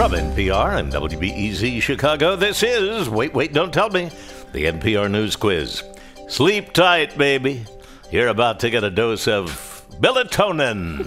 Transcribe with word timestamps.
From 0.00 0.12
NPR 0.12 0.78
and 0.78 0.90
WBEZ 0.90 1.82
Chicago, 1.82 2.34
this 2.34 2.62
is 2.62 3.10
Wait, 3.10 3.34
Wait, 3.34 3.52
Don't 3.52 3.70
Tell 3.70 3.90
Me, 3.90 4.10
the 4.52 4.64
NPR 4.64 5.10
News 5.10 5.36
Quiz. 5.36 5.82
Sleep 6.26 6.72
tight, 6.72 7.18
baby. 7.18 7.66
You're 8.10 8.28
about 8.28 8.60
to 8.60 8.70
get 8.70 8.82
a 8.82 8.88
dose 8.88 9.28
of 9.28 9.84
melatonin. 10.00 11.00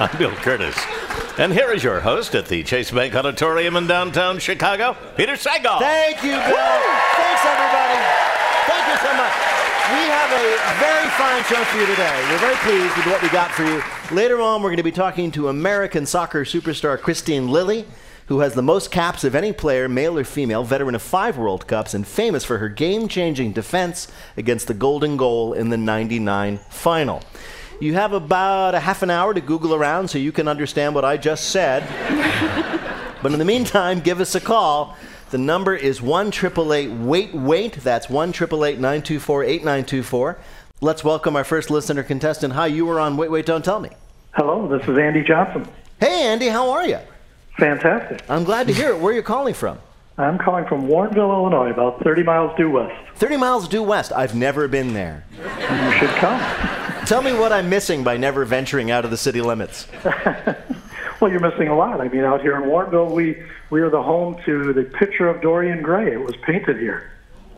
I'm 0.00 0.16
Bill 0.16 0.30
Kurtis. 0.30 1.38
And 1.38 1.52
here 1.52 1.70
is 1.70 1.84
your 1.84 2.00
host 2.00 2.34
at 2.34 2.46
the 2.46 2.62
Chase 2.62 2.90
Bank 2.90 3.14
Auditorium 3.14 3.76
in 3.76 3.86
downtown 3.86 4.38
Chicago, 4.38 4.96
Peter 5.18 5.34
Sagal. 5.34 5.80
Thank 5.80 6.22
you, 6.22 6.30
Bill. 6.30 6.40
Thanks, 6.40 7.44
everybody. 7.44 8.00
Thank 8.64 8.88
you 8.88 8.96
so 9.06 9.16
much. 9.18 9.75
We 9.88 9.92
have 9.92 10.32
a 10.32 10.80
very 10.80 11.08
fine 11.10 11.44
show 11.44 11.62
for 11.62 11.78
you 11.78 11.86
today. 11.86 12.26
We're 12.28 12.38
very 12.38 12.56
pleased 12.56 12.96
with 12.96 13.06
what 13.06 13.22
we 13.22 13.28
got 13.28 13.52
for 13.52 13.62
you. 13.62 13.80
Later 14.10 14.40
on, 14.40 14.60
we're 14.60 14.70
going 14.70 14.78
to 14.78 14.82
be 14.82 14.90
talking 14.90 15.30
to 15.30 15.48
American 15.48 16.06
soccer 16.06 16.44
superstar 16.44 16.98
Kristine 16.98 17.48
Lilly, 17.50 17.84
who 18.26 18.40
has 18.40 18.54
the 18.54 18.62
most 18.62 18.90
caps 18.90 19.22
of 19.22 19.36
any 19.36 19.52
player, 19.52 19.88
male 19.88 20.18
or 20.18 20.24
female, 20.24 20.64
veteran 20.64 20.96
of 20.96 21.02
five 21.02 21.38
World 21.38 21.68
Cups, 21.68 21.94
and 21.94 22.04
famous 22.04 22.44
for 22.44 22.58
her 22.58 22.68
game 22.68 23.06
changing 23.06 23.52
defense 23.52 24.08
against 24.36 24.66
the 24.66 24.74
Golden 24.74 25.16
Goal 25.16 25.52
in 25.52 25.68
the 25.68 25.76
99 25.76 26.58
final. 26.68 27.22
You 27.80 27.94
have 27.94 28.12
about 28.12 28.74
a 28.74 28.80
half 28.80 29.04
an 29.04 29.10
hour 29.10 29.34
to 29.34 29.40
Google 29.40 29.72
around 29.72 30.08
so 30.08 30.18
you 30.18 30.32
can 30.32 30.48
understand 30.48 30.96
what 30.96 31.04
I 31.04 31.16
just 31.16 31.50
said. 31.50 31.84
but 33.22 33.32
in 33.32 33.38
the 33.38 33.44
meantime, 33.44 34.00
give 34.00 34.20
us 34.20 34.34
a 34.34 34.40
call. 34.40 34.96
The 35.30 35.38
number 35.38 35.74
is 35.74 36.00
1 36.00 36.30
Wait 37.04 37.34
Wait. 37.34 37.72
That's 37.74 38.08
1 38.08 38.30
924 38.30 39.44
8924. 39.44 40.38
Let's 40.80 41.02
welcome 41.02 41.34
our 41.34 41.42
first 41.42 41.68
listener 41.68 42.04
contestant. 42.04 42.52
Hi, 42.52 42.68
you 42.68 42.86
were 42.86 43.00
on 43.00 43.16
Wait 43.16 43.28
Wait 43.28 43.44
Don't 43.44 43.64
Tell 43.64 43.80
Me. 43.80 43.90
Hello, 44.34 44.68
this 44.68 44.86
is 44.86 44.96
Andy 44.96 45.24
Johnson. 45.24 45.66
Hey, 45.98 46.28
Andy, 46.28 46.46
how 46.46 46.70
are 46.70 46.86
you? 46.86 47.00
Fantastic. 47.58 48.22
I'm 48.30 48.44
glad 48.44 48.68
to 48.68 48.72
hear 48.72 48.90
it. 48.90 49.00
Where 49.00 49.12
are 49.12 49.16
you 49.16 49.22
calling 49.22 49.54
from? 49.54 49.80
I'm 50.16 50.38
calling 50.38 50.64
from 50.66 50.86
Warrenville, 50.86 51.32
Illinois, 51.32 51.70
about 51.70 52.04
30 52.04 52.22
miles 52.22 52.56
due 52.56 52.70
west. 52.70 52.94
30 53.16 53.36
miles 53.36 53.66
due 53.66 53.82
west. 53.82 54.12
I've 54.12 54.36
never 54.36 54.68
been 54.68 54.94
there. 54.94 55.24
You 55.32 55.98
should 55.98 56.10
come. 56.10 56.40
Tell 57.04 57.22
me 57.22 57.32
what 57.32 57.50
I'm 57.52 57.68
missing 57.68 58.04
by 58.04 58.16
never 58.16 58.44
venturing 58.44 58.92
out 58.92 59.04
of 59.04 59.10
the 59.10 59.16
city 59.16 59.40
limits. 59.40 59.88
well, 61.26 61.32
you're 61.32 61.50
missing 61.50 61.66
a 61.66 61.76
lot. 61.76 62.00
I 62.00 62.08
mean, 62.08 62.22
out 62.22 62.40
here 62.40 62.54
in 62.54 62.70
Warrenville, 62.70 63.10
we, 63.10 63.42
we 63.70 63.80
are 63.80 63.90
the 63.90 64.02
home 64.02 64.36
to 64.44 64.72
the 64.72 64.84
picture 64.84 65.28
of 65.28 65.42
Dorian 65.42 65.82
Gray. 65.82 66.12
It 66.12 66.20
was 66.20 66.36
painted 66.46 66.78
here. 66.78 67.10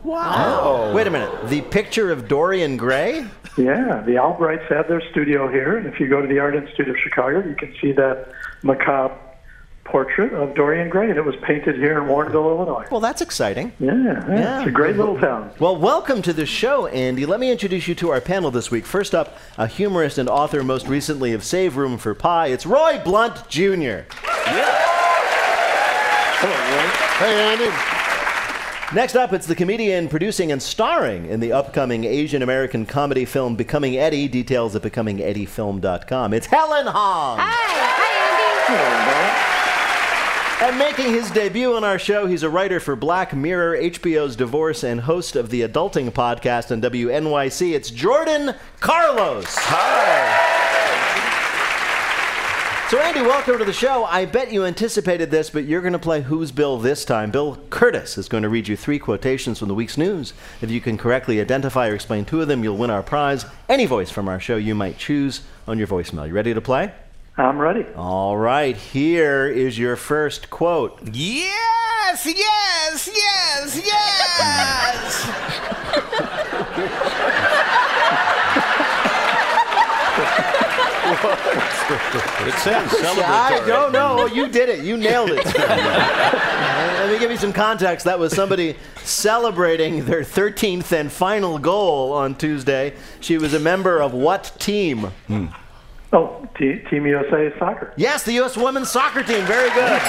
Wow. 0.03 0.59
Oh. 0.63 0.93
Wait 0.93 1.05
a 1.05 1.11
minute. 1.11 1.49
The 1.49 1.61
picture 1.61 2.11
of 2.11 2.27
Dorian 2.27 2.77
Gray? 2.77 3.27
Yeah, 3.57 4.01
the 4.01 4.13
Albrights 4.13 4.67
had 4.69 4.87
their 4.87 5.01
studio 5.11 5.47
here, 5.51 5.77
and 5.77 5.85
if 5.85 5.99
you 5.99 6.07
go 6.07 6.19
to 6.19 6.27
the 6.27 6.39
Art 6.39 6.55
Institute 6.55 6.89
of 6.89 6.95
Chicago, 6.97 7.47
you 7.47 7.55
can 7.55 7.75
see 7.79 7.91
that 7.91 8.31
macabre 8.63 9.15
portrait 9.91 10.33
of 10.33 10.53
Dorian 10.55 10.89
Gray, 10.89 11.09
and 11.09 11.17
it 11.17 11.25
was 11.25 11.35
painted 11.37 11.75
here 11.75 11.97
in 12.01 12.07
Warrenville, 12.07 12.45
Illinois. 12.55 12.85
Well, 12.91 12.99
that's 12.99 13.21
exciting. 13.21 13.71
Yeah, 13.79 13.93
yeah, 13.95 14.27
Yeah. 14.29 14.59
it's 14.59 14.67
a 14.67 14.71
great 14.71 14.95
little 14.97 15.17
town. 15.19 15.51
Well, 15.59 15.75
welcome 15.75 16.21
to 16.23 16.33
the 16.33 16.45
show, 16.45 16.87
Andy. 16.87 17.25
Let 17.25 17.39
me 17.39 17.51
introduce 17.51 17.87
you 17.87 17.95
to 17.95 18.09
our 18.11 18.21
panel 18.21 18.51
this 18.51 18.69
week. 18.71 18.85
First 18.85 19.15
up, 19.15 19.35
a 19.57 19.67
humorist 19.67 20.17
and 20.17 20.29
author, 20.29 20.63
most 20.63 20.87
recently 20.87 21.33
of 21.33 21.43
Save 21.43 21.75
Room 21.77 21.97
for 21.97 22.13
Pie. 22.13 22.47
It's 22.47 22.65
Roy 22.65 22.99
Blount 23.03 23.47
Jr. 23.49 23.61
Yeah. 23.65 24.05
Hello, 26.41 26.53
Roy. 26.53 26.89
Hey, 27.27 27.51
Andy. 27.51 28.95
Next 28.95 29.15
up, 29.15 29.33
it's 29.33 29.45
the 29.45 29.53
comedian 29.55 30.07
producing 30.07 30.51
and 30.51 30.59
starring 30.61 31.27
in 31.27 31.39
the 31.39 31.51
upcoming 31.51 32.05
Asian 32.05 32.41
American 32.41 32.85
comedy 32.87 33.23
film 33.25 33.55
Becoming 33.55 33.97
Eddie. 33.97 34.27
Details 34.27 34.75
at 34.75 34.81
becomingeddiefilm.com. 34.81 36.33
It's 36.33 36.47
Helen 36.47 36.87
Hong. 36.87 37.39
And 40.61 40.77
making 40.77 41.13
his 41.13 41.31
debut 41.31 41.73
on 41.73 41.85
our 41.85 41.97
show, 41.97 42.25
he's 42.25 42.43
a 42.43 42.49
writer 42.49 42.81
for 42.81 42.97
Black 42.97 43.33
Mirror, 43.33 43.77
HBO's 43.77 44.35
Divorce, 44.35 44.83
and 44.83 44.99
host 44.99 45.37
of 45.37 45.49
the 45.49 45.61
Adulting 45.61 46.11
podcast 46.11 46.69
on 46.69 46.81
WNYC. 46.81 47.73
It's 47.73 47.89
Jordan 47.89 48.53
Carlos. 48.81 49.45
Hi. 49.57 50.57
So, 52.89 52.99
Andy, 52.99 53.21
welcome 53.21 53.57
to 53.57 53.63
the 53.63 53.71
show. 53.71 54.03
I 54.03 54.25
bet 54.25 54.51
you 54.51 54.65
anticipated 54.65 55.31
this, 55.31 55.49
but 55.49 55.63
you're 55.63 55.79
going 55.79 55.93
to 55.93 55.99
play 55.99 56.23
Who's 56.23 56.51
Bill 56.51 56.77
this 56.77 57.05
time. 57.05 57.31
Bill 57.31 57.55
Kurtis 57.69 58.17
is 58.17 58.27
going 58.27 58.43
to 58.43 58.49
read 58.49 58.67
you 58.67 58.75
three 58.75 58.99
quotations 58.99 59.59
from 59.59 59.69
the 59.69 59.75
week's 59.75 59.97
news. 59.97 60.33
If 60.61 60.69
you 60.69 60.81
can 60.81 60.97
correctly 60.97 61.39
identify 61.39 61.87
or 61.87 61.95
explain 61.95 62.25
two 62.25 62.41
of 62.41 62.49
them, 62.49 62.65
you'll 62.65 62.75
win 62.75 62.89
our 62.89 63.03
prize. 63.03 63.45
Any 63.69 63.85
voice 63.85 64.11
from 64.11 64.27
our 64.27 64.41
show 64.41 64.57
you 64.57 64.75
might 64.75 64.97
choose 64.97 65.41
on 65.69 65.77
your 65.77 65.87
voicemail. 65.87 66.27
You 66.27 66.33
ready 66.33 66.53
to 66.53 66.59
play? 66.59 66.91
I'm 67.37 67.57
ready. 67.57 67.85
All 67.95 68.37
right, 68.37 68.75
here 68.75 69.47
is 69.47 69.79
your 69.79 69.95
first 69.95 70.49
quote. 70.49 70.99
Yes, 71.13 72.25
yes, 72.25 73.09
yes, 73.13 73.81
yes. 73.85 75.29
It 81.21 82.53
says 82.59 82.93
I 83.25 83.63
don't 83.65 83.91
know. 83.91 84.25
You 84.27 84.47
did 84.47 84.69
it. 84.69 84.83
You 84.83 84.97
nailed 84.97 85.31
it. 85.31 85.45
Let 85.45 87.09
me 87.11 87.19
give 87.19 87.31
you 87.31 87.37
some 87.37 87.51
context. 87.53 88.05
That 88.05 88.19
was 88.19 88.33
somebody 88.33 88.75
celebrating 89.03 90.05
their 90.05 90.21
13th 90.21 90.91
and 90.91 91.11
final 91.11 91.57
goal 91.57 92.13
on 92.13 92.35
Tuesday. 92.35 92.93
She 93.19 93.37
was 93.37 93.53
a 93.53 93.59
member 93.59 94.01
of 94.01 94.13
what 94.13 94.55
team? 94.59 95.05
Hmm. 95.27 95.47
Oh, 96.11 96.47
T- 96.57 96.79
Team 96.89 97.05
USA 97.05 97.53
Soccer. 97.59 97.93
Yes, 97.95 98.23
the 98.23 98.33
U.S. 98.33 98.57
women's 98.57 98.89
soccer 98.89 99.23
team. 99.23 99.45
Very 99.45 99.69
good. 99.71 100.01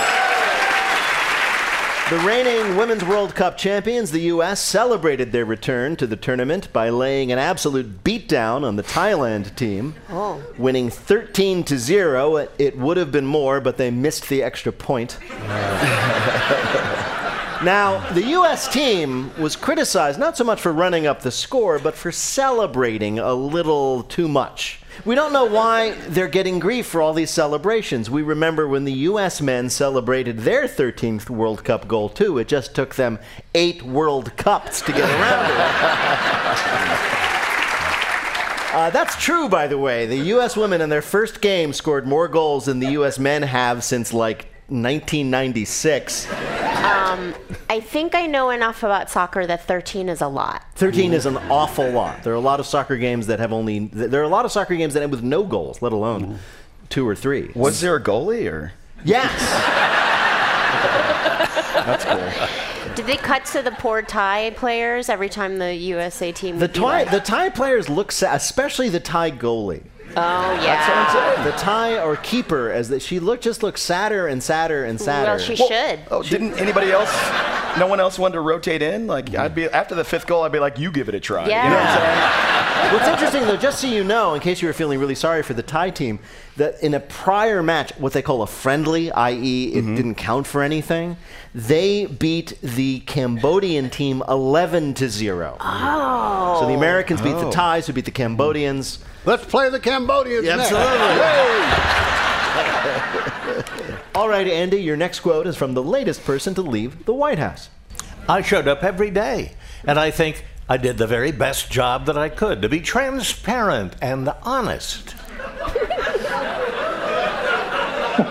The 2.11 2.19
reigning 2.27 2.77
Women's 2.77 3.05
World 3.05 3.37
Cup 3.37 3.57
champions, 3.57 4.11
the 4.11 4.23
U.S., 4.23 4.61
celebrated 4.61 5.31
their 5.31 5.45
return 5.45 5.95
to 5.95 6.09
the 6.09 6.17
tournament 6.17 6.73
by 6.73 6.91
laying 6.91 7.31
an 7.31 7.39
absolute 7.39 8.03
beatdown 8.03 8.65
on 8.65 8.75
the 8.75 8.83
Thailand 8.83 9.55
team, 9.55 9.95
oh. 10.09 10.43
winning 10.59 10.91
13 10.91 11.63
to 11.65 11.79
0. 11.79 12.37
It, 12.37 12.51
it 12.59 12.77
would 12.77 12.97
have 12.97 13.13
been 13.13 13.27
more, 13.27 13.61
but 13.61 13.77
they 13.77 13.93
missed 13.93 14.29
the 14.29 14.43
extra 14.43 14.73
point. 14.73 15.19
Now, 17.63 18.11
the 18.15 18.23
U.S. 18.23 18.73
team 18.73 19.31
was 19.39 19.55
criticized 19.55 20.19
not 20.19 20.35
so 20.35 20.45
much 20.45 20.63
for 20.63 20.73
running 20.73 21.07
up 21.07 21.21
the 21.21 21.31
score, 21.31 21.79
but 21.79 21.95
for 21.95 22.11
celebrating 22.11 23.19
a 23.19 23.35
little 23.35 24.03
too 24.05 24.29
much. 24.29 24.80
We 25.05 25.15
don't 25.15 25.33
know 25.33 25.47
why 25.47 25.93
they're 26.09 26.29
getting 26.29 26.59
grief 26.59 26.87
for 26.87 27.01
all 27.01 27.15
these 27.15 27.31
celebrations. 27.31 28.11
We 28.11 28.23
remember 28.23 28.69
when 28.69 28.85
the 28.85 28.93
U.S. 28.93 29.41
men 29.41 29.71
celebrated 29.71 30.41
their 30.41 30.65
13th 30.65 31.31
World 31.31 31.65
Cup 31.65 31.89
goal, 31.89 32.11
too. 32.11 32.37
It 32.39 32.49
just 32.49 32.75
took 32.75 32.97
them 32.97 33.19
eight 33.55 33.83
World 33.83 34.37
Cups 34.37 34.83
to 34.83 34.93
get 34.93 35.09
around 35.09 35.51
it. 35.51 37.17
Uh, 38.73 38.89
that's 38.89 39.17
true, 39.17 39.49
by 39.49 39.67
the 39.67 39.77
way. 39.77 40.07
The 40.07 40.17
U.S. 40.29 40.57
women 40.57 40.81
in 40.81 40.91
their 40.91 41.03
first 41.03 41.41
game 41.41 41.73
scored 41.73 42.07
more 42.07 42.29
goals 42.29 42.67
than 42.67 42.79
the 42.79 42.93
U.S. 42.93 43.19
men 43.19 43.43
have 43.43 43.83
since 43.83 44.13
like 44.13 44.47
1996. 44.71 46.31
Um, 46.31 47.35
I 47.69 47.81
think 47.81 48.15
I 48.15 48.27
know 48.27 48.51
enough 48.51 48.83
about 48.83 49.11
soccer 49.11 49.47
that 49.47 49.67
13 49.67 50.09
is 50.09 50.21
a 50.21 50.29
lot. 50.29 50.65
13 50.77 51.13
is 51.13 51.27
an 51.27 51.37
awful 51.51 51.91
lot. 51.91 52.23
There 52.23 52.33
are 52.33 52.37
a 52.37 52.41
lot 52.41 52.61
of 52.61 52.67
soccer 52.67 52.97
games 52.97 53.27
that 53.27 53.39
have 53.39 53.53
only. 53.53 53.87
There 53.89 54.21
are 54.21 54.25
a 54.25 54.29
lot 54.29 54.45
of 54.45 54.53
soccer 54.53 54.77
games 54.77 54.95
that 54.95 55.03
end 55.03 55.13
with 55.13 55.23
no 55.23 55.45
goals, 55.45 55.83
let 55.83 55.93
alone 55.93 56.39
two 56.89 57.07
or 57.07 57.15
three. 57.15 57.51
Was 57.55 57.81
there 57.81 57.97
a 57.97 58.03
goalie 58.03 58.51
or? 58.51 58.73
Yes. 59.05 59.31
That's 61.75 62.05
cool. 62.05 62.95
Did 62.95 63.07
they 63.07 63.17
cut 63.17 63.45
to 63.47 63.63
the 63.63 63.71
poor 63.73 64.03
Thai 64.03 64.51
players 64.57 65.09
every 65.09 65.29
time 65.29 65.59
the 65.59 65.75
USA 65.75 66.33
team 66.33 66.59
The 66.59 66.69
Thai, 66.69 66.83
like- 67.05 67.11
the 67.11 67.21
Thai 67.21 67.49
players 67.51 67.89
look 67.89 68.13
sad, 68.13 68.37
especially 68.37 68.89
the 68.89 69.01
Thai 69.01 69.31
goalie. 69.31 69.83
Oh, 70.17 70.53
yeah. 70.63 71.45
The 71.45 71.53
Thai 71.53 72.03
or 72.03 72.17
keeper, 72.17 72.71
as 72.71 72.89
that 72.89 73.03
she 73.03 73.21
looked, 73.21 73.45
just 73.45 73.63
looks 73.63 73.81
sadder 73.81 74.27
and 74.27 74.43
sadder 74.43 74.85
and 74.85 75.01
sadder. 75.01 75.31
Well, 75.31 75.39
she 75.39 75.57
should. 75.57 76.01
Oh, 76.11 76.23
didn't 76.23 76.55
anybody 76.55 76.91
else? 76.91 77.11
No 77.79 77.87
one 77.87 78.01
else 78.01 78.19
wanted 78.19 78.35
to 78.35 78.41
rotate 78.41 78.83
in. 78.83 79.07
Like 79.07 79.27
mm-hmm. 79.27 79.41
I'd 79.41 79.55
be 79.55 79.67
after 79.67 79.95
the 79.95 80.05
fifth 80.05 80.27
goal, 80.27 80.43
I'd 80.43 80.53
be 80.53 80.59
like, 80.59 80.79
"You 80.79 80.91
give 80.91 81.09
it 81.09 81.15
a 81.15 81.21
try." 81.21 81.45
You 81.45 81.51
know 81.51 81.77
what 81.77 81.87
I'm 81.87 81.99
saying? 81.99 82.93
What's 82.93 83.07
interesting, 83.07 83.43
though, 83.43 83.57
just 83.57 83.81
so 83.81 83.87
you 83.87 84.03
know, 84.03 84.35
in 84.35 84.41
case 84.41 84.61
you 84.61 84.67
were 84.67 84.75
feeling 84.75 84.99
really 84.99 85.15
sorry 85.15 85.45
for 85.45 85.55
the 85.55 85.63
Thai 85.63 85.91
team, 85.91 86.19
that 86.57 86.83
in 86.83 86.95
a 86.95 87.01
prior 87.01 87.63
match, 87.63 87.93
what 87.99 88.13
they 88.13 88.23
call 88.23 88.43
a 88.43 88.47
friendly, 88.47 89.11
i.e., 89.13 89.73
it 89.73 89.85
mm-hmm. 89.85 89.95
didn't 89.95 90.15
count 90.17 90.47
for 90.47 90.63
anything, 90.63 91.17
they 91.55 92.07
beat 92.07 92.61
the 92.61 93.01
Cambodian 93.01 93.91
team 93.91 94.23
11 94.29 94.95
to 94.95 95.09
0. 95.09 95.57
Oh. 95.61 96.61
So 96.61 96.67
the 96.67 96.75
Americans 96.75 97.21
beat 97.21 97.33
the 97.33 97.47
Oh. 97.47 97.51
Thais, 97.51 97.87
who 97.87 97.93
beat 97.93 98.05
the 98.05 98.11
Cambodians. 98.11 98.99
Let's 99.25 99.45
play 99.45 99.71
the 99.71 99.81
Cambodians 99.81 100.47
next. 100.47 100.73
All 104.15 104.29
right, 104.29 104.47
Andy, 104.47 104.83
your 104.83 104.97
next 104.97 105.21
quote 105.21 105.47
is 105.47 105.57
from 105.57 105.75
the 105.75 105.83
latest 105.83 106.25
person 106.25 106.55
to 106.55 106.63
leave 106.63 107.07
the 107.07 107.15
White 107.15 107.39
House. 107.39 107.71
I 108.29 108.43
showed 108.43 108.69
up 108.69 108.85
every 108.85 109.11
day, 109.11 109.55
and 109.85 109.99
I 109.99 110.11
think 110.11 110.45
I 110.69 110.77
did 110.77 110.99
the 110.99 111.07
very 111.07 111.33
best 111.33 111.71
job 111.71 112.07
that 112.07 112.19
I 112.19 112.29
could 112.29 112.63
to 112.63 112.69
be 112.69 112.81
transparent 112.81 113.95
and 114.01 114.29
honest. 114.43 115.15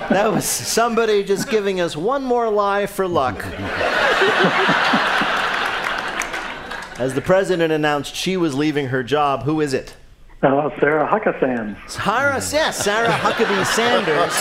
That 0.09 0.31
was 0.31 0.45
somebody 0.45 1.23
just 1.23 1.49
giving 1.49 1.81
us 1.81 1.95
one 1.95 2.23
more 2.23 2.49
lie 2.49 2.85
for 2.85 3.07
luck. 3.07 3.43
As 6.99 7.13
the 7.13 7.21
president 7.21 7.71
announced 7.71 8.13
she 8.13 8.37
was 8.37 8.55
leaving 8.55 8.87
her 8.87 9.03
job, 9.03 9.43
who 9.43 9.61
is 9.61 9.73
it? 9.73 9.95
Uh, 10.41 10.69
Sarah 10.79 11.07
Huckabee. 11.07 11.89
Sarah, 11.89 12.35
yes, 12.35 12.83
Sarah 12.83 13.09
Huckabee 13.09 13.65
Sanders. 13.65 14.33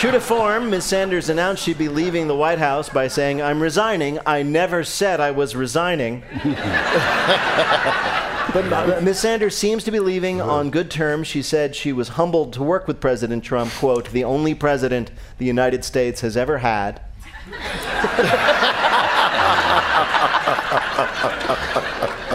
True 0.00 0.10
to 0.10 0.20
form, 0.20 0.70
Ms. 0.70 0.84
Sanders 0.84 1.28
announced 1.28 1.62
she'd 1.62 1.78
be 1.78 1.88
leaving 1.88 2.26
the 2.26 2.34
White 2.34 2.58
House 2.58 2.88
by 2.88 3.06
saying, 3.06 3.40
I'm 3.40 3.62
resigning. 3.62 4.18
I 4.26 4.42
never 4.42 4.82
said 4.82 5.20
I 5.20 5.30
was 5.30 5.54
resigning. 5.54 6.24
but 8.52 8.72
uh, 8.72 9.00
Ms. 9.00 9.18
Sanders 9.20 9.56
seems 9.56 9.82
to 9.84 9.90
be 9.90 9.98
leaving 9.98 10.40
on 10.40 10.70
good 10.70 10.90
terms. 10.90 11.26
She 11.26 11.42
said 11.42 11.74
she 11.74 11.92
was 11.92 12.10
humbled 12.10 12.52
to 12.54 12.62
work 12.62 12.86
with 12.86 13.00
President 13.00 13.42
Trump, 13.42 13.72
quote, 13.72 14.10
the 14.10 14.24
only 14.24 14.54
president 14.54 15.10
the 15.38 15.46
United 15.46 15.84
States 15.84 16.20
has 16.20 16.36
ever 16.36 16.58
had. 16.58 17.00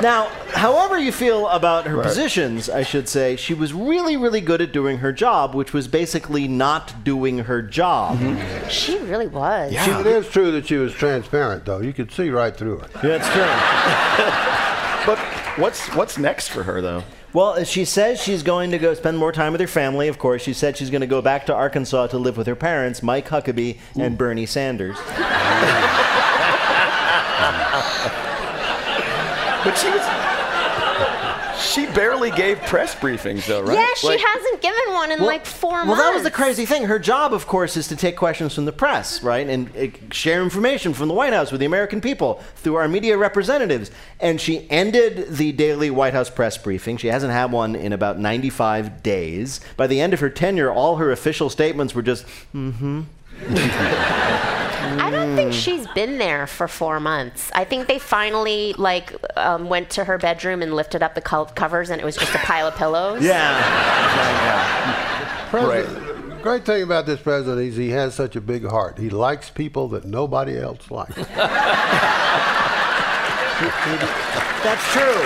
now, 0.01 0.27
however 0.53 0.97
you 0.97 1.11
feel 1.11 1.47
about 1.49 1.85
her 1.85 2.01
positions, 2.01 2.69
I 2.69 2.83
should 2.83 3.07
say, 3.07 3.35
she 3.35 3.53
was 3.53 3.73
really, 3.73 4.17
really 4.17 4.41
good 4.41 4.61
at 4.61 4.73
doing 4.73 4.97
her 4.99 5.13
job, 5.13 5.53
which 5.53 5.71
was 5.71 5.87
basically 5.87 6.47
not 6.47 7.03
doing 7.03 7.39
her 7.39 7.61
job. 7.61 8.19
She 8.69 8.97
really 8.97 9.27
was. 9.27 9.71
She, 9.71 9.91
it 9.91 10.07
is 10.07 10.27
true 10.29 10.51
that 10.51 10.67
she 10.67 10.77
was 10.77 10.93
transparent, 10.93 11.65
though. 11.65 11.79
You 11.79 11.93
could 11.93 12.11
see 12.11 12.29
right 12.29 12.55
through 12.55 12.79
her. 12.79 13.07
Yeah, 13.07 13.17
it's 13.17 13.29
true. 13.29 14.53
But 15.07 15.19
what's 15.57 15.87
what's 15.95 16.17
next 16.17 16.49
for 16.49 16.63
her 16.63 16.81
though? 16.81 17.03
Well, 17.33 17.49
uh, 17.49 17.63
she 17.63 17.85
says 17.85 18.21
she's 18.21 18.41
going 18.41 18.71
to 18.71 18.77
go 18.77 18.93
spend 18.93 19.17
more 19.17 19.31
time 19.31 19.51
with 19.51 19.61
her 19.61 19.67
family, 19.67 20.07
of 20.07 20.17
course. 20.17 20.41
She 20.41 20.53
said 20.53 20.77
she's 20.77 20.89
going 20.89 21.01
to 21.01 21.07
go 21.07 21.21
back 21.21 21.45
to 21.47 21.53
Arkansas 21.53 22.07
to 22.07 22.17
live 22.17 22.37
with 22.37 22.47
her 22.47 22.55
parents, 22.55 23.03
Mike 23.03 23.27
Huckabee 23.27 23.77
and 23.99 24.17
Bernie 24.17 24.45
Sanders. 24.45 24.97
But 29.67 29.77
she 29.77 29.89
was. 29.89 30.16
She 31.77 31.85
barely 31.85 32.31
gave 32.31 32.59
press 32.61 32.95
briefings 32.95 33.45
though, 33.45 33.61
right? 33.61 33.77
Yeah, 33.77 33.85
she 33.97 34.07
Like- 34.07 34.19
hasn't 34.19 34.63
given 34.63 34.93
one 34.93 35.11
in 35.11 35.19
like 35.19 35.45
four 35.45 35.73
well, 35.73 35.85
months. 35.85 35.99
Well, 35.99 36.09
that 36.09 36.15
was 36.15 36.23
the 36.23 36.31
crazy 36.31 36.65
thing. 36.65 36.85
Her 36.85 36.97
job, 36.97 37.33
of 37.33 37.45
course, 37.45 37.77
is 37.77 37.87
to 37.89 37.95
take 37.95 38.15
questions 38.15 38.55
from 38.55 38.65
the 38.65 38.71
press, 38.71 39.21
right, 39.21 39.47
and 39.47 39.69
uh, 39.77 40.11
share 40.11 40.41
information 40.41 40.95
from 40.95 41.07
the 41.07 41.13
White 41.13 41.33
House 41.33 41.51
with 41.51 41.59
the 41.59 41.67
American 41.67 42.01
people 42.01 42.41
through 42.55 42.77
our 42.77 42.87
media 42.87 43.15
representatives. 43.15 43.91
And 44.19 44.41
she 44.41 44.65
ended 44.71 45.35
the 45.37 45.51
daily 45.51 45.91
White 45.91 46.13
House 46.13 46.31
press 46.31 46.57
briefing. 46.57 46.97
She 46.97 47.09
hasn't 47.09 47.31
had 47.31 47.51
one 47.51 47.75
in 47.75 47.93
about 47.93 48.17
95 48.17 49.03
days. 49.03 49.59
By 49.75 49.85
the 49.85 50.01
end 50.01 50.15
of 50.15 50.19
her 50.19 50.31
tenure, 50.31 50.71
all 50.71 50.95
her 50.95 51.11
official 51.11 51.47
statements 51.51 51.93
were 51.93 52.01
just, 52.01 52.25
mm-hmm. 52.55 53.01
I 54.99 55.11
don't 55.11 55.26
think 55.37 55.53
she's 55.53 55.87
been 55.87 56.17
there 56.17 56.47
for 56.47 56.67
four 56.67 56.99
months. 56.99 57.51
I 57.53 57.63
think 57.63 57.87
they 57.87 57.99
finally 57.99 58.73
like 58.73 59.13
um, 59.37 59.69
went 59.69 59.89
to 59.91 60.03
her 60.03 60.17
bedroom 60.17 60.61
and 60.61 60.73
lifted 60.75 61.01
up 61.03 61.15
the 61.15 61.21
co- 61.21 61.45
covers, 61.45 61.89
and 61.89 62.01
it 62.01 62.05
was 62.05 62.17
just 62.17 62.33
a 62.35 62.39
pile 62.39 62.67
of 62.67 62.75
pillows. 62.75 63.23
Yeah. 63.23 63.57
President, 65.49 66.07
Great 66.41 66.65
thing 66.65 66.83
about 66.83 67.05
this 67.05 67.19
president 67.19 67.67
is 67.67 67.75
he 67.75 67.89
has 67.89 68.13
such 68.13 68.35
a 68.35 68.41
big 68.41 68.65
heart. 68.65 68.97
He 68.97 69.09
likes 69.09 69.49
people 69.49 69.87
that 69.89 70.05
nobody 70.05 70.57
else 70.57 70.89
likes. 70.91 71.15
That's 74.63 74.91
true. 74.93 75.23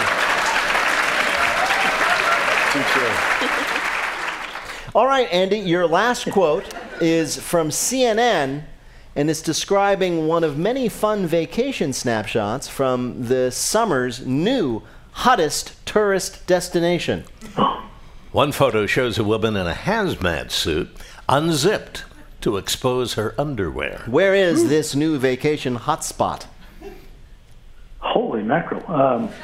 All 4.95 5.05
right, 5.05 5.27
Andy, 5.31 5.59
your 5.59 5.87
last 5.87 6.31
quote 6.31 6.65
is 7.01 7.37
from 7.37 7.69
CNN, 7.69 8.63
and 9.15 9.29
it's 9.29 9.41
describing 9.41 10.27
one 10.27 10.43
of 10.43 10.57
many 10.57 10.87
fun 10.89 11.25
vacation 11.27 11.93
snapshots 11.93 12.67
from 12.67 13.27
the 13.27 13.51
summer's 13.51 14.25
new 14.25 14.81
hottest 15.11 15.85
tourist 15.85 16.45
destination. 16.47 17.25
One 18.31 18.53
photo 18.53 18.85
shows 18.85 19.17
a 19.17 19.25
woman 19.25 19.57
in 19.57 19.67
a 19.67 19.73
hazmat 19.73 20.51
suit 20.51 20.89
unzipped 21.27 22.05
to 22.39 22.55
expose 22.55 23.15
her 23.15 23.35
underwear. 23.37 24.03
Where 24.05 24.33
is 24.33 24.69
this 24.69 24.95
new 24.95 25.17
vacation 25.19 25.77
hotspot? 25.77 26.45
Holy 27.99 28.41
mackerel. 28.41 28.89
Um, 28.89 29.29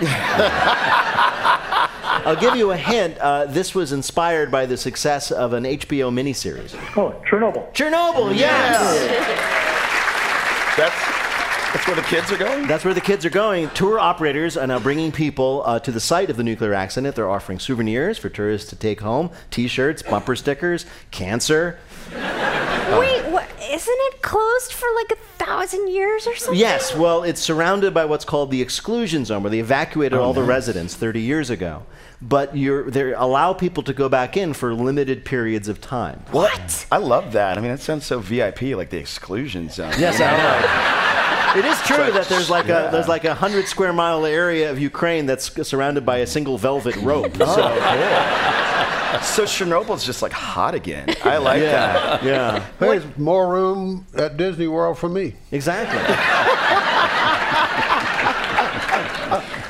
I'll 2.27 2.35
give 2.35 2.55
you 2.55 2.71
a 2.71 2.77
hint. 2.77 3.17
Uh, 3.19 3.45
this 3.45 3.73
was 3.73 3.93
inspired 3.93 4.51
by 4.51 4.65
the 4.65 4.75
success 4.75 5.31
of 5.31 5.53
an 5.53 5.63
HBO 5.63 6.11
miniseries. 6.11 6.75
oh, 6.97 7.15
Chernobyl. 7.29 7.73
Chernobyl, 7.73 8.37
yes! 8.37 9.07
That's 10.75 11.17
that's 11.73 11.87
where 11.87 11.95
the 11.95 12.01
kids 12.03 12.31
are 12.31 12.37
going. 12.37 12.67
That's 12.67 12.83
where 12.85 12.93
the 12.93 13.01
kids 13.01 13.25
are 13.25 13.29
going. 13.29 13.69
Tour 13.71 13.99
operators 13.99 14.57
are 14.57 14.65
now 14.67 14.79
bringing 14.79 15.11
people 15.11 15.63
uh, 15.65 15.79
to 15.79 15.91
the 15.91 15.99
site 15.99 16.29
of 16.29 16.35
the 16.35 16.43
nuclear 16.43 16.73
accident. 16.73 17.15
They're 17.15 17.29
offering 17.29 17.59
souvenirs 17.59 18.17
for 18.17 18.29
tourists 18.29 18.69
to 18.71 18.75
take 18.75 19.01
home 19.01 19.29
T-shirts, 19.51 20.01
bumper 20.01 20.35
stickers, 20.35 20.85
cancer. 21.11 21.77
Wait, 23.77 23.87
what, 23.87 23.97
isn't 23.97 24.15
it 24.15 24.21
closed 24.21 24.73
for 24.73 24.87
like 24.95 25.11
a 25.11 25.43
thousand 25.43 25.89
years 25.89 26.27
or 26.27 26.35
something? 26.35 26.59
Yes, 26.59 26.95
well, 26.95 27.23
it's 27.23 27.41
surrounded 27.41 27.93
by 27.93 28.05
what's 28.05 28.25
called 28.25 28.51
the 28.51 28.61
exclusion 28.61 29.25
zone, 29.25 29.43
where 29.43 29.49
they 29.49 29.59
evacuated 29.59 30.17
oh, 30.17 30.23
all 30.23 30.33
the 30.33 30.43
residents 30.43 30.95
30 30.95 31.21
years 31.21 31.49
ago. 31.49 31.83
But 32.21 32.57
you're, 32.57 32.89
they 32.89 33.13
allow 33.13 33.53
people 33.53 33.83
to 33.83 33.93
go 33.93 34.09
back 34.09 34.35
in 34.35 34.53
for 34.53 34.73
limited 34.73 35.23
periods 35.23 35.67
of 35.67 35.79
time. 35.79 36.23
What? 36.31 36.87
I 36.91 36.97
love 36.97 37.33
that. 37.33 37.57
I 37.57 37.61
mean, 37.61 37.69
that 37.69 37.79
sounds 37.79 38.05
so 38.05 38.19
VIP, 38.19 38.61
like 38.75 38.89
the 38.89 38.97
exclusion 38.97 39.69
zone. 39.69 39.93
Yes, 39.99 40.19
I 40.19 40.37
know. 40.37 41.03
It 41.55 41.65
is 41.65 41.79
true 41.83 42.11
that 42.11 42.27
there's 42.27 42.49
like 42.49 42.65
a 42.65 42.89
there's 42.91 43.07
like 43.07 43.23
a 43.23 43.33
hundred 43.33 43.67
square 43.67 43.93
mile 43.93 44.25
area 44.25 44.69
of 44.69 44.79
Ukraine 44.79 45.25
that's 45.25 45.67
surrounded 45.67 46.05
by 46.05 46.17
a 46.17 46.27
single 46.27 46.57
velvet 46.57 46.95
rope. 46.97 47.35
Oh, 47.39 47.55
so 47.55 48.66
So 49.23 49.43
Chernobyl's 49.43 50.05
just 50.05 50.21
like 50.21 50.31
hot 50.33 50.75
again. 50.75 51.13
I 51.23 51.37
like 51.37 51.61
that. 51.61 52.23
yeah, 52.23 52.65
There's 52.79 53.03
more 53.17 53.51
room 53.51 54.05
at 54.15 54.37
Disney 54.37 54.67
World 54.67 54.97
for 54.97 55.09
me. 55.09 55.35
exactly. 55.51 55.99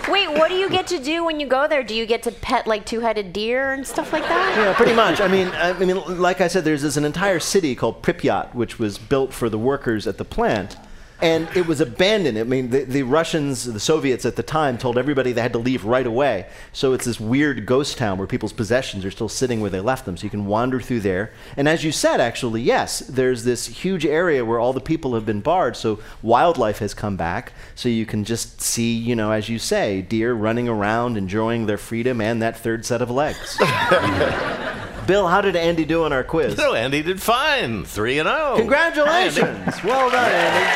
Wait, 0.09 0.29
what 0.29 0.49
do 0.49 0.55
you 0.55 0.69
get 0.69 0.87
to 0.87 0.99
do 0.99 1.25
when 1.25 1.39
you 1.39 1.47
go 1.47 1.67
there? 1.67 1.83
Do 1.83 1.93
you 1.93 2.05
get 2.05 2.23
to 2.23 2.31
pet 2.31 2.65
like 2.65 2.85
two-headed 2.85 3.33
deer 3.33 3.73
and 3.73 3.85
stuff 3.85 4.13
like 4.13 4.23
that? 4.23 4.57
Yeah, 4.57 4.73
pretty 4.73 4.93
much. 4.93 5.19
I 5.19 5.27
mean, 5.27 5.49
I 5.49 5.73
mean, 5.73 6.19
like 6.19 6.39
I 6.39 6.47
said, 6.47 6.63
there's 6.63 6.81
this 6.81 6.97
an 6.97 7.03
entire 7.05 7.39
city 7.39 7.75
called 7.75 8.01
Pripyat, 8.01 8.55
which 8.55 8.79
was 8.79 8.97
built 8.97 9.33
for 9.33 9.49
the 9.49 9.57
workers 9.59 10.07
at 10.07 10.17
the 10.17 10.25
plant. 10.25 10.77
And 11.19 11.49
it 11.55 11.65
was 11.65 11.81
abandoned. 11.81 12.37
I 12.37 12.43
mean, 12.43 12.69
the, 12.69 12.83
the 12.83 13.03
Russians, 13.03 13.65
the 13.65 13.79
Soviets 13.79 14.23
at 14.25 14.35
the 14.35 14.43
time, 14.43 14.77
told 14.77 14.97
everybody 14.97 15.31
they 15.31 15.41
had 15.41 15.53
to 15.53 15.59
leave 15.59 15.83
right 15.83 16.05
away. 16.05 16.47
So 16.73 16.93
it's 16.93 17.05
this 17.05 17.19
weird 17.19 17.65
ghost 17.65 17.97
town 17.97 18.19
where 18.19 18.27
people's 18.27 18.53
possessions 18.53 19.03
are 19.03 19.09
still 19.09 19.29
sitting 19.29 19.59
where 19.59 19.71
they 19.71 19.79
left 19.79 20.05
them. 20.05 20.15
So 20.15 20.25
you 20.25 20.29
can 20.29 20.45
wander 20.45 20.79
through 20.79 20.99
there. 20.99 21.31
And 21.55 21.67
as 21.67 21.83
you 21.83 21.91
said, 21.91 22.19
actually, 22.19 22.61
yes, 22.61 22.99
there's 22.99 23.43
this 23.43 23.65
huge 23.65 24.05
area 24.05 24.45
where 24.45 24.59
all 24.59 24.73
the 24.73 24.79
people 24.79 25.15
have 25.15 25.25
been 25.25 25.41
barred. 25.41 25.75
So 25.75 25.99
wildlife 26.21 26.79
has 26.79 26.93
come 26.93 27.17
back. 27.17 27.53
So 27.73 27.89
you 27.89 28.05
can 28.05 28.23
just 28.23 28.61
see, 28.61 28.93
you 28.93 29.15
know, 29.15 29.31
as 29.31 29.49
you 29.49 29.57
say, 29.57 30.03
deer 30.03 30.33
running 30.33 30.69
around, 30.69 31.17
enjoying 31.17 31.65
their 31.65 31.79
freedom 31.79 32.21
and 32.21 32.41
that 32.43 32.59
third 32.59 32.85
set 32.85 33.01
of 33.01 33.09
legs. 33.09 33.57
Bill, 35.07 35.27
how 35.27 35.39
did 35.39 35.55
Andy 35.55 35.85
do 35.85 36.03
on 36.03 36.11
our 36.11 36.23
quiz? 36.23 36.57
No, 36.57 36.73
Andy 36.73 37.01
did 37.01 37.21
fine. 37.21 37.85
3 37.85 38.19
and 38.19 38.27
oh. 38.27 38.55
0. 38.55 38.57
Congratulations. 38.57 39.83
Well 39.83 40.09
done, 40.11 40.31
Andy. 40.31 40.69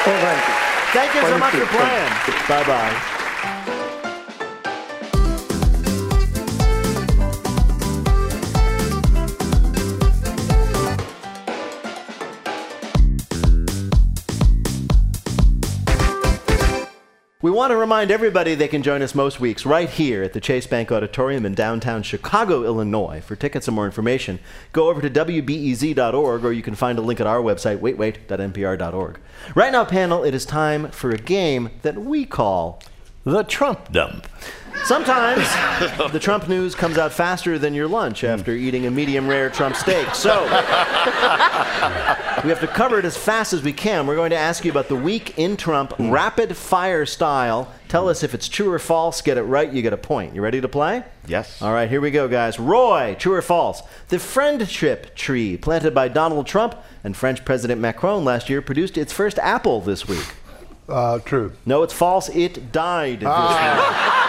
Oh, 0.00 0.18
thank 0.22 0.48
you. 0.48 0.54
Thank 0.92 1.14
you 1.14 1.20
so 1.20 1.38
much 1.38 1.52
you. 1.52 1.66
for 1.66 1.76
playing. 1.76 2.08
Bye 2.48 2.66
bye. 2.66 3.14
We 17.40 17.52
want 17.52 17.70
to 17.70 17.76
remind 17.76 18.10
everybody 18.10 18.56
they 18.56 18.66
can 18.66 18.82
join 18.82 19.00
us 19.00 19.14
most 19.14 19.38
weeks 19.38 19.64
right 19.64 19.88
here 19.88 20.24
at 20.24 20.32
the 20.32 20.40
Chase 20.40 20.66
Bank 20.66 20.90
Auditorium 20.90 21.46
in 21.46 21.54
downtown 21.54 22.02
Chicago, 22.02 22.64
Illinois. 22.64 23.20
For 23.20 23.36
tickets 23.36 23.68
and 23.68 23.76
more 23.76 23.86
information, 23.86 24.40
go 24.72 24.88
over 24.88 25.00
to 25.00 25.08
WBEZ.org 25.08 26.44
or 26.44 26.52
you 26.52 26.62
can 26.62 26.74
find 26.74 26.98
a 26.98 27.00
link 27.00 27.20
at 27.20 27.28
our 27.28 27.40
website, 27.40 27.78
waitwait.npr.org. 27.78 29.20
Right 29.54 29.70
now, 29.70 29.84
panel, 29.84 30.24
it 30.24 30.34
is 30.34 30.44
time 30.44 30.90
for 30.90 31.10
a 31.10 31.16
game 31.16 31.70
that 31.82 31.96
we 31.96 32.24
call 32.24 32.82
the 33.28 33.42
Trump 33.44 33.92
dump. 33.92 34.26
Sometimes 34.84 35.42
the 36.12 36.18
Trump 36.18 36.48
news 36.48 36.74
comes 36.74 36.96
out 36.96 37.12
faster 37.12 37.58
than 37.58 37.74
your 37.74 37.88
lunch 37.88 38.22
hmm. 38.22 38.28
after 38.28 38.52
eating 38.52 38.86
a 38.86 38.90
medium 38.90 39.28
rare 39.28 39.50
Trump 39.50 39.76
steak. 39.76 40.14
So 40.14 40.42
we 40.44 40.48
have 42.48 42.60
to 42.60 42.68
cover 42.68 42.98
it 42.98 43.04
as 43.04 43.16
fast 43.16 43.52
as 43.52 43.62
we 43.62 43.72
can. 43.74 44.06
We're 44.06 44.16
going 44.16 44.30
to 44.30 44.36
ask 44.36 44.64
you 44.64 44.70
about 44.70 44.88
the 44.88 44.96
week 44.96 45.38
in 45.38 45.58
Trump, 45.58 45.92
hmm. 45.94 46.10
rapid 46.10 46.56
fire 46.56 47.04
style. 47.04 47.70
Tell 47.88 48.08
us 48.08 48.22
if 48.22 48.32
it's 48.34 48.48
true 48.48 48.72
or 48.72 48.78
false. 48.78 49.20
Get 49.20 49.36
it 49.36 49.42
right, 49.42 49.70
you 49.70 49.82
get 49.82 49.92
a 49.92 49.98
point. 49.98 50.34
You 50.34 50.40
ready 50.40 50.62
to 50.62 50.68
play? 50.68 51.04
Yes. 51.26 51.60
All 51.60 51.72
right, 51.72 51.90
here 51.90 52.00
we 52.00 52.10
go, 52.10 52.28
guys. 52.28 52.58
Roy, 52.58 53.14
true 53.18 53.34
or 53.34 53.42
false? 53.42 53.82
The 54.08 54.18
friendship 54.18 55.14
tree 55.14 55.58
planted 55.58 55.94
by 55.94 56.08
Donald 56.08 56.46
Trump 56.46 56.74
and 57.04 57.14
French 57.14 57.44
President 57.44 57.78
Macron 57.80 58.24
last 58.24 58.48
year 58.48 58.62
produced 58.62 58.96
its 58.96 59.12
first 59.12 59.38
apple 59.38 59.82
this 59.82 60.08
week. 60.08 60.34
Uh, 60.88 61.18
true. 61.18 61.52
No, 61.66 61.82
it's 61.82 61.92
false. 61.92 62.28
It 62.30 62.72
died 62.72 63.20
this. 63.20 63.28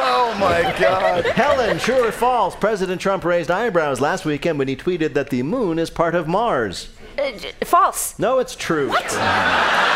Oh 0.00 0.34
my 0.38 0.62
God. 0.78 1.26
Helen, 1.26 1.78
true 1.78 2.06
or 2.06 2.12
false? 2.12 2.54
President 2.54 3.00
Trump 3.00 3.24
raised 3.24 3.50
eyebrows 3.50 4.00
last 4.00 4.24
weekend 4.24 4.58
when 4.58 4.68
he 4.68 4.76
tweeted 4.76 5.14
that 5.14 5.30
the 5.30 5.42
moon 5.42 5.78
is 5.78 5.90
part 5.90 6.14
of 6.14 6.28
Mars. 6.28 6.90
Uh, 7.18 7.32
false. 7.64 8.16
No, 8.18 8.38
it's 8.38 8.54
true. 8.54 8.92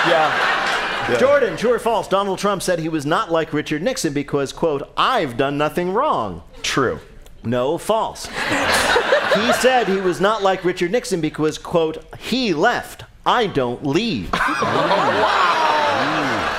Yeah. 0.07 1.17
Jordan, 1.19 1.57
true 1.57 1.75
or 1.75 1.79
false? 1.79 2.09
Donald 2.09 2.39
Trump 2.39 2.63
said 2.63 2.79
he 2.79 2.89
was 2.89 3.07
not 3.07 3.31
like 3.31 3.53
Richard 3.53 3.83
Nixon 3.83 4.13
because, 4.13 4.53
quote, 4.53 4.91
I've 4.97 5.37
done 5.37 5.57
nothing 5.59 5.93
wrong. 5.93 6.43
True. 6.63 6.99
No, 7.45 7.79
false. 7.79 8.27
he 9.35 9.53
said 9.55 9.87
he 9.87 10.01
was 10.01 10.21
not 10.21 10.43
like 10.43 10.65
Richard 10.65 10.91
Nixon 10.91 11.21
because, 11.21 11.59
quote, 11.59 12.05
he 12.19 12.53
left. 12.55 13.05
I 13.25 13.47
don't 13.47 13.87
leave. 13.87 14.33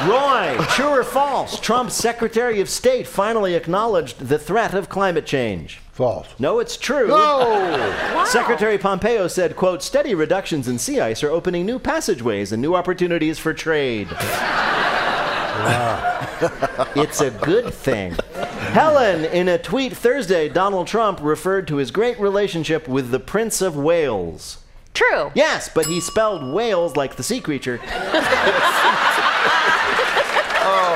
Roy, 0.07 0.57
true 0.69 0.87
or 0.87 1.03
false? 1.03 1.59
Trump's 1.59 1.93
Secretary 1.93 2.61
of 2.61 2.69
State 2.69 3.07
finally 3.07 3.55
acknowledged 3.55 4.27
the 4.27 4.39
threat 4.39 4.73
of 4.73 4.89
climate 4.89 5.25
change. 5.25 5.79
False. 5.91 6.27
No, 6.39 6.59
it's 6.59 6.77
true. 6.77 7.07
No! 7.07 8.25
Secretary 8.27 8.77
Pompeo 8.77 9.27
said, 9.27 9.55
quote, 9.55 9.83
steady 9.83 10.15
reductions 10.15 10.67
in 10.67 10.79
sea 10.79 10.99
ice 10.99 11.21
are 11.23 11.29
opening 11.29 11.65
new 11.65 11.79
passageways 11.79 12.51
and 12.51 12.61
new 12.61 12.75
opportunities 12.75 13.39
for 13.39 13.53
trade. 13.53 14.07
it's 16.95 17.21
a 17.21 17.31
good 17.41 17.73
thing. 17.73 18.15
Helen, 18.71 19.25
in 19.25 19.49
a 19.49 19.57
tweet 19.57 19.95
Thursday, 19.95 20.49
Donald 20.49 20.87
Trump 20.87 21.19
referred 21.21 21.67
to 21.67 21.75
his 21.75 21.91
great 21.91 22.19
relationship 22.19 22.87
with 22.87 23.11
the 23.11 23.19
Prince 23.19 23.61
of 23.61 23.75
Wales. 23.75 24.62
True. 24.93 25.31
Yes, 25.33 25.69
but 25.73 25.87
he 25.87 25.99
spelled 25.99 26.53
whales 26.53 26.95
like 26.95 27.15
the 27.15 27.23
sea 27.23 27.41
creature. 27.41 27.79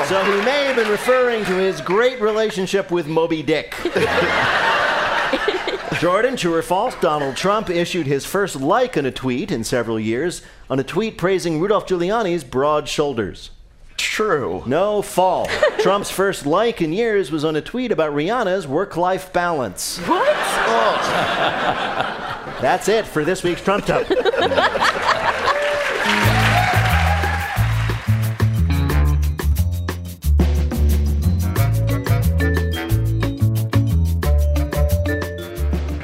So 0.08 0.24
he 0.24 0.40
may 0.46 0.64
have 0.64 0.78
been 0.78 0.88
referring 0.88 1.44
to 1.44 1.56
his 1.56 1.82
great 1.82 2.22
relationship 2.22 2.92
with 2.92 3.08
Moby 3.08 3.44
Dick. 3.44 3.76
Jordan, 6.00 6.38
true 6.38 6.54
or 6.54 6.62
false? 6.62 6.96
Donald 7.02 7.36
Trump 7.36 7.70
issued 7.70 8.08
his 8.08 8.26
first 8.26 8.56
like 8.56 8.96
on 8.96 9.06
a 9.06 9.12
tweet 9.12 9.52
in 9.52 9.66
several 9.66 10.00
years 10.00 10.44
on 10.70 10.80
a 10.80 10.84
tweet 10.84 11.18
praising 11.18 11.60
Rudolph 11.60 11.88
Giuliani's 11.88 12.46
broad 12.46 12.88
shoulders. 12.88 13.50
True. 13.98 14.64
No, 14.66 15.02
false. 15.02 15.52
Trump's 15.80 16.10
first 16.10 16.46
like 16.46 16.82
in 16.82 16.94
years 16.94 17.30
was 17.30 17.44
on 17.44 17.58
a 17.58 17.62
tweet 17.62 17.92
about 17.92 18.14
Rihanna's 18.14 18.66
work 18.66 18.96
life 18.96 19.34
balance. 19.34 19.98
What? 20.08 20.36
Oh. 20.70 22.24
That's 22.62 22.88
it 22.88 23.06
for 23.06 23.24
this 23.24 23.44
week's 23.44 23.62
Trump 23.62 23.86
Dump. 23.86 24.08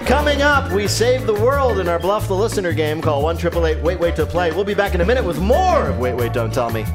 Coming 0.06 0.44
up, 0.44 0.72
we 0.72 0.88
save 0.88 1.26
the 1.26 1.34
world 1.34 1.80
in 1.80 1.88
our 1.88 1.98
Bluff 1.98 2.28
the 2.28 2.36
Listener 2.36 2.72
game. 2.72 3.02
Call 3.02 3.24
1 3.24 3.38
888 3.38 3.84
Wait 3.84 4.00
Wait 4.00 4.16
to 4.18 4.26
Play. 4.26 4.52
We'll 4.52 4.64
be 4.64 4.76
back 4.76 4.94
in 4.94 5.02
a 5.02 5.06
minute 5.06 5.26
with 5.26 5.40
more 5.40 5.90
of 5.90 5.98
Wait 5.98 6.14
Wait 6.14 6.34
Don't 6.34 6.54
Tell 6.54 6.70
Me 6.70 6.86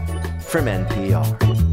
from 0.41 0.67
NPR. 0.67 1.68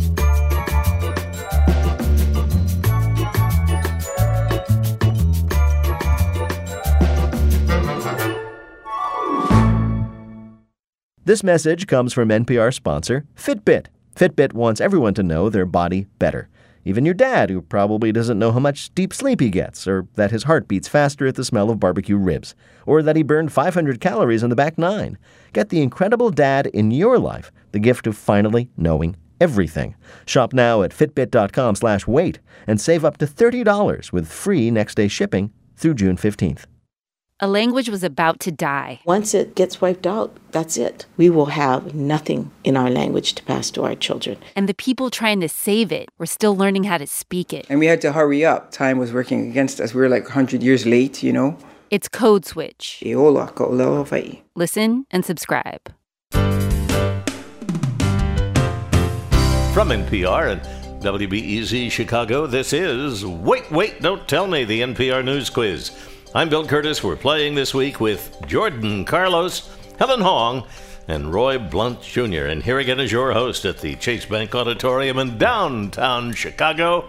This 11.26 11.44
message 11.44 11.88
comes 11.88 12.14
from 12.14 12.30
NPR 12.30 12.72
sponsor 12.72 13.26
Fitbit. 13.36 13.88
Fitbit 14.16 14.54
wants 14.54 14.80
everyone 14.80 15.16
to 15.16 15.24
know 15.24 15.50
their 15.50 15.66
body 15.66 16.06
better. 16.20 16.50
Even 16.84 17.04
your 17.04 17.16
dad, 17.16 17.50
who 17.50 17.64
probably 17.64 18.12
doesn't 18.12 18.38
know 18.38 18.52
how 18.52 18.60
much 18.60 18.94
deep 18.94 19.12
sleep 19.12 19.40
he 19.40 19.50
gets, 19.50 19.88
or 19.88 20.08
that 20.14 20.30
his 20.30 20.44
heart 20.44 20.68
beats 20.68 20.88
faster 20.88 21.26
at 21.26 21.34
the 21.34 21.44
smell 21.44 21.72
of 21.72 21.80
barbecue 21.80 22.16
ribs, 22.16 22.54
or 22.86 23.02
that 23.02 23.16
he 23.16 23.24
burned 23.24 23.52
500 23.52 24.00
calories 24.00 24.44
on 24.44 24.52
the 24.52 24.56
back 24.56 24.78
nine. 24.78 25.18
Get 25.52 25.70
the 25.70 25.82
incredible 25.82 26.30
dad 26.30 26.68
in 26.68 26.92
your 26.92 27.18
life 27.18 27.52
the 27.72 27.80
gift 27.80 28.06
of 28.06 28.16
finally 28.16 28.70
knowing 28.78 29.16
everything. 29.42 29.96
Shop 30.28 30.54
now 30.54 30.84
at 30.84 30.92
fitbit.com 30.92 31.74
slash 31.74 32.06
wait 32.06 32.40
and 32.68 32.80
save 32.80 33.04
up 33.04 33.18
to 33.18 33.26
$30 33.26 34.12
with 34.12 34.32
free 34.32 34.70
next 34.70 34.94
day 34.94 35.08
shipping 35.08 35.52
through 35.76 35.96
June 35.96 36.18
15th. 36.18 36.66
A 37.42 37.50
language 37.50 37.90
was 37.90 38.02
about 38.02 38.40
to 38.40 38.50
die. 38.50 39.02
Once 39.04 39.34
it 39.34 39.56
gets 39.56 39.82
wiped 39.82 40.08
out, 40.08 40.32
that's 40.52 40.78
it. 40.78 41.06
We 41.18 41.30
will 41.30 41.48
have 41.48 41.94
nothing 41.94 42.50
in 42.64 42.78
our 42.78 42.90
language 42.90 43.34
to 43.34 43.44
pass 43.44 43.70
to 43.72 43.84
our 43.84 43.94
children. 43.94 44.38
And 44.56 44.70
the 44.70 44.74
people 44.74 45.10
trying 45.10 45.42
to 45.42 45.50
save 45.50 45.92
it 45.92 46.08
were 46.18 46.28
still 46.28 46.56
learning 46.56 46.86
how 46.86 46.98
to 46.98 47.06
speak 47.06 47.52
it. 47.52 47.66
And 47.68 47.78
we 47.78 47.88
had 47.88 48.00
to 48.04 48.14
hurry 48.14 48.46
up. 48.46 48.72
Time 48.72 49.00
was 49.00 49.12
working 49.12 49.50
against 49.50 49.82
us. 49.82 49.94
We 49.94 50.00
were 50.00 50.08
like 50.08 50.24
100 50.24 50.64
years 50.64 50.86
late, 50.86 51.24
you 51.24 51.34
know? 51.34 51.58
It's 51.92 52.08
Code 52.08 52.46
Switch. 52.46 53.04
Eola 53.06 53.54
ka 53.54 53.66
oloha 53.66 54.10
wai. 54.10 54.42
Listen 54.56 55.06
and 55.12 55.26
subscribe. 55.26 55.92
From 59.74 59.90
NPR 59.90 60.54
and 60.54 60.62
WBEZ 61.04 61.92
Chicago, 61.92 62.48
this 62.48 62.72
is 62.72 63.26
Wait, 63.26 63.70
Wait, 63.70 64.02
Don't 64.02 64.26
Tell 64.26 64.48
Me, 64.48 64.64
the 64.64 64.80
NPR 64.80 65.22
News 65.22 65.50
Quiz. 65.50 65.92
I'm 66.36 66.50
Bill 66.50 66.68
Kurtis. 66.68 67.02
We're 67.02 67.16
playing 67.16 67.56
this 67.56 67.74
week 67.74 68.02
with 68.02 68.46
Jordan 68.46 69.06
Carlos, 69.06 69.74
Helen 69.98 70.20
Hong, 70.20 70.68
and 71.08 71.34
Roy 71.34 71.58
Blount 71.58 72.02
Jr. 72.02 72.48
And 72.48 72.62
here 72.62 72.78
again 72.78 73.00
is 73.00 73.10
your 73.10 73.32
host 73.32 73.64
at 73.64 73.78
the 73.78 73.96
Chase 73.96 74.26
Bank 74.26 74.54
Auditorium 74.54 75.18
in 75.18 75.38
downtown 75.38 76.34
Chicago, 76.34 77.08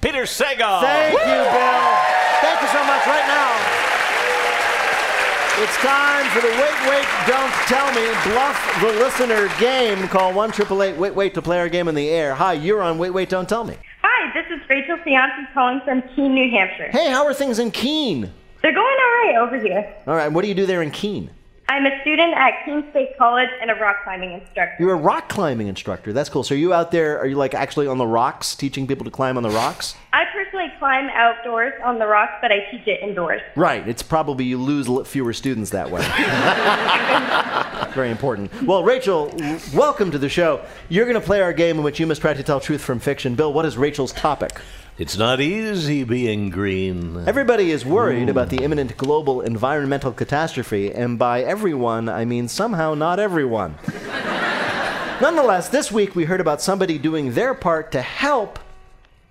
Peter 0.00 0.22
Sagal. 0.22 0.80
Thank 0.80 1.12
you, 1.12 1.18
Bill. 1.22 1.86
Thank 2.42 2.60
you 2.60 2.66
so 2.74 2.82
much. 2.82 3.06
Right 3.06 3.28
now, 3.30 3.54
it's 5.62 5.76
time 5.76 6.26
for 6.34 6.40
the 6.40 6.48
Wait, 6.48 6.90
Wait, 6.90 7.06
Don't 7.28 7.52
Tell 7.68 7.86
Me 7.94 8.10
Bluff 8.24 8.58
the 8.80 8.88
Listener 8.98 9.48
game. 9.60 10.08
Call 10.08 10.34
1 10.34 10.50
888 10.50 10.98
Wait, 10.98 11.14
Wait 11.14 11.34
to 11.34 11.42
play 11.42 11.60
our 11.60 11.68
game 11.68 11.86
in 11.86 11.94
the 11.94 12.08
air. 12.08 12.34
Hi, 12.34 12.54
you're 12.54 12.82
on 12.82 12.98
Wait, 12.98 13.10
Wait, 13.10 13.28
Don't 13.28 13.48
Tell 13.48 13.62
Me. 13.62 13.76
Hi, 14.02 14.32
this 14.34 14.46
is 14.50 14.68
Rachel 14.68 14.96
Cianci 15.06 15.46
calling 15.54 15.80
from 15.84 16.02
Keene, 16.16 16.34
New 16.34 16.50
Hampshire. 16.50 16.88
Hey, 16.90 17.08
how 17.08 17.24
are 17.24 17.32
things 17.32 17.60
in 17.60 17.70
Keene? 17.70 18.32
They're 18.62 18.74
going 18.74 18.84
all 18.84 19.12
right 19.24 19.34
over 19.38 19.60
here. 19.60 19.94
All 20.06 20.16
right, 20.16 20.28
what 20.28 20.42
do 20.42 20.48
you 20.48 20.54
do 20.54 20.66
there 20.66 20.82
in 20.82 20.90
Keene? 20.90 21.30
I'm 21.70 21.84
a 21.84 22.00
student 22.00 22.32
at 22.34 22.64
Keene 22.64 22.82
State 22.90 23.16
College 23.18 23.50
and 23.60 23.70
a 23.70 23.74
rock 23.74 23.96
climbing 24.02 24.32
instructor. 24.32 24.74
You're 24.80 24.94
a 24.94 24.96
rock 24.96 25.28
climbing 25.28 25.68
instructor. 25.68 26.14
That's 26.14 26.30
cool. 26.30 26.42
So 26.42 26.54
are 26.54 26.58
you 26.58 26.72
out 26.72 26.90
there, 26.90 27.18
are 27.18 27.26
you 27.26 27.36
like 27.36 27.52
actually 27.52 27.86
on 27.86 27.98
the 27.98 28.06
rocks, 28.06 28.54
teaching 28.56 28.86
people 28.86 29.04
to 29.04 29.10
climb 29.10 29.36
on 29.36 29.42
the 29.42 29.50
rocks? 29.50 29.94
I 30.14 30.24
personally 30.32 30.72
climb 30.78 31.10
outdoors 31.10 31.74
on 31.84 31.98
the 31.98 32.06
rocks, 32.06 32.32
but 32.40 32.50
I 32.50 32.60
teach 32.70 32.86
it 32.86 33.02
indoors. 33.02 33.42
Right. 33.54 33.86
It's 33.86 34.02
probably 34.02 34.46
you 34.46 34.56
lose 34.56 34.88
fewer 35.06 35.34
students 35.34 35.70
that 35.70 35.90
way. 35.90 36.00
Very 37.94 38.10
important. 38.10 38.50
Well, 38.62 38.82
Rachel, 38.82 39.30
welcome 39.74 40.10
to 40.10 40.18
the 40.18 40.30
show. 40.30 40.64
You're 40.88 41.04
going 41.04 41.20
to 41.20 41.26
play 41.26 41.42
our 41.42 41.52
game 41.52 41.76
in 41.76 41.84
which 41.84 42.00
you 42.00 42.06
must 42.06 42.22
try 42.22 42.32
to 42.32 42.42
tell 42.42 42.60
truth 42.60 42.80
from 42.80 42.98
fiction. 42.98 43.34
Bill, 43.34 43.52
what 43.52 43.66
is 43.66 43.76
Rachel's 43.76 44.12
topic? 44.12 44.58
It's 44.98 45.16
not 45.16 45.40
easy 45.40 46.02
being 46.02 46.50
green. 46.50 47.22
Everybody 47.24 47.70
is 47.70 47.86
worried 47.86 48.28
about 48.28 48.48
the 48.48 48.64
imminent 48.64 48.96
global 48.96 49.42
environmental 49.42 50.10
catastrophe, 50.10 50.92
and 50.92 51.16
by 51.16 51.42
everyone, 51.42 52.08
I 52.08 52.24
mean 52.24 52.48
somehow 52.48 52.94
not 52.94 53.20
everyone. 53.20 53.76
Nonetheless, 55.22 55.68
this 55.68 55.92
week 55.92 56.16
we 56.16 56.24
heard 56.24 56.40
about 56.40 56.60
somebody 56.60 56.98
doing 56.98 57.34
their 57.34 57.54
part 57.54 57.92
to 57.92 58.02
help, 58.02 58.58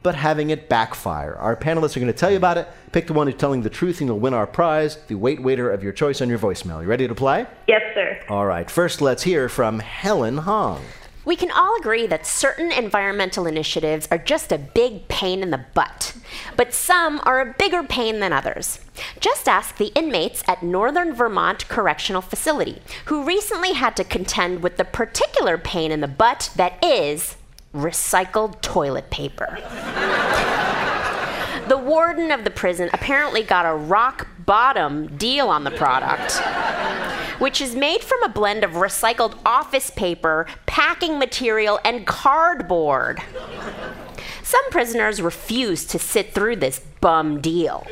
but 0.04 0.16
having 0.16 0.52
it 0.52 0.70
backfire. 0.70 1.36
Our 1.36 1.58
panelists 1.58 1.98
are 1.98 2.00
going 2.00 2.14
to 2.14 2.18
tell 2.18 2.32
you 2.32 2.38
about 2.38 2.58
it. 2.58 2.70
Pick 2.94 3.08
the 3.08 3.14
one 3.14 3.28
who's 3.28 3.36
telling 3.36 3.62
the 3.62 3.70
truth, 3.70 4.00
and 4.00 4.08
you'll 4.08 4.20
win 4.20 4.34
our 4.34 4.48
prize, 4.48 4.98
the 5.10 5.16
wait 5.16 5.42
waiter 5.42 5.70
of 5.70 5.84
your 5.84 5.92
choice 5.92 6.22
on 6.22 6.30
your 6.30 6.40
voicemail. 6.40 6.82
You 6.82 6.88
ready 6.88 7.10
to 7.10 7.16
play? 7.16 7.46
Yes, 7.68 7.82
sir. 7.94 8.18
All 8.30 8.46
right, 8.46 8.72
first 8.72 9.02
let's 9.02 9.24
hear 9.24 9.50
from 9.50 9.80
Helen 9.80 10.38
Hong. 10.38 10.82
We 11.28 11.36
can 11.36 11.52
all 11.52 11.78
agree 11.78 12.08
that 12.08 12.26
certain 12.26 12.72
environmental 12.72 13.48
initiatives 13.48 14.08
are 14.10 14.18
just 14.18 14.54
a 14.54 14.58
big 14.58 15.10
pain 15.10 15.44
in 15.44 15.52
the 15.52 15.66
butt, 15.74 16.16
but 16.56 16.74
some 16.74 17.20
are 17.26 17.42
a 17.42 17.54
bigger 17.60 17.84
pain 17.84 18.22
than 18.22 18.32
others. 18.32 18.80
Just 19.20 19.50
ask 19.50 19.76
the 19.76 19.92
inmates 19.94 20.42
at 20.48 20.64
Northern 20.64 21.14
Vermont 21.14 21.68
Correctional 21.68 22.22
Facility, 22.22 22.82
who 23.08 23.26
recently 23.26 23.74
had 23.74 23.98
to 23.98 24.06
contend 24.06 24.64
with 24.64 24.78
the 24.78 24.86
particular 24.86 25.58
pain 25.58 25.92
in 25.92 26.00
the 26.00 26.08
butt 26.08 26.50
that 26.56 26.82
is 26.82 27.36
recycled 27.76 28.62
toilet 28.62 29.10
paper. 29.10 29.60
the 31.68 31.78
warden 31.78 32.32
of 32.32 32.46
the 32.46 32.50
prison 32.50 32.90
apparently 32.94 33.44
got 33.44 33.66
a 33.66 33.76
rock 33.76 34.30
bottom 34.48 35.16
deal 35.18 35.50
on 35.50 35.64
the 35.64 35.72
product, 35.72 36.32
which 37.40 37.62
is 37.62 37.76
made 37.76 38.02
from 38.02 38.24
a 38.24 38.30
blend 38.30 38.64
of 38.64 38.72
recycled 38.72 39.38
office 39.46 39.92
paper, 39.92 40.48
packing 40.66 41.20
material, 41.20 41.80
and 41.86 42.08
cardboard. 42.08 43.22
Some 44.42 44.70
prisoners 44.72 45.22
refuse 45.22 45.86
to 45.88 46.00
sit 46.00 46.34
through 46.34 46.56
this 46.56 46.80
bum 47.02 47.42
deal. 47.42 47.86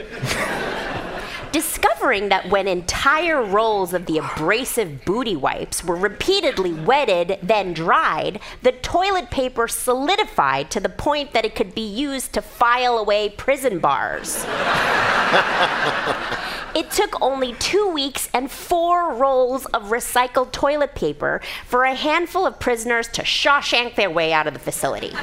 Discovering 1.56 2.28
that 2.28 2.50
when 2.50 2.68
entire 2.68 3.42
rolls 3.42 3.94
of 3.94 4.08
the 4.08 4.18
abrasive 4.18 5.06
booty 5.06 5.38
wipes 5.38 5.86
were 5.86 5.96
repeatedly 5.96 6.74
wetted, 6.74 7.40
then 7.42 7.74
dried, 7.74 8.42
the 8.62 8.74
toilet 8.74 9.32
paper 9.32 9.70
solidified 9.70 10.70
to 10.72 10.82
the 10.82 10.90
point 10.90 11.32
that 11.32 11.46
it 11.46 11.56
could 11.56 11.74
be 11.74 11.88
used 11.88 12.34
to 12.34 12.42
file 12.42 12.98
away 12.98 13.30
prison 13.30 13.80
bars. 13.80 14.44
It 16.76 16.92
took 16.92 17.22
only 17.22 17.54
two 17.54 17.88
weeks 17.88 18.30
and 18.34 18.52
four 18.52 19.14
rolls 19.14 19.66
of 19.68 19.84
recycled 19.84 20.52
toilet 20.52 20.94
paper 20.94 21.40
for 21.66 21.86
a 21.86 21.96
handful 21.96 22.46
of 22.46 22.60
prisoners 22.60 23.08
to 23.14 23.22
Shawshank 23.22 23.96
their 23.96 24.10
way 24.10 24.34
out 24.34 24.46
of 24.46 24.54
the 24.54 24.60
facility. 24.60 25.14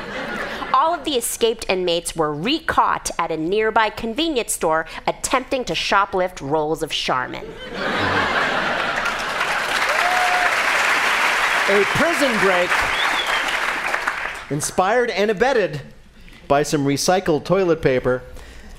All 0.72 0.94
of 0.94 1.04
the 1.04 1.12
escaped 1.12 1.66
inmates 1.68 2.16
were 2.16 2.32
recaught 2.32 3.10
at 3.18 3.30
a 3.30 3.36
nearby 3.36 3.90
convenience 3.90 4.54
store 4.54 4.86
attempting 5.06 5.66
to 5.66 5.74
shoplift 5.74 6.40
rolls 6.40 6.82
of 6.82 6.90
Charmin. 6.90 7.44
A 11.68 11.84
prison 11.84 12.38
break 12.40 12.70
inspired 14.50 15.10
and 15.10 15.30
abetted 15.30 15.82
by 16.48 16.62
some 16.62 16.86
recycled 16.86 17.44
toilet 17.44 17.82
paper. 17.82 18.22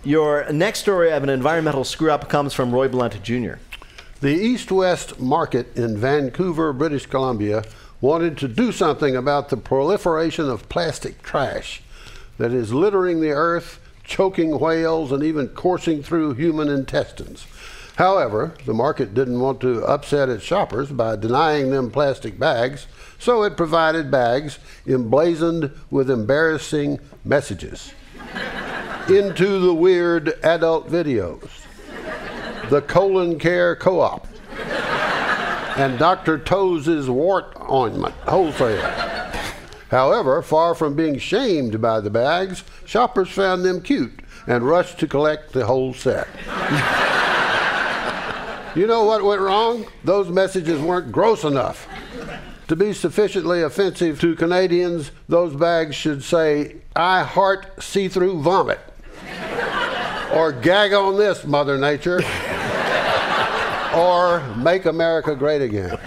Your 0.05 0.51
next 0.51 0.79
story 0.79 1.13
of 1.13 1.23
an 1.23 1.29
environmental 1.29 1.85
screw 1.85 2.11
up 2.11 2.27
comes 2.27 2.53
from 2.53 2.73
Roy 2.73 2.89
Blount 2.89 3.23
Jr. 3.23 3.53
The 4.19 4.33
East 4.33 4.69
West 4.69 5.17
Market 5.17 5.77
in 5.77 5.95
Vancouver, 5.95 6.73
British 6.73 7.05
Columbia, 7.05 7.63
wanted 8.01 8.37
to 8.39 8.49
do 8.49 8.73
something 8.73 9.15
about 9.15 9.47
the 9.47 9.55
proliferation 9.55 10.49
of 10.49 10.67
plastic 10.67 11.23
trash 11.23 11.81
that 12.37 12.51
is 12.51 12.73
littering 12.73 13.21
the 13.21 13.29
earth, 13.29 13.79
choking 14.03 14.59
whales, 14.59 15.13
and 15.13 15.23
even 15.23 15.47
coursing 15.47 16.03
through 16.03 16.33
human 16.33 16.67
intestines. 16.67 17.47
However, 17.95 18.55
the 18.65 18.73
market 18.73 19.13
didn't 19.13 19.39
want 19.39 19.61
to 19.61 19.85
upset 19.85 20.27
its 20.27 20.43
shoppers 20.43 20.91
by 20.91 21.15
denying 21.15 21.69
them 21.69 21.89
plastic 21.89 22.37
bags, 22.37 22.87
so 23.19 23.43
it 23.43 23.55
provided 23.55 24.11
bags 24.11 24.59
emblazoned 24.85 25.71
with 25.89 26.09
embarrassing 26.09 26.99
messages. 27.23 27.93
Into 29.09 29.59
the 29.59 29.73
weird 29.73 30.39
adult 30.43 30.89
videos, 30.89 31.49
the 32.69 32.81
colon 32.81 33.37
care 33.37 33.75
co-op, 33.75 34.25
and 35.77 35.99
Dr. 35.99 36.37
Toes' 36.39 37.09
wart 37.09 37.53
ointment 37.69 38.15
wholesale. 38.15 38.81
However, 39.91 40.41
far 40.41 40.73
from 40.73 40.95
being 40.95 41.19
shamed 41.19 41.81
by 41.81 41.99
the 41.99 42.09
bags, 42.09 42.63
shoppers 42.85 43.27
found 43.29 43.65
them 43.65 43.81
cute 43.81 44.21
and 44.47 44.63
rushed 44.63 44.99
to 44.99 45.07
collect 45.07 45.51
the 45.51 45.65
whole 45.65 45.93
set. 45.93 46.29
you 48.73 48.87
know 48.87 49.03
what 49.03 49.25
went 49.25 49.41
wrong? 49.41 49.85
Those 50.05 50.29
messages 50.29 50.79
weren't 50.79 51.11
gross 51.11 51.43
enough. 51.43 51.89
To 52.69 52.77
be 52.77 52.93
sufficiently 52.93 53.63
offensive 53.63 54.21
to 54.21 54.33
Canadians, 54.33 55.11
those 55.27 55.53
bags 55.53 55.93
should 55.93 56.23
say, 56.23 56.77
I 56.95 57.23
heart 57.23 57.83
see 57.83 58.07
through 58.07 58.41
vomit. 58.41 58.79
Or 60.33 60.51
gag 60.51 60.93
on 60.93 61.17
this, 61.17 61.45
Mother 61.45 61.77
Nature. 61.77 62.21
or 63.95 64.41
make 64.57 64.85
America 64.85 65.35
great 65.35 65.61
again. 65.61 65.97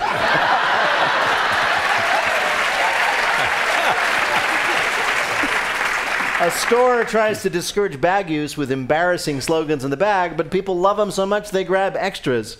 A 6.38 6.50
store 6.50 7.02
tries 7.04 7.42
to 7.42 7.50
discourage 7.50 8.00
bag 8.00 8.28
use 8.28 8.56
with 8.56 8.71
embarrassing 8.71 9.40
slogans 9.40 9.85
in 9.85 9.90
the 9.90 9.97
bag, 9.97 10.37
but 10.37 10.50
people 10.50 10.76
love 10.76 10.97
them 10.97 11.11
so 11.11 11.25
much 11.25 11.50
they 11.50 11.64
grab 11.64 11.97
extras. 11.97 12.58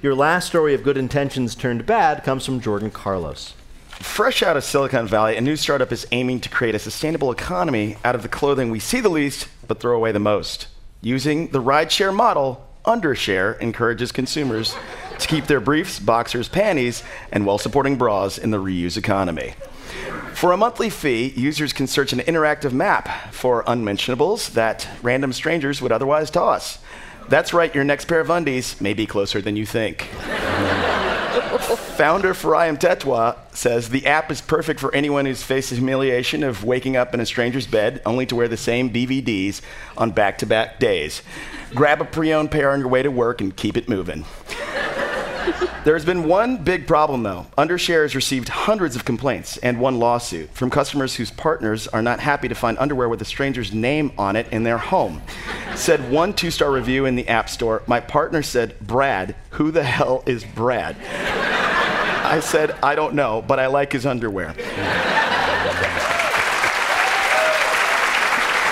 Your 0.00 0.14
last 0.14 0.46
story 0.46 0.74
of 0.74 0.82
good 0.82 0.96
intentions 0.96 1.54
turned 1.54 1.84
bad 1.84 2.24
comes 2.24 2.46
from 2.46 2.60
Jordan 2.60 2.90
Carlos. 2.90 3.54
Fresh 3.90 4.42
out 4.42 4.56
of 4.56 4.64
Silicon 4.64 5.06
Valley, 5.06 5.36
a 5.36 5.40
new 5.40 5.56
startup 5.56 5.92
is 5.92 6.06
aiming 6.12 6.40
to 6.40 6.48
create 6.48 6.74
a 6.74 6.78
sustainable 6.78 7.32
economy 7.32 7.96
out 8.04 8.14
of 8.14 8.22
the 8.22 8.28
clothing 8.28 8.70
we 8.70 8.78
see 8.78 9.00
the 9.00 9.08
least 9.08 9.48
but 9.66 9.80
throw 9.80 9.96
away 9.96 10.12
the 10.12 10.18
most. 10.18 10.68
Using 11.00 11.48
the 11.48 11.62
rideshare 11.62 12.14
model, 12.14 12.66
Undershare 12.84 13.58
encourages 13.60 14.10
consumers 14.10 14.74
to 15.18 15.28
keep 15.28 15.46
their 15.46 15.60
briefs, 15.60 16.00
boxers, 16.00 16.48
panties, 16.48 17.04
and 17.30 17.46
well 17.46 17.58
supporting 17.58 17.96
bras 17.96 18.36
in 18.36 18.50
the 18.50 18.58
reuse 18.58 18.96
economy. 18.96 19.54
For 20.34 20.52
a 20.52 20.56
monthly 20.56 20.90
fee, 20.90 21.32
users 21.36 21.72
can 21.72 21.86
search 21.86 22.12
an 22.12 22.20
interactive 22.20 22.72
map 22.72 23.32
for 23.32 23.62
unmentionables 23.66 24.50
that 24.50 24.88
random 25.02 25.32
strangers 25.32 25.80
would 25.80 25.92
otherwise 25.92 26.30
toss. 26.30 26.78
That's 27.28 27.52
right, 27.52 27.74
your 27.74 27.84
next 27.84 28.06
pair 28.06 28.20
of 28.20 28.30
undies 28.30 28.80
may 28.80 28.94
be 28.94 29.06
closer 29.06 29.40
than 29.40 29.54
you 29.54 29.66
think. 29.66 30.08
Founder 31.40 32.34
Farayam 32.34 32.78
Tetwa 32.78 33.36
says 33.52 33.88
the 33.88 34.06
app 34.06 34.30
is 34.30 34.40
perfect 34.40 34.80
for 34.80 34.94
anyone 34.94 35.26
who's 35.26 35.42
faced 35.42 35.70
the 35.70 35.76
humiliation 35.76 36.42
of 36.42 36.64
waking 36.64 36.96
up 36.96 37.14
in 37.14 37.20
a 37.20 37.26
stranger's 37.26 37.66
bed 37.66 38.00
only 38.06 38.26
to 38.26 38.36
wear 38.36 38.48
the 38.48 38.56
same 38.56 38.90
BVDs 38.90 39.60
on 39.96 40.10
back 40.10 40.38
to 40.38 40.46
back 40.46 40.78
days. 40.78 41.22
Grab 41.74 42.00
a 42.00 42.04
pre 42.04 42.32
owned 42.32 42.50
pair 42.50 42.70
on 42.70 42.80
your 42.80 42.88
way 42.88 43.02
to 43.02 43.10
work 43.10 43.40
and 43.40 43.54
keep 43.56 43.76
it 43.76 43.88
moving. 43.88 44.24
There's 45.84 46.04
been 46.04 46.24
one 46.24 46.58
big 46.58 46.86
problem, 46.86 47.22
though. 47.22 47.46
Undershare 47.56 48.02
has 48.02 48.14
received 48.14 48.48
hundreds 48.48 48.96
of 48.96 49.04
complaints 49.04 49.56
and 49.58 49.80
one 49.80 49.98
lawsuit 49.98 50.50
from 50.52 50.70
customers 50.70 51.14
whose 51.14 51.30
partners 51.30 51.88
are 51.88 52.02
not 52.02 52.20
happy 52.20 52.48
to 52.48 52.54
find 52.54 52.78
underwear 52.78 53.08
with 53.08 53.22
a 53.22 53.24
stranger's 53.24 53.72
name 53.72 54.12
on 54.18 54.36
it 54.36 54.46
in 54.52 54.64
their 54.64 54.78
home. 54.78 55.22
Said 55.74 56.10
one 56.10 56.32
two 56.34 56.50
star 56.50 56.70
review 56.70 57.06
in 57.06 57.14
the 57.14 57.28
App 57.28 57.48
Store 57.48 57.82
My 57.86 58.00
partner 58.00 58.42
said, 58.42 58.78
Brad, 58.80 59.34
who 59.50 59.70
the 59.70 59.84
hell 59.84 60.22
is 60.26 60.44
Brad? 60.44 60.96
I 62.24 62.40
said, 62.40 62.72
I 62.82 62.94
don't 62.94 63.14
know, 63.14 63.42
but 63.46 63.58
I 63.58 63.66
like 63.68 63.92
his 63.92 64.04
underwear. 64.04 64.48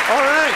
All 0.09 0.23
right. 0.23 0.53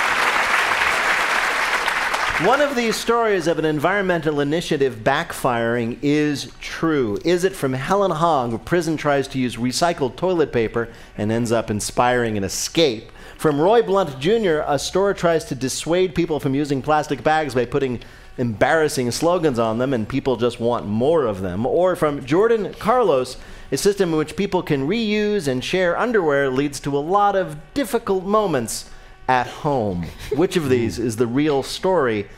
One 2.45 2.63
of 2.63 2.75
these 2.75 2.97
stories 2.97 3.47
of 3.47 3.59
an 3.59 3.67
environmental 3.67 4.41
initiative 4.41 5.05
backfiring 5.05 5.99
is 6.01 6.51
true. 6.59 7.19
Is 7.23 7.45
it 7.45 7.55
from 7.55 7.75
Helen 7.75 8.13
Hong, 8.13 8.49
where 8.49 8.59
prison 8.59 8.97
tries 8.97 9.29
to 9.29 9.39
use 9.39 9.57
recycled 9.57 10.17
toilet 10.17 10.51
paper 10.51 10.89
and 11.19 11.31
ends 11.31 11.53
up 11.53 11.71
inspiring 11.71 12.39
an 12.39 12.45
escape? 12.45 13.13
From 13.37 13.61
Roy 13.61 13.83
Blount 13.83 14.19
Jr., 14.19 14.63
a 14.67 14.79
store 14.79 15.13
tries 15.13 15.45
to 15.45 15.55
dissuade 15.55 16.15
people 16.15 16.41
from 16.41 16.55
using 16.55 16.81
plastic 16.81 17.23
bags 17.23 17.55
by 17.55 17.67
putting 17.67 18.01
embarrassing 18.39 19.11
slogans 19.11 19.59
on 19.59 19.77
them 19.77 19.93
and 19.93 20.09
people 20.09 20.37
just 20.37 20.59
want 20.59 20.87
more 20.87 21.27
of 21.27 21.43
them. 21.43 21.67
Or 21.67 21.95
from 21.95 22.25
Jordan 22.25 22.73
Carlos, 22.79 23.37
a 23.71 23.77
system 23.77 24.13
in 24.13 24.17
which 24.17 24.35
people 24.35 24.63
can 24.63 24.89
reuse 24.89 25.47
and 25.47 25.63
share 25.63 25.99
underwear 25.99 26.49
leads 26.49 26.81
to 26.81 26.97
a 26.97 27.01
lot 27.01 27.37
of 27.37 27.59
difficult 27.75 28.25
moments 28.25 28.89
at 29.31 29.47
home. 29.47 30.05
Which 30.35 30.57
of 30.57 30.69
these 30.69 30.99
is 30.99 31.15
the 31.15 31.27
real 31.29 31.63
story 31.63 32.29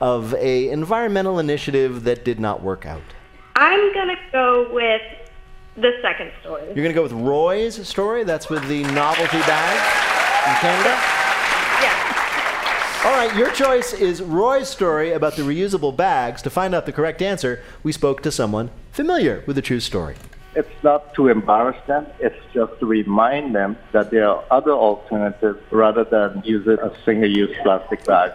of 0.00 0.34
a 0.34 0.68
environmental 0.70 1.38
initiative 1.38 2.02
that 2.02 2.24
did 2.24 2.40
not 2.40 2.60
work 2.60 2.84
out? 2.84 3.04
I'm 3.54 3.94
going 3.94 4.08
to 4.08 4.16
go 4.32 4.68
with 4.72 5.00
the 5.76 5.92
second 6.02 6.32
story. 6.40 6.64
You're 6.64 6.74
going 6.74 6.88
to 6.88 6.92
go 6.92 7.04
with 7.04 7.12
Roy's 7.12 7.86
story? 7.86 8.24
That's 8.24 8.50
with 8.50 8.66
the 8.66 8.82
novelty 8.82 9.38
bag 9.38 9.76
in 10.48 10.56
Canada? 10.56 10.98
Yeah. 11.84 13.04
All 13.04 13.12
right, 13.12 13.36
your 13.36 13.52
choice 13.52 13.92
is 13.92 14.20
Roy's 14.20 14.68
story 14.68 15.12
about 15.12 15.36
the 15.36 15.42
reusable 15.42 15.96
bags. 15.96 16.42
To 16.42 16.50
find 16.50 16.74
out 16.74 16.84
the 16.84 16.92
correct 16.92 17.22
answer, 17.22 17.62
we 17.84 17.92
spoke 17.92 18.24
to 18.24 18.32
someone 18.32 18.70
familiar 18.90 19.44
with 19.46 19.54
the 19.54 19.62
true 19.62 19.78
story. 19.78 20.16
It's 20.60 20.82
not 20.82 21.14
to 21.14 21.28
embarrass 21.28 21.78
them, 21.86 22.06
it's 22.18 22.36
just 22.52 22.78
to 22.80 22.84
remind 22.84 23.54
them 23.54 23.78
that 23.92 24.10
there 24.10 24.28
are 24.28 24.44
other 24.50 24.72
alternatives 24.72 25.58
rather 25.70 26.04
than 26.04 26.42
using 26.44 26.78
a 26.78 26.92
single 27.02 27.30
use 27.30 27.56
plastic 27.62 28.04
bag. 28.04 28.32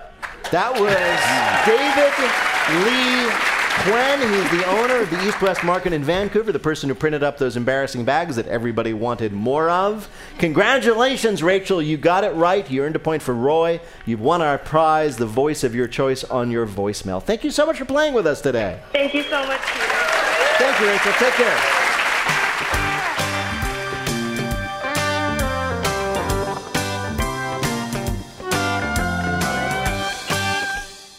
That 0.50 0.74
was 0.74 0.98
David 1.70 2.14
Lee 2.84 3.30
Kwan. 3.84 4.18
He's 4.22 4.60
the 4.60 4.66
owner 4.72 5.04
of 5.04 5.12
the 5.12 5.28
East 5.28 5.40
West 5.40 5.64
Market 5.64 5.94
in 5.94 6.04
Vancouver, 6.04 6.52
the 6.52 6.58
person 6.58 6.90
who 6.90 6.96
printed 6.96 7.22
up 7.22 7.38
those 7.38 7.56
embarrassing 7.58 8.06
bags 8.06 8.38
that 8.38 8.48
everybody 8.48 8.94
wanted 8.94 9.32
more 9.32 9.70
of. 9.70 10.10
Congratulations, 10.40 11.44
Rachel. 11.44 11.80
You 11.80 11.96
got 11.96 12.24
it 12.24 12.34
right. 12.34 12.68
You 12.72 12.82
earned 12.86 12.96
a 12.96 13.00
point 13.00 13.22
for 13.22 13.36
Roy. 13.36 13.80
You've 14.08 14.22
won 14.22 14.42
our 14.42 14.58
prize, 14.58 15.18
the 15.18 15.28
voice 15.28 15.64
of 15.64 15.76
your 15.76 15.88
choice 15.88 16.24
on 16.24 16.50
your 16.50 16.66
voicemail. 16.66 17.22
Thank 17.22 17.44
you 17.44 17.52
so 17.52 17.68
much 17.68 17.78
for 17.78 17.86
playing 17.86 18.16
with 18.16 18.26
us 18.26 18.42
today. 18.42 18.82
Thank 18.94 19.14
you 19.14 19.22
so 19.22 19.46
much, 19.46 19.62
Peter. 19.62 19.86
Thank 20.58 20.80
you, 20.80 20.88
Rachel. 20.88 21.12
Take 21.20 21.34
care. 21.34 21.85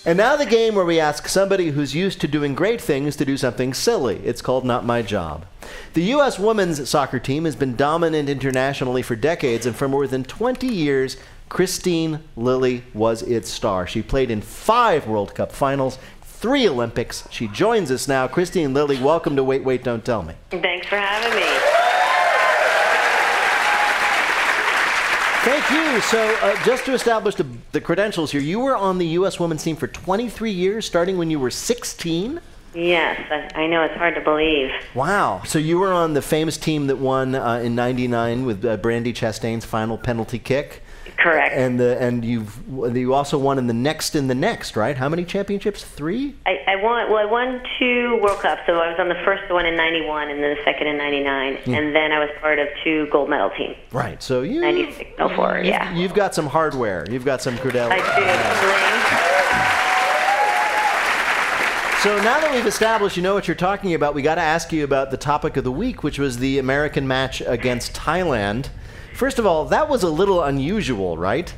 And 0.07 0.19
now 0.19 0.37
the 0.37 0.47
game 0.47 0.77
where 0.77 0.85
we 0.85 1.01
ask 1.01 1.27
somebody 1.27 1.71
who's 1.71 1.93
used 1.93 2.21
to 2.21 2.29
doing 2.29 2.55
great 2.55 2.81
things 2.81 3.17
to 3.17 3.25
do 3.25 3.37
something 3.37 3.75
silly. 3.75 4.21
It's 4.25 4.41
called 4.41 4.65
Not 4.65 4.87
My 4.87 5.03
Job. 5.03 5.47
The 5.95 6.05
U.S. 6.05 6.39
women's 6.39 6.89
soccer 6.89 7.19
team 7.19 7.45
has 7.45 7.57
been 7.57 7.75
dominant 7.75 8.29
internationally 8.29 9.03
for 9.03 9.17
decades, 9.17 9.67
and 9.67 9.75
for 9.75 9.89
more 9.89 10.07
than 10.07 10.23
20 10.23 10.69
years, 10.69 11.17
Kristine 11.51 12.21
Lilly 12.37 12.85
was 12.95 13.23
its 13.23 13.51
star. 13.51 13.85
She 13.85 14.01
played 14.01 14.31
in 14.31 14.43
five 14.43 15.09
World 15.09 15.35
Cup 15.35 15.51
finals, 15.51 15.99
three 16.23 16.69
Olympics. 16.69 17.27
She 17.33 17.49
joins 17.49 17.91
us 17.91 18.07
now. 18.07 18.29
Kristine 18.29 18.73
Lilly, 18.75 19.03
welcome 19.03 19.35
to 19.35 19.43
Wait, 19.43 19.65
Wait, 19.65 19.83
Don't 19.83 20.05
Tell 20.05 20.23
Me. 20.23 20.35
Thanks 20.53 20.87
for 20.87 20.99
having 20.99 21.37
me. 21.37 21.76
Thank 25.47 25.71
you. 25.71 26.01
So, 26.01 26.19
uh, 26.43 26.61
just 26.65 26.85
to 26.87 26.93
establish 26.93 27.37
the, 27.37 27.47
the 27.71 27.81
credentials 27.81 28.33
here, 28.33 28.41
you 28.41 28.59
were 28.59 28.75
on 28.75 28.99
the 28.99 29.07
U.S. 29.19 29.39
women's 29.39 29.63
team 29.63 29.77
for 29.77 29.87
23 29.87 30.51
years, 30.51 30.85
starting 30.85 31.19
when 31.19 31.31
you 31.31 31.39
were 31.39 31.53
16. 31.53 32.41
Yes, 32.75 33.21
I, 33.31 33.63
I 33.63 33.67
know 33.69 33.85
it's 33.85 33.95
hard 33.95 34.17
to 34.17 34.21
believe. 34.21 34.73
Wow. 34.97 35.43
So, 35.47 35.61
you 35.61 35.79
were 35.79 35.93
on 35.93 36.15
the 36.15 36.21
famous 36.21 36.57
team 36.57 36.89
that 36.89 36.97
won 36.97 37.37
uh, 37.37 37.61
in 37.63 37.77
99 37.77 38.45
with 38.45 38.65
uh, 38.65 38.77
Brandi 38.79 39.15
Chastain's 39.15 39.65
final 39.65 39.97
penalty 39.97 40.41
kick. 40.41 40.83
Correct. 41.27 41.55
And 41.57 41.81
the 41.81 42.01
and 42.01 42.25
you've 42.25 42.57
you 42.97 43.13
also 43.13 43.37
won 43.37 43.59
in 43.59 43.67
the 43.67 43.75
next 43.75 44.15
in 44.15 44.29
the 44.29 44.35
next, 44.35 44.77
right? 44.77 44.97
How 44.97 45.09
many 45.09 45.25
championships? 45.25 45.83
Three. 45.83 46.37
I, 46.47 46.61
I 46.69 46.77
won. 46.77 47.11
Well, 47.11 47.19
I 47.19 47.25
won 47.25 47.61
two 47.81 48.21
World 48.23 48.39
Cups. 48.41 48.63
So 48.67 48.75
I 48.75 48.89
was 48.91 48.97
on 49.01 49.09
the 49.09 49.21
first 49.25 49.53
one 49.53 49.67
in 49.67 49.75
'91, 49.77 50.31
and 50.31 50.41
then 50.43 50.55
the 50.57 50.63
second 50.65 50.87
in 50.87 50.97
'99, 50.97 51.53
Yeah. 51.55 51.59
Hmm. 51.65 51.75
and 51.75 51.97
then 51.97 52.13
I 52.13 52.21
was 52.21 52.29
part 52.41 52.61
of 52.61 52.69
two 52.85 53.09
gold 53.11 53.29
medal 53.29 53.51
teams. 53.57 53.75
Right. 53.91 54.23
So 54.23 54.43
you. 54.43 54.61
96, 54.61 55.11
04, 55.19 55.57
you've- 55.57 55.69
yeah. 55.69 55.93
You've 55.97 56.15
got 56.15 56.33
some 56.33 56.47
hardware. 56.47 57.05
You've 57.11 57.25
got 57.25 57.43
some 57.43 57.59
credentials. 57.59 58.01
So 62.03 62.15
now 62.23 62.39
that 62.39 62.53
we've 62.55 62.67
established 62.67 63.17
you 63.17 63.23
know 63.25 63.35
what 63.35 63.49
you're 63.49 63.57
talking 63.57 63.95
about, 63.95 64.15
we 64.15 64.23
got 64.23 64.37
to 64.37 64.41
ask 64.43 64.73
you 64.73 64.85
about 64.85 65.11
the 65.11 65.17
topic 65.17 65.57
of 65.57 65.65
the 65.65 65.73
week, 65.73 66.05
which 66.05 66.21
was 66.21 66.39
the 66.39 66.59
American 66.61 67.09
match 67.09 67.41
against 67.45 67.95
Thailand. 67.95 68.69
First 69.17 69.39
of 69.39 69.47
all, 69.47 69.65
that 69.67 69.89
was 69.89 70.03
a 70.03 70.11
little 70.11 70.43
unusual, 70.43 71.17
right? 71.17 71.49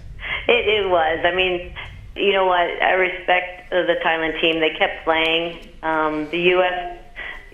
It, 0.46 0.68
it 0.68 0.88
was. 0.88 1.18
I 1.24 1.34
mean, 1.34 1.74
you 2.14 2.32
know 2.32 2.46
what? 2.46 2.60
I 2.60 2.92
respect 2.92 3.72
uh, 3.72 3.82
the 3.82 3.96
Thailand 4.04 4.40
team. 4.40 4.60
They 4.60 4.70
kept 4.70 5.02
playing. 5.02 5.68
Um, 5.82 6.30
the 6.30 6.38
U.S. 6.54 6.98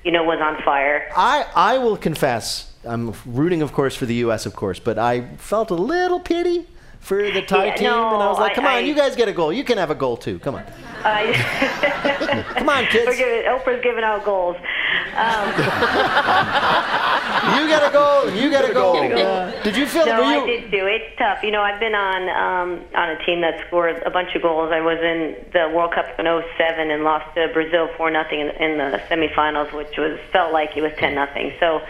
You 0.04 0.12
know 0.12 0.22
was 0.22 0.40
on 0.42 0.62
fire. 0.62 1.08
I 1.16 1.46
I 1.54 1.78
will 1.78 1.96
confess, 1.96 2.70
I'm 2.84 3.14
rooting, 3.24 3.62
of 3.62 3.72
course, 3.72 3.96
for 3.96 4.04
the 4.04 4.16
U.S., 4.26 4.44
of 4.44 4.54
course, 4.54 4.78
but 4.78 4.98
I 4.98 5.36
felt 5.38 5.70
a 5.70 5.74
little 5.74 6.20
pity 6.20 6.66
for 7.04 7.30
the 7.30 7.42
Thai 7.42 7.66
Yeah, 7.66 7.74
team, 7.76 7.86
and 7.88 7.96
I 8.22 8.28
was 8.28 8.38
no, 8.38 8.42
like, 8.42 8.52
I- 8.52 8.54
"Come 8.56 8.66
on, 8.66 8.72
I- 8.72 8.78
you 8.80 8.94
guys 8.94 9.14
get 9.14 9.28
a 9.28 9.32
goal. 9.32 9.52
You 9.52 9.62
can 9.64 9.78
have 9.78 9.90
a 9.90 9.94
goal 9.94 10.16
too. 10.16 10.38
Come 10.40 10.56
on." 10.56 10.64
I- 11.04 12.42
Come 12.56 12.68
on, 12.68 12.86
kids. 12.86 13.06
We're 13.06 13.16
giving, 13.16 13.44
Oprah's 13.44 13.82
giving 13.82 14.04
out 14.04 14.24
goals. 14.24 14.56
Um, 15.16 15.54
You 17.54 17.68
got 17.68 17.88
a 17.88 17.92
goal. 17.92 18.30
You 18.34 18.50
got 18.50 18.68
a 18.68 18.72
goal. 18.72 18.96
Uh, 18.96 19.62
did 19.62 19.76
you 19.76 19.86
feel? 19.86 20.06
no, 20.06 20.20
you? 20.22 20.42
I 20.42 20.46
did 20.46 20.70
do. 20.70 20.86
It's 20.86 21.16
tough. 21.18 21.42
You 21.42 21.50
know, 21.50 21.60
I've 21.60 21.78
been 21.78 21.94
on 21.94 22.28
um, 22.30 22.80
on 22.94 23.10
a 23.10 23.24
team 23.26 23.42
that 23.42 23.66
scored 23.66 24.02
a 24.04 24.10
bunch 24.10 24.34
of 24.34 24.42
goals. 24.42 24.72
I 24.72 24.80
was 24.80 24.98
in 25.00 25.36
the 25.52 25.70
World 25.74 25.92
Cup 25.94 26.06
in 26.18 26.24
07 26.24 26.90
and 26.90 27.04
lost 27.04 27.34
to 27.34 27.48
Brazil 27.52 27.88
four 27.96 28.10
nothing 28.10 28.40
in, 28.40 28.48
in 28.50 28.78
the 28.78 29.00
semifinals, 29.10 29.72
which 29.72 29.96
was 29.98 30.18
felt 30.32 30.52
like 30.52 30.76
it 30.76 30.82
was 30.82 30.92
ten 30.98 31.14
nothing. 31.14 31.52
So 31.60 31.80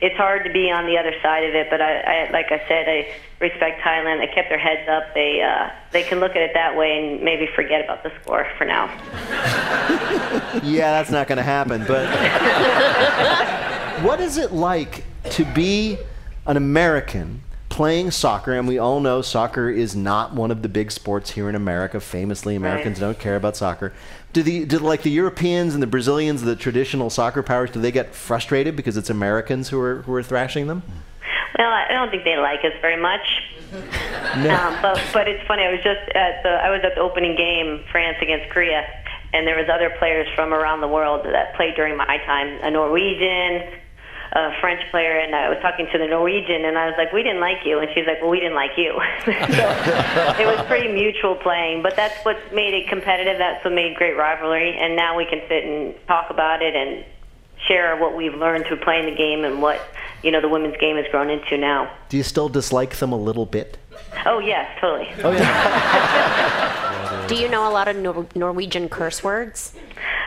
it's 0.00 0.16
hard 0.16 0.44
to 0.44 0.52
be 0.52 0.70
on 0.70 0.86
the 0.86 0.96
other 0.96 1.12
side 1.22 1.44
of 1.44 1.54
it. 1.54 1.68
But 1.70 1.80
I, 1.80 2.00
I 2.00 2.30
like 2.30 2.46
I 2.50 2.62
said, 2.68 2.88
I 2.88 3.08
respect 3.40 3.80
Thailand. 3.82 4.20
They 4.20 4.32
kept 4.32 4.48
their 4.48 4.58
heads 4.58 4.88
up. 4.88 5.14
They 5.14 5.42
uh, 5.42 5.70
they 5.92 6.02
can 6.02 6.20
look 6.20 6.32
at 6.32 6.42
it 6.42 6.52
that 6.54 6.76
way 6.76 6.98
and 6.98 7.22
maybe 7.22 7.48
forget 7.54 7.84
about 7.84 8.02
the 8.02 8.12
score 8.22 8.46
for 8.56 8.64
now. 8.64 8.86
yeah, 10.62 10.92
that's 10.92 11.10
not 11.10 11.26
going 11.26 11.38
to 11.38 11.42
happen. 11.42 11.84
But 11.86 12.06
what 14.02 14.20
is 14.20 14.38
it 14.38 14.52
like 14.52 15.04
to 15.30 15.44
be 15.44 15.98
an 16.46 16.56
American 16.56 17.42
playing 17.78 18.10
soccer? 18.10 18.54
And 18.54 18.66
we 18.66 18.76
all 18.76 18.98
know 18.98 19.22
soccer 19.22 19.70
is 19.70 19.94
not 19.94 20.34
one 20.34 20.50
of 20.50 20.62
the 20.62 20.68
big 20.68 20.90
sports 20.90 21.30
here 21.30 21.48
in 21.48 21.54
America. 21.54 22.00
Famously, 22.00 22.56
Americans 22.56 22.98
don't 22.98 23.20
care 23.20 23.36
about 23.36 23.56
soccer. 23.56 23.92
Do 24.32 24.42
the 24.42 24.64
do 24.64 24.80
like 24.80 25.02
the 25.02 25.12
Europeans 25.12 25.74
and 25.74 25.82
the 25.82 25.86
Brazilians, 25.86 26.42
the 26.42 26.56
traditional 26.56 27.08
soccer 27.08 27.40
powers, 27.40 27.70
do 27.70 27.80
they 27.80 27.92
get 27.92 28.16
frustrated 28.16 28.74
because 28.74 28.96
it's 28.96 29.10
Americans 29.10 29.68
who 29.68 29.78
are 29.80 30.02
who 30.02 30.12
are 30.12 30.24
thrashing 30.24 30.66
them? 30.66 30.82
Well, 31.56 31.70
I 31.70 31.86
don't 31.92 32.10
think 32.10 32.24
they 32.24 32.36
like 32.36 32.64
us 32.64 32.74
very 32.80 33.00
much. 33.00 33.26
No. 34.36 34.54
Um, 34.54 34.76
but 34.82 35.00
but 35.12 35.28
it's 35.28 35.46
funny. 35.46 35.62
I 35.62 35.70
was 35.70 35.82
just 35.82 36.00
at 36.14 36.42
the 36.42 36.50
I 36.50 36.70
was 36.70 36.80
at 36.84 36.94
the 36.94 37.00
opening 37.00 37.36
game, 37.36 37.84
France 37.90 38.18
against 38.20 38.50
Korea, 38.50 38.84
and 39.32 39.46
there 39.46 39.56
was 39.56 39.68
other 39.68 39.90
players 39.98 40.28
from 40.34 40.52
around 40.52 40.80
the 40.80 40.88
world 40.88 41.24
that 41.24 41.54
played 41.54 41.74
during 41.74 41.96
my 41.96 42.18
time. 42.26 42.58
A 42.62 42.70
Norwegian, 42.70 43.80
a 44.32 44.52
French 44.60 44.82
player, 44.90 45.18
and 45.18 45.34
I 45.34 45.48
was 45.48 45.58
talking 45.62 45.88
to 45.92 45.98
the 45.98 46.06
Norwegian, 46.06 46.64
and 46.64 46.76
I 46.76 46.86
was 46.86 46.94
like, 46.98 47.12
"We 47.12 47.22
didn't 47.22 47.40
like 47.40 47.64
you," 47.64 47.78
and 47.78 47.88
she's 47.94 48.06
like, 48.06 48.20
"Well, 48.20 48.30
we 48.30 48.40
didn't 48.40 48.54
like 48.56 48.76
you." 48.76 48.92
so 49.24 49.30
it 49.32 50.46
was 50.46 50.64
pretty 50.66 50.92
mutual 50.92 51.34
playing, 51.36 51.82
but 51.82 51.96
that's 51.96 52.22
what 52.24 52.36
made 52.52 52.74
it 52.74 52.88
competitive. 52.88 53.38
That's 53.38 53.64
what 53.64 53.72
made 53.74 53.96
great 53.96 54.16
rivalry, 54.16 54.76
and 54.78 54.96
now 54.96 55.16
we 55.16 55.24
can 55.24 55.40
sit 55.48 55.64
and 55.64 55.94
talk 56.06 56.30
about 56.30 56.62
it 56.62 56.74
and 56.74 57.04
share 57.66 57.96
what 57.96 58.16
we've 58.16 58.34
learned 58.34 58.66
through 58.66 58.78
playing 58.78 59.06
the 59.06 59.16
game 59.16 59.44
and 59.44 59.60
what 59.60 59.80
you 60.22 60.30
know 60.30 60.40
the 60.40 60.48
women's 60.48 60.76
game 60.76 60.96
has 60.96 61.06
grown 61.10 61.30
into 61.30 61.56
now. 61.56 61.90
Do 62.08 62.16
you 62.16 62.22
still 62.22 62.48
dislike 62.48 62.96
them 62.96 63.12
a 63.12 63.18
little 63.18 63.46
bit? 63.46 63.78
Oh 64.26 64.38
yes, 64.40 64.70
totally. 64.80 65.08
Oh 65.24 65.32
yeah. 65.32 67.24
Do 67.28 67.34
you 67.34 67.48
know 67.48 67.68
a 67.68 67.72
lot 67.72 67.88
of 67.88 67.96
Nor- 67.96 68.26
Norwegian 68.34 68.88
curse 68.88 69.22
words? 69.22 69.74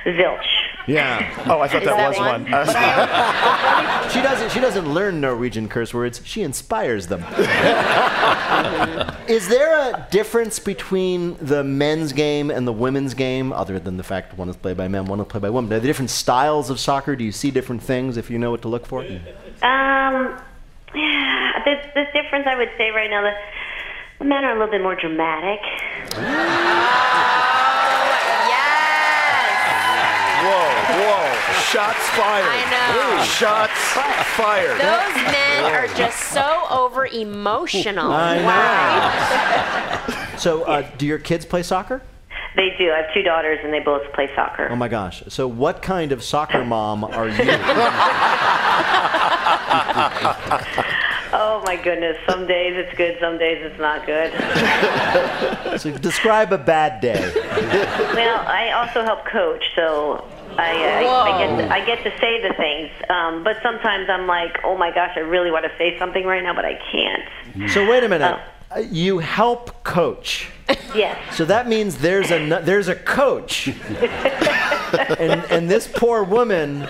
Zilch. 0.05 0.45
Yeah. 0.87 1.43
Oh, 1.47 1.59
I 1.59 1.67
thought 1.67 1.83
that, 1.83 1.97
that 1.97 2.09
was 2.09 2.17
one? 2.17 2.43
one. 2.43 2.45
she 4.11 4.21
doesn't. 4.21 4.51
She 4.51 4.59
doesn't 4.59 4.93
learn 4.93 5.21
Norwegian 5.21 5.69
curse 5.69 5.93
words. 5.93 6.21
She 6.23 6.41
inspires 6.41 7.07
them. 7.07 7.21
Is 9.27 9.47
there 9.47 9.89
a 9.89 10.07
difference 10.11 10.59
between 10.59 11.37
the 11.37 11.63
men's 11.63 12.13
game 12.13 12.51
and 12.51 12.67
the 12.67 12.73
women's 12.73 13.13
game, 13.13 13.53
other 13.53 13.79
than 13.79 13.97
the 13.97 14.03
fact 14.03 14.37
one 14.37 14.49
is 14.49 14.55
played 14.55 14.77
by 14.77 14.87
men, 14.87 15.05
one 15.05 15.19
is 15.19 15.27
played 15.27 15.41
by 15.41 15.49
women? 15.49 15.71
Are 15.71 15.79
there 15.79 15.87
different 15.87 16.09
styles 16.09 16.69
of 16.69 16.79
soccer? 16.79 17.15
Do 17.15 17.23
you 17.23 17.31
see 17.31 17.51
different 17.51 17.83
things 17.83 18.17
if 18.17 18.29
you 18.29 18.39
know 18.39 18.51
what 18.51 18.61
to 18.63 18.67
look 18.67 18.85
for? 18.85 19.01
Um, 19.01 19.09
yeah, 20.95 21.61
the, 21.63 21.75
the 21.95 22.05
difference 22.13 22.47
I 22.47 22.55
would 22.57 22.71
say 22.77 22.89
right 22.91 23.09
now 23.09 23.21
that 23.21 23.37
the 24.19 24.25
men 24.25 24.43
are 24.43 24.51
a 24.51 24.53
little 24.53 24.71
bit 24.71 24.81
more 24.81 24.95
dramatic. 24.95 25.59
Whoa, 30.91 30.99
whoa. 30.99 31.31
Shots 31.71 32.03
fired. 32.09 32.45
I 32.47 32.69
know. 32.69 33.23
Shots 33.23 33.79
fired. 34.35 34.77
Those 34.79 35.15
men 35.31 35.63
are 35.73 35.87
just 35.95 36.19
so 36.31 36.65
over 36.69 37.05
emotional. 37.05 38.11
I 38.11 38.37
know. 38.37 38.45
Wow. 38.45 40.27
So, 40.37 40.63
uh, 40.63 40.81
do 40.97 41.05
your 41.05 41.19
kids 41.19 41.45
play 41.45 41.63
soccer? 41.63 42.01
They 42.55 42.75
do. 42.77 42.91
I 42.91 43.03
have 43.03 43.13
two 43.13 43.21
daughters, 43.21 43.59
and 43.63 43.73
they 43.73 43.79
both 43.79 44.11
play 44.13 44.29
soccer. 44.35 44.67
Oh 44.69 44.75
my 44.75 44.87
gosh! 44.89 45.23
So, 45.29 45.47
what 45.47 45.81
kind 45.81 46.11
of 46.11 46.21
soccer 46.23 46.65
mom 46.65 47.03
are 47.03 47.29
you? 47.29 47.35
Oh 51.33 51.63
my 51.65 51.77
goodness! 51.77 52.17
Some 52.27 52.45
days 52.45 52.73
it's 52.75 52.93
good, 52.97 53.17
some 53.21 53.37
days 53.37 53.59
it's 53.61 53.79
not 53.79 54.05
good. 54.05 54.33
so, 55.79 55.97
describe 55.97 56.51
a 56.51 56.57
bad 56.57 56.99
day. 56.99 57.31
well, 58.13 58.43
I 58.47 58.71
also 58.71 59.01
help 59.03 59.23
coach, 59.25 59.63
so 59.73 60.25
I, 60.57 61.03
uh, 61.03 61.09
I, 61.09 61.31
I 61.31 61.37
get 61.47 61.57
to, 61.57 61.73
I 61.73 61.85
get 61.85 62.03
to 62.03 62.19
say 62.19 62.41
the 62.47 62.53
things. 62.55 62.89
Um, 63.09 63.43
but 63.43 63.57
sometimes 63.63 64.09
I'm 64.09 64.27
like, 64.27 64.59
oh 64.63 64.77
my 64.77 64.91
gosh, 64.93 65.11
I 65.15 65.19
really 65.21 65.51
want 65.51 65.65
to 65.65 65.71
say 65.77 65.97
something 65.99 66.25
right 66.25 66.43
now, 66.43 66.53
but 66.53 66.65
I 66.65 66.79
can't. 66.91 67.71
So, 67.71 67.89
wait 67.89 68.03
a 68.03 68.09
minute. 68.09 68.39
Uh, 68.75 68.79
You 68.79 69.19
help 69.19 69.83
coach. 69.83 70.49
Yes. 70.95 71.17
So 71.35 71.43
that 71.45 71.67
means 71.67 71.97
there's 71.97 72.31
a 72.31 72.61
there's 72.63 72.87
a 72.87 72.95
coach, 72.95 73.67
and 75.19 75.43
and 75.51 75.69
this 75.69 75.89
poor 75.93 76.23
woman 76.23 76.81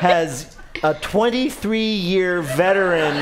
has 0.00 0.56
a 0.82 0.94
23 0.94 1.78
year 1.94 2.40
veteran 2.42 3.14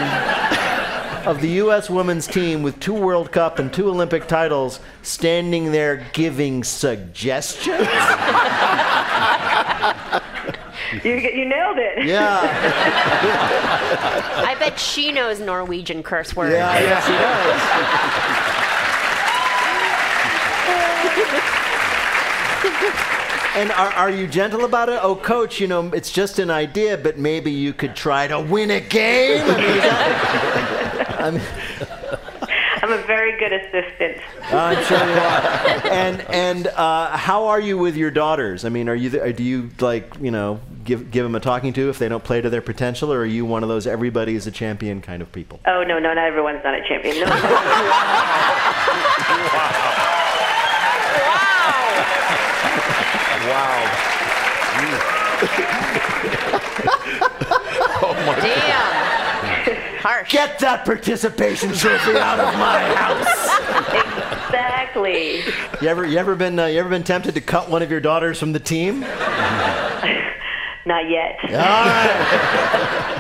of 1.26 1.40
the 1.40 1.48
U.S. 1.64 1.88
women's 1.90 2.26
team 2.26 2.62
with 2.62 2.78
two 2.80 2.94
World 2.94 3.30
Cup 3.32 3.58
and 3.58 3.72
two 3.72 3.88
Olympic 3.88 4.26
titles 4.26 4.80
standing 5.02 5.70
there 5.72 6.06
giving 6.12 6.62
suggestions. 6.64 7.88
You 11.04 11.14
you 11.14 11.46
nailed 11.46 11.78
it. 11.78 12.04
Yeah. 12.04 12.40
I 14.46 14.54
bet 14.58 14.78
she 14.78 15.10
knows 15.10 15.40
Norwegian 15.40 16.02
curse 16.02 16.36
words. 16.36 16.52
Yeah, 16.52 16.78
yeah, 16.78 17.00
she 17.00 17.12
does. 17.12 18.48
And 23.54 23.70
are, 23.72 23.92
are 23.92 24.08
you 24.10 24.26
gentle 24.26 24.64
about 24.64 24.88
it? 24.88 24.98
Oh, 25.02 25.14
coach, 25.14 25.60
you 25.60 25.66
know, 25.66 25.90
it's 25.92 26.10
just 26.10 26.38
an 26.38 26.48
idea, 26.50 26.96
but 26.96 27.18
maybe 27.18 27.50
you 27.50 27.74
could 27.74 27.94
try 27.94 28.26
to 28.26 28.40
win 28.40 28.70
a 28.70 28.80
game. 28.80 29.42
I 29.44 29.56
mean, 29.58 29.80
I 31.18 31.30
mean, 31.32 31.42
I'm 32.82 32.92
a 32.92 33.02
very 33.06 33.38
good 33.38 33.52
assistant. 33.52 34.16
I'm 34.52 34.84
sure 34.84 34.98
you 34.98 35.14
are. 35.14 35.92
And 35.92 36.20
and 36.22 36.66
uh, 36.68 37.16
how 37.16 37.46
are 37.46 37.60
you 37.60 37.78
with 37.78 37.96
your 37.96 38.10
daughters? 38.10 38.64
I 38.64 38.68
mean, 38.68 38.88
are 38.88 38.94
you 38.94 39.10
the, 39.10 39.32
do 39.32 39.42
you 39.42 39.70
like 39.80 40.12
you 40.20 40.30
know 40.30 40.60
give 40.84 41.10
give 41.10 41.24
them 41.24 41.34
a 41.34 41.40
talking 41.40 41.72
to 41.74 41.88
if 41.88 41.98
they 41.98 42.08
don't 42.08 42.24
play 42.24 42.40
to 42.40 42.50
their 42.50 42.62
potential, 42.62 43.12
or 43.12 43.20
are 43.20 43.26
you 43.26 43.44
one 43.44 43.62
of 43.62 43.68
those 43.68 43.86
everybody 43.86 44.34
is 44.34 44.46
a 44.46 44.50
champion 44.50 45.00
kind 45.00 45.22
of 45.22 45.30
people? 45.32 45.60
Oh 45.66 45.82
no, 45.82 45.98
no, 45.98 46.14
not 46.14 46.18
everyone's 46.18 46.62
not 46.64 46.74
a 46.74 46.82
champion. 46.86 47.16
No. 47.22 47.26
Wow. 49.52 49.70
wow. 53.48 53.82
oh 58.02 58.14
my 58.26 58.34
Damn. 58.40 59.96
Harsh. 59.98 60.30
Get 60.30 60.58
that 60.60 60.84
participation 60.84 61.72
trophy 61.72 62.16
out 62.16 62.38
of 62.40 62.54
my 62.54 62.80
house. 62.94 63.41
Exactly. 64.52 65.36
You 65.80 65.88
ever 65.88 66.04
you 66.04 66.18
ever 66.18 66.34
been 66.36 66.58
uh, 66.58 66.66
you 66.66 66.78
ever 66.78 66.90
been 66.90 67.04
tempted 67.04 67.34
to 67.34 67.40
cut 67.40 67.70
one 67.70 67.82
of 67.82 67.90
your 67.90 68.00
daughters 68.00 68.38
from 68.38 68.52
the 68.52 68.60
team? 68.60 69.00
Not 70.84 71.08
yet. 71.08 71.38
All 71.44 71.48
right. 71.50 73.18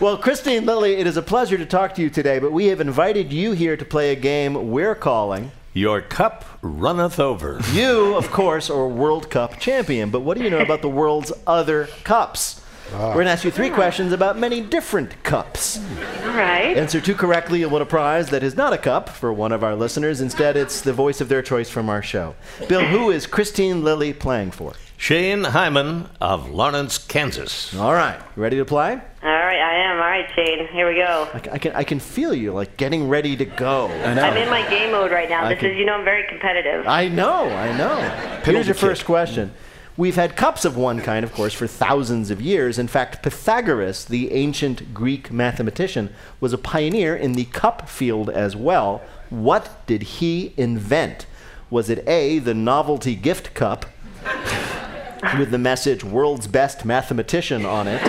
Well, 0.00 0.16
Kristine 0.18 0.64
Lilly, 0.64 0.94
it 0.94 1.06
is 1.06 1.16
a 1.16 1.22
pleasure 1.22 1.58
to 1.58 1.66
talk 1.66 1.94
to 1.94 2.02
you 2.02 2.10
today, 2.10 2.38
but 2.38 2.50
we 2.52 2.66
have 2.66 2.80
invited 2.80 3.32
you 3.32 3.52
here 3.52 3.76
to 3.76 3.84
play 3.84 4.10
a 4.10 4.16
game 4.16 4.70
we're 4.70 4.94
calling 4.94 5.52
Your 5.72 6.00
cup 6.00 6.44
runneth 6.62 7.20
over. 7.20 7.60
You, 7.72 8.16
of 8.16 8.30
course, 8.30 8.70
are 8.70 8.84
a 8.84 8.88
World 8.88 9.30
Cup 9.30 9.58
champion, 9.58 10.10
but 10.10 10.20
what 10.20 10.36
do 10.36 10.44
you 10.44 10.50
know 10.50 10.58
about 10.60 10.82
the 10.82 10.88
world's 10.88 11.32
other 11.46 11.88
cups? 12.04 12.63
We're 12.98 13.14
going 13.14 13.26
to 13.26 13.32
ask 13.32 13.44
you 13.44 13.50
three 13.50 13.70
questions 13.70 14.12
about 14.12 14.38
many 14.38 14.60
different 14.60 15.22
cups. 15.24 15.78
All 16.22 16.28
right. 16.28 16.76
Answer 16.76 17.00
two 17.00 17.14
correctly, 17.14 17.60
you'll 17.60 17.70
win 17.70 17.82
a 17.82 17.86
prize 17.86 18.30
that 18.30 18.42
is 18.42 18.56
not 18.56 18.72
a 18.72 18.78
cup 18.78 19.08
for 19.08 19.32
one 19.32 19.52
of 19.52 19.64
our 19.64 19.74
listeners. 19.74 20.20
Instead, 20.20 20.56
it's 20.56 20.80
the 20.80 20.92
voice 20.92 21.20
of 21.20 21.28
their 21.28 21.42
choice 21.42 21.68
from 21.68 21.88
our 21.88 22.02
show. 22.02 22.34
Bill, 22.68 22.84
who 22.84 23.10
is 23.10 23.26
Kristine 23.26 23.82
Lilly 23.82 24.12
playing 24.12 24.52
for? 24.52 24.74
Shane 24.96 25.42
Hyman 25.44 26.08
of 26.20 26.50
Lawrence, 26.50 26.98
Kansas. 26.98 27.74
All 27.76 27.92
right, 27.92 28.18
ready 28.36 28.56
to 28.58 28.64
play? 28.64 28.92
All 28.92 29.28
right, 29.30 29.58
I 29.58 29.74
am. 29.90 29.96
All 29.96 30.04
right, 30.04 30.26
Shane. 30.34 30.68
Here 30.68 30.88
we 30.88 30.94
go. 30.94 31.28
I, 31.34 31.40
I 31.54 31.58
can, 31.58 31.72
I 31.74 31.84
can 31.84 31.98
feel 31.98 32.32
you 32.32 32.52
like 32.52 32.76
getting 32.76 33.08
ready 33.08 33.36
to 33.36 33.44
go. 33.44 33.88
I'm 33.88 34.36
in 34.36 34.48
my 34.48 34.68
game 34.70 34.92
mode 34.92 35.10
right 35.10 35.28
now. 35.28 35.44
I 35.44 35.50
This 35.54 35.60
can- 35.60 35.70
is, 35.72 35.78
you 35.78 35.84
know, 35.84 35.94
I'm 35.94 36.04
very 36.04 36.26
competitive. 36.28 36.86
I 36.86 37.08
know, 37.08 37.48
I 37.50 37.76
know. 37.76 37.96
Here's 38.44 38.66
your 38.66 38.74
first 38.76 39.04
question. 39.04 39.52
We've 39.96 40.16
had 40.16 40.34
cups 40.34 40.64
of 40.64 40.76
one 40.76 41.00
kind, 41.00 41.24
of 41.24 41.32
course, 41.32 41.54
for 41.54 41.68
thousands 41.68 42.32
of 42.32 42.40
years. 42.40 42.80
In 42.80 42.88
fact, 42.88 43.22
Pythagoras, 43.22 44.04
the 44.04 44.32
ancient 44.32 44.92
Greek 44.92 45.30
mathematician, 45.30 46.12
was 46.40 46.52
a 46.52 46.58
pioneer 46.58 47.14
in 47.14 47.34
the 47.34 47.44
cup 47.44 47.88
field 47.88 48.28
as 48.28 48.56
well. 48.56 49.02
What 49.30 49.86
did 49.86 50.02
he 50.02 50.52
invent? 50.56 51.26
Was 51.70 51.88
it 51.88 52.02
A, 52.08 52.40
the 52.40 52.54
novelty 52.54 53.14
gift 53.14 53.54
cup 53.54 53.86
with 55.38 55.52
the 55.52 55.58
message 55.58 56.02
world's 56.02 56.48
best 56.48 56.84
mathematician 56.84 57.64
on 57.64 57.86
it? 57.86 58.02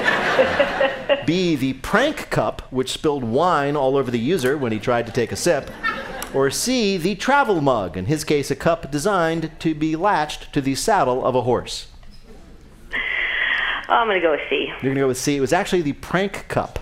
B, 1.28 1.56
the 1.56 1.74
prank 1.74 2.32
cup, 2.32 2.64
which 2.72 2.94
spilled 2.94 3.24
wine 3.24 3.76
all 3.76 3.96
over 3.96 4.10
the 4.10 4.20
user 4.20 4.58
when 4.58 4.72
he 4.72 4.80
tried 4.80 5.06
to 5.06 5.12
take 5.12 5.32
a 5.32 5.36
sip? 5.36 5.70
Or 6.36 6.52
C, 6.52 6.98
the 6.98 7.16
travel 7.16 7.62
mug, 7.62 7.96
in 7.96 8.08
his 8.08 8.26
case, 8.26 8.52
a 8.52 8.58
cup 8.58 8.92
designed 8.92 9.52
to 9.60 9.74
be 9.74 9.96
latched 9.96 10.52
to 10.52 10.60
the 10.60 10.76
saddle 10.76 11.26
of 11.26 11.34
a 11.34 11.44
horse? 11.44 11.88
Oh, 13.88 13.94
I'm 13.94 14.08
going 14.08 14.20
to 14.20 14.22
go 14.22 14.32
with 14.32 14.42
C. 14.50 14.66
You're 14.66 14.82
going 14.82 14.96
to 14.96 15.02
go 15.02 15.08
with 15.08 15.18
C. 15.18 15.38
It 15.38 15.40
was 15.40 15.54
actually 15.54 15.84
the 15.84 15.94
prank 15.94 16.50
cup. 16.50 16.78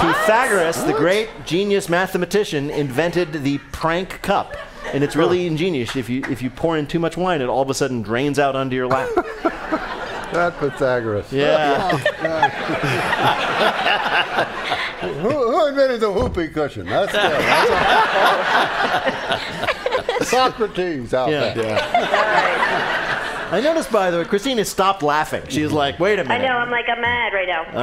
Pythagoras, 0.00 0.84
the 0.84 0.92
great 0.92 1.28
genius 1.46 1.88
mathematician, 1.88 2.70
invented 2.70 3.32
the 3.42 3.58
prank 3.72 4.22
cup. 4.22 4.56
And 4.92 5.02
it's 5.02 5.16
really 5.16 5.48
ingenious. 5.48 5.96
If 5.96 6.08
you, 6.08 6.22
if 6.30 6.40
you 6.40 6.48
pour 6.48 6.76
in 6.78 6.86
too 6.86 7.00
much 7.00 7.16
wine, 7.16 7.42
it 7.42 7.48
all 7.48 7.62
of 7.62 7.70
a 7.70 7.74
sudden 7.74 8.02
drains 8.02 8.38
out 8.38 8.54
onto 8.54 8.76
your 8.76 8.86
lap. 8.86 9.10
That 10.32 10.58
Pythagoras. 10.58 11.32
Yeah. 11.32 11.88
who, 15.00 15.08
who 15.30 15.66
invented 15.68 16.00
the 16.00 16.10
whoopee 16.12 16.48
cushion? 16.48 16.84
That's 16.86 17.12
good. 17.12 17.22
That's 20.18 20.30
Socrates 20.30 21.14
out 21.14 21.30
Yeah. 21.30 21.54
there. 21.54 21.78
I 23.50 23.60
noticed, 23.62 23.90
by 23.90 24.10
the 24.10 24.18
way, 24.18 24.24
Christina 24.26 24.62
stopped 24.66 25.02
laughing. 25.02 25.42
She's 25.48 25.72
like, 25.72 25.98
wait 25.98 26.18
a 26.18 26.24
minute. 26.24 26.44
I 26.44 26.46
know. 26.46 26.58
I'm 26.58 26.70
like, 26.70 26.84
I'm 26.88 27.00
mad 27.00 27.32
right 27.32 27.48
now. 27.48 27.64
All 27.72 27.80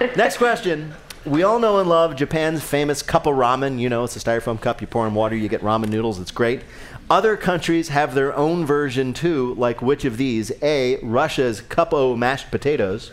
right. 0.00 0.16
Next 0.16 0.38
question. 0.38 0.94
We 1.26 1.42
all 1.42 1.58
know 1.58 1.78
and 1.78 1.88
love 1.88 2.16
Japan's 2.16 2.62
famous 2.62 3.00
cup 3.02 3.26
of 3.26 3.34
ramen. 3.36 3.78
You 3.78 3.88
know, 3.88 4.04
it's 4.04 4.14
a 4.14 4.18
styrofoam 4.18 4.60
cup. 4.60 4.82
You 4.82 4.86
pour 4.86 5.06
in 5.06 5.14
water, 5.14 5.34
you 5.34 5.48
get 5.48 5.62
ramen 5.62 5.88
noodles. 5.88 6.18
It's 6.20 6.30
great. 6.30 6.60
Other 7.08 7.36
countries 7.36 7.88
have 7.88 8.14
their 8.14 8.34
own 8.36 8.66
version 8.66 9.14
too, 9.14 9.54
like 9.54 9.80
which 9.80 10.04
of 10.04 10.18
these? 10.18 10.52
A. 10.62 10.98
Russia's 11.02 11.62
cup-o 11.62 12.14
mashed 12.14 12.50
potatoes. 12.50 13.10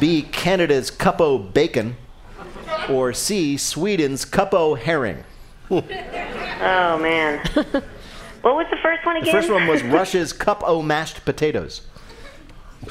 B. 0.00 0.22
Canada's 0.22 0.90
cup-o 0.90 1.38
bacon. 1.38 1.96
Or 2.88 3.12
C. 3.12 3.56
Sweden's 3.56 4.24
cup-o 4.24 4.74
herring. 4.74 5.22
Oh, 5.70 6.98
man. 7.00 7.38
what 8.42 8.56
was 8.56 8.66
the 8.70 8.76
first 8.82 9.06
one 9.06 9.16
again? 9.16 9.26
The 9.26 9.30
again? 9.30 9.42
first 9.42 9.52
one 9.52 9.66
was 9.68 9.82
Russia's 9.84 10.32
cup-o 10.32 10.82
mashed 10.82 11.24
potatoes. 11.24 11.82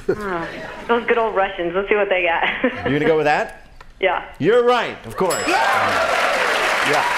Oh, 0.08 0.48
those 0.88 1.06
good 1.06 1.18
old 1.18 1.36
Russians. 1.36 1.74
Let's 1.76 1.90
see 1.90 1.96
what 1.96 2.08
they 2.08 2.24
got. 2.24 2.64
You're 2.90 3.00
gonna 3.00 3.06
go 3.06 3.18
with 3.18 3.26
that? 3.26 3.61
Yeah. 4.02 4.34
You're 4.40 4.64
right, 4.66 4.98
of 5.06 5.16
course. 5.16 5.48
Yeah. 5.48 7.18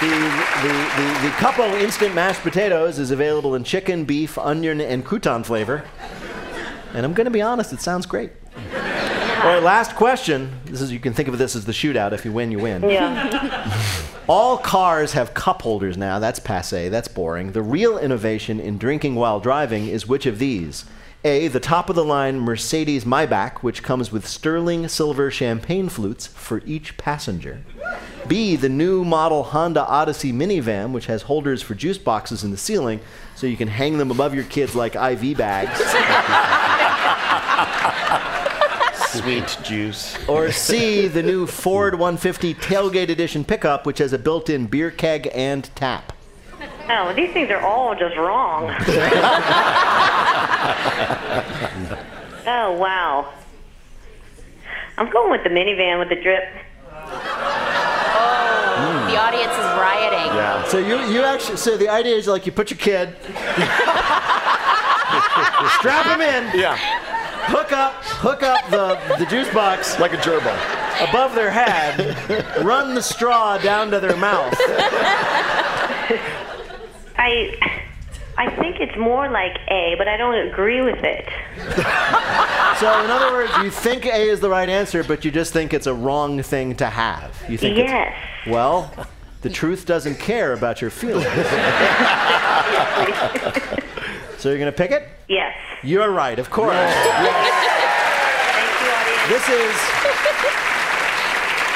The, 0.00 0.08
the, 0.08 0.72
the, 0.96 1.28
the 1.28 1.34
Cupo 1.36 1.76
instant 1.78 2.14
mashed 2.14 2.42
potatoes 2.42 2.98
is 2.98 3.12
available 3.12 3.54
in 3.54 3.62
chicken, 3.62 4.04
beef, 4.04 4.36
onion, 4.36 4.80
and 4.80 5.04
crouton 5.06 5.44
flavor. 5.46 5.84
And 6.92 7.06
I'm 7.06 7.14
going 7.14 7.26
to 7.26 7.30
be 7.30 7.40
honest, 7.40 7.72
it 7.72 7.80
sounds 7.80 8.04
great. 8.04 8.32
All 8.56 9.48
right, 9.48 9.62
last 9.62 9.94
question. 9.94 10.52
This 10.66 10.80
is 10.80 10.92
you 10.92 11.00
can 11.00 11.14
think 11.14 11.28
of 11.28 11.38
this 11.38 11.56
as 11.56 11.64
the 11.64 11.72
shootout. 11.72 12.12
If 12.12 12.24
you 12.24 12.32
win, 12.32 12.50
you 12.50 12.58
win. 12.58 12.82
Yeah. 12.88 14.08
All 14.28 14.56
cars 14.58 15.12
have 15.12 15.34
cup 15.34 15.62
holders 15.62 15.96
now. 15.96 16.18
That's 16.18 16.38
passe. 16.38 16.88
That's 16.88 17.08
boring. 17.08 17.52
The 17.52 17.62
real 17.62 17.98
innovation 17.98 18.60
in 18.60 18.78
drinking 18.78 19.14
while 19.16 19.40
driving 19.40 19.88
is 19.88 20.06
which 20.06 20.26
of 20.26 20.38
these? 20.38 20.84
A. 21.24 21.46
The 21.46 21.60
top 21.60 21.88
of 21.88 21.94
the 21.94 22.04
line 22.04 22.40
Mercedes 22.40 23.04
Maybach, 23.04 23.58
which 23.58 23.84
comes 23.84 24.10
with 24.10 24.26
sterling 24.26 24.88
silver 24.88 25.30
champagne 25.30 25.88
flutes 25.88 26.26
for 26.26 26.60
each 26.66 26.96
passenger. 26.96 27.62
B. 28.26 28.56
The 28.56 28.68
new 28.68 29.04
model 29.04 29.44
Honda 29.44 29.86
Odyssey 29.86 30.32
minivan, 30.32 30.90
which 30.90 31.06
has 31.06 31.22
holders 31.22 31.62
for 31.62 31.76
juice 31.76 31.98
boxes 31.98 32.42
in 32.42 32.50
the 32.50 32.56
ceiling 32.56 32.98
so 33.36 33.46
you 33.46 33.56
can 33.56 33.68
hang 33.68 33.98
them 33.98 34.10
above 34.10 34.34
your 34.34 34.42
kids 34.44 34.74
like 34.74 34.96
IV 34.96 35.38
bags. 35.38 35.78
Sweet 39.20 39.58
juice. 39.62 40.18
Or 40.26 40.50
C, 40.50 41.06
the 41.06 41.22
new 41.22 41.46
Ford 41.46 41.94
150 41.94 42.54
Tailgate 42.54 43.10
Edition 43.10 43.44
pickup, 43.44 43.86
which 43.86 43.98
has 43.98 44.12
a 44.12 44.18
built 44.18 44.50
in 44.50 44.66
beer 44.66 44.90
keg 44.90 45.30
and 45.32 45.70
tap. 45.76 46.11
Oh, 46.88 47.12
these 47.14 47.32
things 47.32 47.50
are 47.50 47.60
all 47.60 47.94
just 47.94 48.16
wrong. 48.16 48.64
oh, 52.46 52.72
wow. 52.78 53.32
I'm 54.98 55.10
going 55.10 55.30
with 55.30 55.42
the 55.44 55.50
minivan 55.50 55.98
with 55.98 56.08
the 56.10 56.16
drip. 56.22 56.44
Oh, 58.84 59.06
the 59.10 59.16
audience 59.16 59.52
is 59.52 59.64
rioting. 59.80 60.36
Yeah. 60.36 60.64
So 60.64 60.78
you, 60.78 60.98
you 61.12 61.22
actually, 61.22 61.56
so 61.56 61.76
the 61.76 61.88
idea 61.88 62.16
is 62.16 62.26
like 62.26 62.46
you 62.46 62.52
put 62.52 62.70
your 62.70 62.78
kid, 62.78 63.14
strap 65.78 66.06
him 66.06 66.20
in, 66.20 66.58
Yeah. 66.58 66.76
hook 67.46 67.72
up, 67.72 67.94
hook 68.04 68.42
up 68.42 68.68
the, 68.70 68.98
the 69.18 69.26
juice 69.26 69.48
box 69.54 69.98
Like 69.98 70.12
a 70.12 70.16
gerbil. 70.18 70.56
above 71.08 71.34
their 71.34 71.50
head, 71.50 72.64
run 72.64 72.94
the 72.94 73.02
straw 73.02 73.56
down 73.58 73.90
to 73.92 74.00
their 74.00 74.16
mouth. 74.16 74.52
I, 77.22 77.54
I 78.36 78.50
think 78.56 78.80
it's 78.80 78.96
more 78.98 79.30
like 79.30 79.56
A, 79.68 79.94
but 79.96 80.08
I 80.08 80.16
don't 80.16 80.34
agree 80.48 80.80
with 80.82 80.98
it. 81.04 81.24
So 82.80 83.04
in 83.04 83.10
other 83.10 83.30
words, 83.32 83.52
you 83.62 83.70
think 83.70 84.06
A 84.06 84.28
is 84.28 84.40
the 84.40 84.50
right 84.50 84.68
answer, 84.68 85.04
but 85.04 85.24
you 85.24 85.30
just 85.30 85.52
think 85.52 85.72
it's 85.72 85.86
a 85.86 85.94
wrong 85.94 86.42
thing 86.42 86.74
to 86.76 86.86
have. 86.86 87.40
You 87.48 87.56
think 87.58 87.78
Yes. 87.78 88.12
well, 88.48 88.92
the 89.42 89.50
truth 89.50 89.86
doesn't 89.86 90.16
care 90.18 90.52
about 90.52 90.80
your 90.80 90.90
feelings. 90.90 91.26
so 94.38 94.48
you're 94.48 94.58
gonna 94.58 94.72
pick 94.72 94.90
it? 94.90 95.06
Yes. 95.28 95.54
You're 95.84 96.10
right, 96.10 96.40
of 96.40 96.50
course. 96.50 96.74
Thank 96.74 97.24
you, 98.82 98.90
audience. 98.90 99.28
This 99.28 99.48
is 99.48 99.76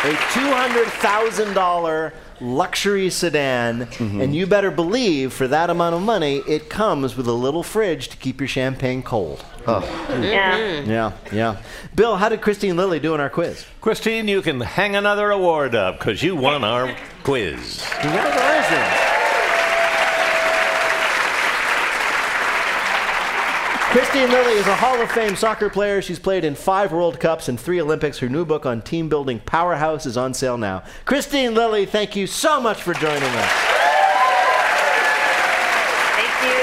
a 0.07 0.13
$200,000 0.33 2.13
luxury 2.41 3.11
sedan, 3.11 3.87
mm-hmm. 3.87 4.21
and 4.21 4.35
you 4.35 4.47
better 4.47 4.71
believe 4.71 5.33
for 5.33 5.49
that 5.49 5.71
amount 5.71 5.95
of 5.95 6.03
money, 6.03 6.37
it 6.49 6.71
comes 6.71 7.17
with 7.17 7.27
a 7.27 7.33
little 7.33 7.63
fridge 7.63 8.09
to 8.09 8.17
keep 8.17 8.41
your 8.41 8.49
champagne 8.49 9.03
cold. 9.03 9.45
Oh. 9.67 9.83
Yeah. 10.11 10.81
Yeah, 10.83 11.13
yeah. 11.33 11.63
Bill, 11.95 12.17
how 12.17 12.29
did 12.29 12.41
Kristine 12.41 12.77
Lilly 12.77 13.01
do 13.01 13.15
in 13.15 13.21
our 13.21 13.31
quiz? 13.31 13.67
Kristine, 13.81 14.29
you 14.29 14.43
can 14.43 14.61
hang 14.61 14.95
another 14.97 15.31
award 15.31 15.75
up 15.75 15.99
because 15.99 16.23
you 16.23 16.37
won 16.37 16.63
our 16.65 16.97
quiz. 17.25 17.85
Congratulations. 18.01 19.06
Kristine 23.97 24.29
Lilly 24.29 24.59
is 24.59 24.67
a 24.67 24.77
Hall 24.77 25.01
of 25.01 25.11
Fame 25.11 25.35
soccer 25.37 25.71
player. 25.71 26.03
She's 26.03 26.19
played 26.19 26.45
in 26.45 26.55
five 26.55 26.93
World 26.93 27.19
Cups 27.19 27.49
and 27.49 27.59
three 27.59 27.81
Olympics. 27.81 28.19
Her 28.19 28.29
new 28.29 28.45
book 28.45 28.67
on 28.67 28.83
team 28.83 29.09
building 29.09 29.41
Powerhouse 29.41 30.05
is 30.05 30.19
on 30.19 30.35
sale 30.35 30.59
now. 30.59 30.83
Kristine 31.07 31.55
Lilly, 31.55 31.87
thank 31.87 32.15
you 32.15 32.27
so 32.27 32.61
much 32.61 32.83
for 32.83 32.93
joining 32.93 33.23
us. 33.23 33.53
Thank 36.13 36.29
you. 36.45 36.61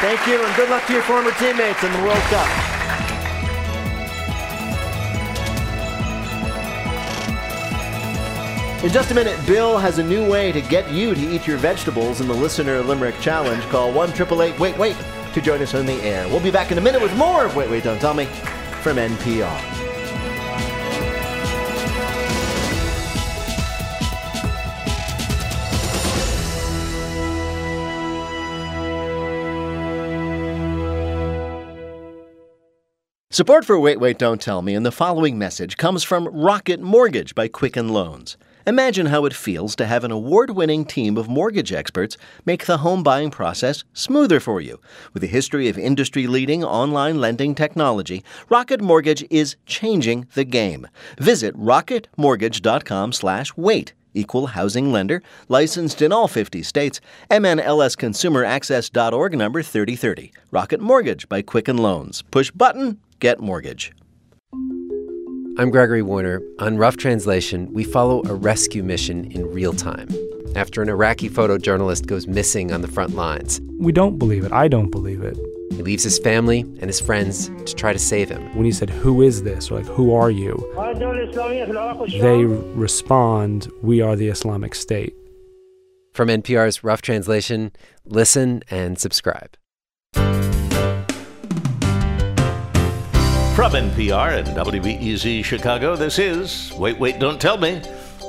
Thank 0.00 0.26
you, 0.26 0.44
and 0.44 0.56
good 0.56 0.68
luck 0.70 0.84
to 0.88 0.92
your 0.92 1.02
former 1.02 1.30
teammates 1.38 1.84
in 1.84 1.92
the 1.92 2.02
World 2.02 2.18
Cup. 2.32 2.48
In 8.82 8.90
just 8.90 9.12
a 9.12 9.14
minute, 9.14 9.38
Bill 9.46 9.78
has 9.78 9.98
a 9.98 10.02
new 10.02 10.28
way 10.28 10.50
to 10.50 10.62
get 10.62 10.90
you 10.90 11.14
to 11.14 11.20
eat 11.20 11.46
your 11.46 11.58
vegetables 11.58 12.20
in 12.20 12.26
the 12.26 12.34
Listener 12.34 12.80
Limerick 12.80 13.20
Challenge. 13.20 13.62
Call 13.66 13.92
1 13.92 14.10
888 14.10 14.58
Wait 14.58 14.76
Wait 14.76 14.96
to 15.38 15.44
join 15.44 15.62
us 15.62 15.74
on 15.74 15.86
the 15.86 16.00
air. 16.02 16.26
We'll 16.28 16.40
be 16.40 16.50
back 16.50 16.72
in 16.72 16.78
a 16.78 16.80
minute 16.80 17.00
with 17.00 17.16
more 17.16 17.44
of 17.44 17.54
Wait 17.54 17.70
Wait 17.70 17.84
Don't 17.84 18.00
Tell 18.00 18.14
Me 18.14 18.24
from 18.82 18.96
NPR. 18.96 19.74
Support 33.30 33.64
for 33.64 33.78
Wait 33.78 34.00
Wait 34.00 34.18
Don't 34.18 34.40
Tell 34.40 34.62
Me 34.62 34.74
and 34.74 34.84
the 34.84 34.90
following 34.90 35.38
message 35.38 35.76
comes 35.76 36.02
from 36.02 36.26
Rocket 36.26 36.80
Mortgage 36.80 37.36
by 37.36 37.46
Quicken 37.46 37.90
Loans. 37.90 38.36
Imagine 38.68 39.06
how 39.06 39.24
it 39.24 39.32
feels 39.32 39.74
to 39.76 39.86
have 39.86 40.04
an 40.04 40.10
award 40.10 40.50
winning 40.50 40.84
team 40.84 41.16
of 41.16 41.26
mortgage 41.26 41.72
experts 41.72 42.18
make 42.44 42.66
the 42.66 42.76
home 42.76 43.02
buying 43.02 43.30
process 43.30 43.82
smoother 43.94 44.40
for 44.40 44.60
you. 44.60 44.78
With 45.14 45.24
a 45.24 45.26
history 45.26 45.70
of 45.70 45.78
industry 45.78 46.26
leading 46.26 46.62
online 46.62 47.18
lending 47.18 47.54
technology, 47.54 48.22
Rocket 48.50 48.82
Mortgage 48.82 49.24
is 49.30 49.56
changing 49.64 50.26
the 50.34 50.44
game. 50.44 50.86
Visit 51.16 51.56
rocketmortgage.com 51.56 53.14
slash 53.14 53.56
wait. 53.56 53.94
Equal 54.12 54.48
housing 54.48 54.92
lender, 54.92 55.22
licensed 55.48 56.02
in 56.02 56.12
all 56.12 56.28
50 56.28 56.62
states, 56.62 57.00
NMLSconsumeraccess.org 57.30 59.38
number 59.38 59.62
3030. 59.62 60.30
Rocket 60.50 60.82
Mortgage 60.82 61.26
by 61.30 61.40
Quicken 61.40 61.78
Loans. 61.78 62.20
Push 62.30 62.50
button, 62.50 63.00
get 63.18 63.40
mortgage. 63.40 63.94
I'm 65.60 65.70
Gregory 65.70 66.02
Warner. 66.02 66.40
On 66.60 66.76
Rough 66.76 66.96
Translation, 66.96 67.72
we 67.72 67.82
follow 67.82 68.22
a 68.26 68.34
rescue 68.34 68.84
mission 68.84 69.24
in 69.32 69.44
real 69.50 69.72
time 69.72 70.06
after 70.54 70.82
an 70.82 70.88
Iraqi 70.88 71.28
photojournalist 71.28 72.06
goes 72.06 72.28
missing 72.28 72.70
on 72.70 72.80
the 72.80 72.86
front 72.86 73.16
lines. 73.16 73.60
We 73.76 73.90
don't 73.90 74.20
believe 74.20 74.44
it. 74.44 74.52
I 74.52 74.68
don't 74.68 74.90
believe 74.90 75.20
it. 75.20 75.36
He 75.72 75.82
leaves 75.82 76.04
his 76.04 76.20
family 76.20 76.60
and 76.60 76.84
his 76.84 77.00
friends 77.00 77.48
to 77.48 77.74
try 77.74 77.92
to 77.92 77.98
save 77.98 78.28
him. 78.28 78.54
When 78.54 78.66
he 78.66 78.70
said, 78.70 78.88
Who 78.88 79.20
is 79.20 79.42
this? 79.42 79.68
or 79.68 79.80
like, 79.80 79.86
Who 79.86 80.14
are 80.14 80.30
you? 80.30 80.54
They 82.20 82.44
respond, 82.44 83.68
We 83.82 84.00
are 84.00 84.14
the 84.14 84.28
Islamic 84.28 84.76
State. 84.76 85.16
From 86.14 86.28
NPR's 86.28 86.84
Rough 86.84 87.02
Translation, 87.02 87.72
listen 88.04 88.62
and 88.70 88.96
subscribe. 88.96 89.56
From 93.58 93.72
NPR 93.72 94.38
and 94.38 94.46
WBEZ 94.46 95.44
Chicago, 95.44 95.96
this 95.96 96.20
is 96.20 96.72
Wait, 96.74 96.96
Wait, 96.96 97.18
Don't 97.18 97.40
Tell 97.40 97.56
Me, 97.56 97.80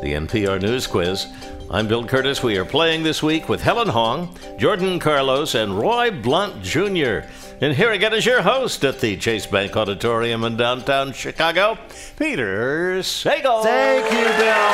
the 0.02 0.14
NPR 0.14 0.60
News 0.60 0.88
Quiz. 0.88 1.28
I'm 1.70 1.88
Bill 1.88 2.04
Kurtis. 2.04 2.42
We 2.42 2.58
are 2.58 2.66
playing 2.66 3.04
this 3.04 3.22
week 3.22 3.48
with 3.48 3.62
Helen 3.62 3.90
Hong, 3.90 4.36
Jordan 4.58 4.98
Carlos, 4.98 5.54
and 5.54 5.78
Roy 5.78 6.10
Blount 6.10 6.64
Jr. 6.64 7.30
And 7.62 7.76
here 7.76 7.92
again 7.92 8.16
is 8.16 8.26
your 8.26 8.42
host 8.42 8.84
at 8.84 9.00
the 9.00 9.18
Chase 9.18 9.46
Bank 9.46 9.78
Auditorium 9.78 10.44
in 10.46 10.58
downtown 10.58 11.14
Chicago, 11.14 11.78
Peter 12.18 12.98
Sagal. 13.02 13.62
Thank 13.62 14.06
you, 14.06 14.26
Bill. 14.36 14.74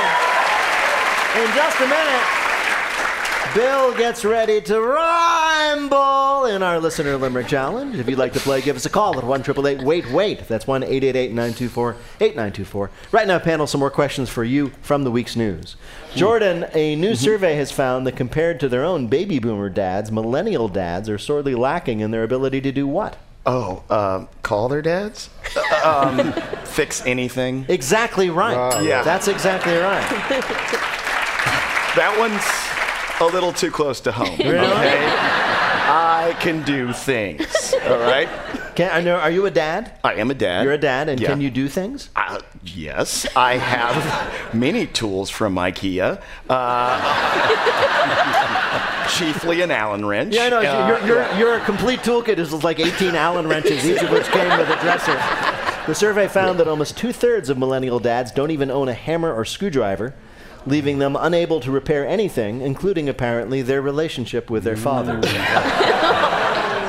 In 1.43 1.53
just 1.53 1.81
a 1.81 1.85
minute, 1.85 2.44
Bill 3.55 3.95
gets 3.95 4.25
ready 4.25 4.59
to 4.63 4.81
rumble 4.81 6.43
in 6.43 6.61
our 6.61 6.77
listener 6.77 7.15
limerick 7.15 7.47
challenge. 7.47 7.95
If 7.95 8.09
you'd 8.09 8.19
like 8.19 8.33
to 8.33 8.39
play, 8.41 8.59
give 8.59 8.75
us 8.75 8.85
a 8.85 8.89
call 8.89 9.17
at 9.17 9.23
one 9.23 9.43
triple 9.43 9.65
eight 9.65 9.81
wait 9.81 10.11
wait. 10.11 10.45
That's 10.49 10.67
one 10.67 10.83
eight 10.83 11.05
eight 11.05 11.15
eight 11.15 11.31
nine 11.31 11.53
two 11.53 11.69
four 11.69 11.95
eight 12.19 12.35
nine 12.35 12.51
two 12.51 12.65
four. 12.65 12.91
Right 13.13 13.25
now, 13.25 13.39
panel, 13.39 13.65
some 13.65 13.79
more 13.79 13.89
questions 13.89 14.29
for 14.29 14.43
you 14.43 14.73
from 14.81 15.05
the 15.05 15.09
week's 15.09 15.37
news. 15.37 15.77
Jordan, 16.17 16.65
a 16.73 16.97
new 16.97 17.15
survey 17.15 17.55
has 17.55 17.71
found 17.71 18.05
that 18.07 18.17
compared 18.17 18.59
to 18.59 18.67
their 18.67 18.83
own 18.83 19.07
baby 19.07 19.39
boomer 19.39 19.69
dads, 19.69 20.11
millennial 20.11 20.67
dads 20.67 21.07
are 21.07 21.17
sorely 21.17 21.55
lacking 21.55 22.01
in 22.01 22.11
their 22.11 22.23
ability 22.25 22.59
to 22.59 22.73
do 22.73 22.85
what? 22.85 23.15
Oh, 23.45 23.83
um, 23.89 24.27
call 24.43 24.67
their 24.67 24.81
dads? 24.81 25.29
um, 25.85 26.33
fix 26.65 27.05
anything? 27.05 27.65
Exactly 27.69 28.29
right. 28.29 28.83
Yeah. 28.83 29.01
That's 29.01 29.29
exactly 29.29 29.77
right. 29.77 30.91
That 31.95 32.19
one's 32.19 32.43
a 33.21 33.25
little 33.25 33.53
too 33.53 33.71
close 33.71 33.99
to 34.01 34.11
home. 34.11 34.37
Really? 34.39 34.57
Okay? 34.67 35.05
I 35.87 36.35
can 36.39 36.63
do 36.63 36.91
things. 36.93 37.73
All 37.87 37.99
right? 37.99 38.27
Can, 38.75 38.89
I 38.91 39.01
know, 39.01 39.15
are 39.17 39.31
you 39.31 39.45
a 39.45 39.51
dad? 39.51 39.91
I 40.03 40.15
am 40.15 40.31
a 40.31 40.33
dad. 40.33 40.63
You're 40.63 40.73
a 40.73 40.77
dad, 40.77 41.07
and 41.09 41.19
Yeah. 41.19 41.29
can 41.29 41.41
you 41.41 41.49
do 41.49 41.67
things? 41.69 42.09
Uh, 42.15 42.39
yes, 42.63 43.25
I 43.35 43.57
have 43.57 44.53
many 44.53 44.87
tools 44.87 45.29
from 45.29 45.55
IKEA, 45.55 46.21
uh, 46.49 46.97
chiefly 49.17 49.61
an 49.61 49.71
Allen 49.71 50.05
wrench. 50.05 50.33
Yeah, 50.35 50.43
I 50.45 50.49
know. 50.49 50.59
Uh, 50.59 50.87
your, 50.87 50.99
your, 51.07 51.17
yeah. 51.17 51.39
your 51.39 51.59
complete 51.61 51.99
toolkit 51.99 52.37
is 52.39 52.51
like 52.63 52.79
18 52.79 53.15
Allen 53.15 53.47
wrenches, 53.47 53.85
each 53.85 54.01
of 54.01 54.09
which 54.11 54.25
came 54.27 54.49
with 54.57 54.69
a 54.69 54.79
dresser. 54.81 55.15
The 55.87 55.95
survey 55.95 56.27
found 56.27 56.59
that 56.59 56.67
almost 56.67 56.97
two 56.97 57.11
thirds 57.13 57.49
of 57.49 57.57
millennial 57.57 57.99
dads 57.99 58.31
don't 58.31 58.51
even 58.51 58.69
own 58.71 58.89
a 58.89 58.93
hammer 58.93 59.33
or 59.33 59.45
screwdriver, 59.45 60.13
leaving 60.65 60.99
them 60.99 61.15
unable 61.19 61.59
to 61.61 61.71
repair 61.71 62.05
anything, 62.07 62.61
including 62.61 63.07
apparently 63.09 63.61
their 63.61 63.81
relationship 63.81 64.49
with 64.49 64.63
their 64.63 64.77
father. 64.77 65.19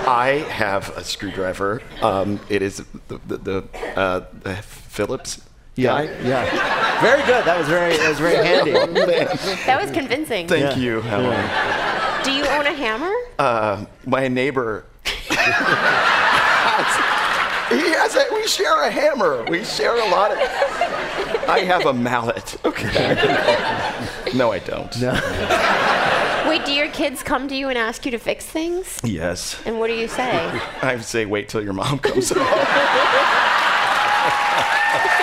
I 0.09 0.47
have 0.51 0.97
a 0.97 1.03
screwdriver. 1.05 1.83
Um, 2.01 2.41
it 2.49 2.63
is 2.63 2.85
the, 3.09 3.19
the, 3.27 3.37
the, 3.39 3.65
uh, 3.99 4.27
the 4.43 4.55
Phillips. 4.57 5.43
Yeah, 5.75 6.05
guy. 6.07 6.23
yeah. 6.27 7.01
Very 7.03 7.21
good. 7.27 7.45
That 7.45 7.59
was 7.59 7.69
very, 7.69 7.95
that 7.99 8.09
was 8.09 8.19
very 8.19 8.37
handy. 8.37 8.71
That 9.67 9.79
was 9.83 9.91
convincing. 9.91 10.49
Thank 10.49 10.63
Yeah. 10.63 10.77
you, 10.77 11.01
Helen. 11.03 12.25
Do 12.25 12.33
you 12.33 12.47
own 12.47 12.67
a 12.67 12.73
hammer? 12.73 13.13
Uh, 13.39 13.85
my 14.07 14.29
neighbor. 14.29 14.87
He 18.17 18.23
has 18.23 18.31
a. 18.31 18.35
We 18.35 18.47
share 18.47 18.83
a 18.83 18.91
hammer. 18.91 19.45
We 19.45 19.65
share 19.65 19.97
a 19.97 20.11
lot 20.11 20.33
of. 20.33 20.39
I 21.49 21.61
have 21.61 21.87
a 21.87 21.93
mallet. 21.93 22.57
Okay. 22.65 23.15
no, 24.35 24.53
I 24.53 24.59
don't. 24.59 25.01
No. 25.01 25.13
Wait, 26.49 26.65
do 26.65 26.73
your 26.73 26.89
kids 26.89 27.23
come 27.23 27.49
to 27.49 27.57
you 27.57 27.69
and 27.69 27.79
ask 27.79 28.05
you 28.05 28.11
to 28.13 28.19
fix 28.19 28.47
things? 28.47 29.01
Yes. 29.05 29.61
And 29.67 29.79
what 29.79 29.89
do 29.89 29.95
you 29.95 30.09
say? 30.09 30.61
I 30.83 30.99
say 31.01 31.27
wait 31.27 31.49
till 31.49 31.63
your 31.63 31.73
mom 31.73 31.99
comes 31.99 32.31
home. 32.31 32.47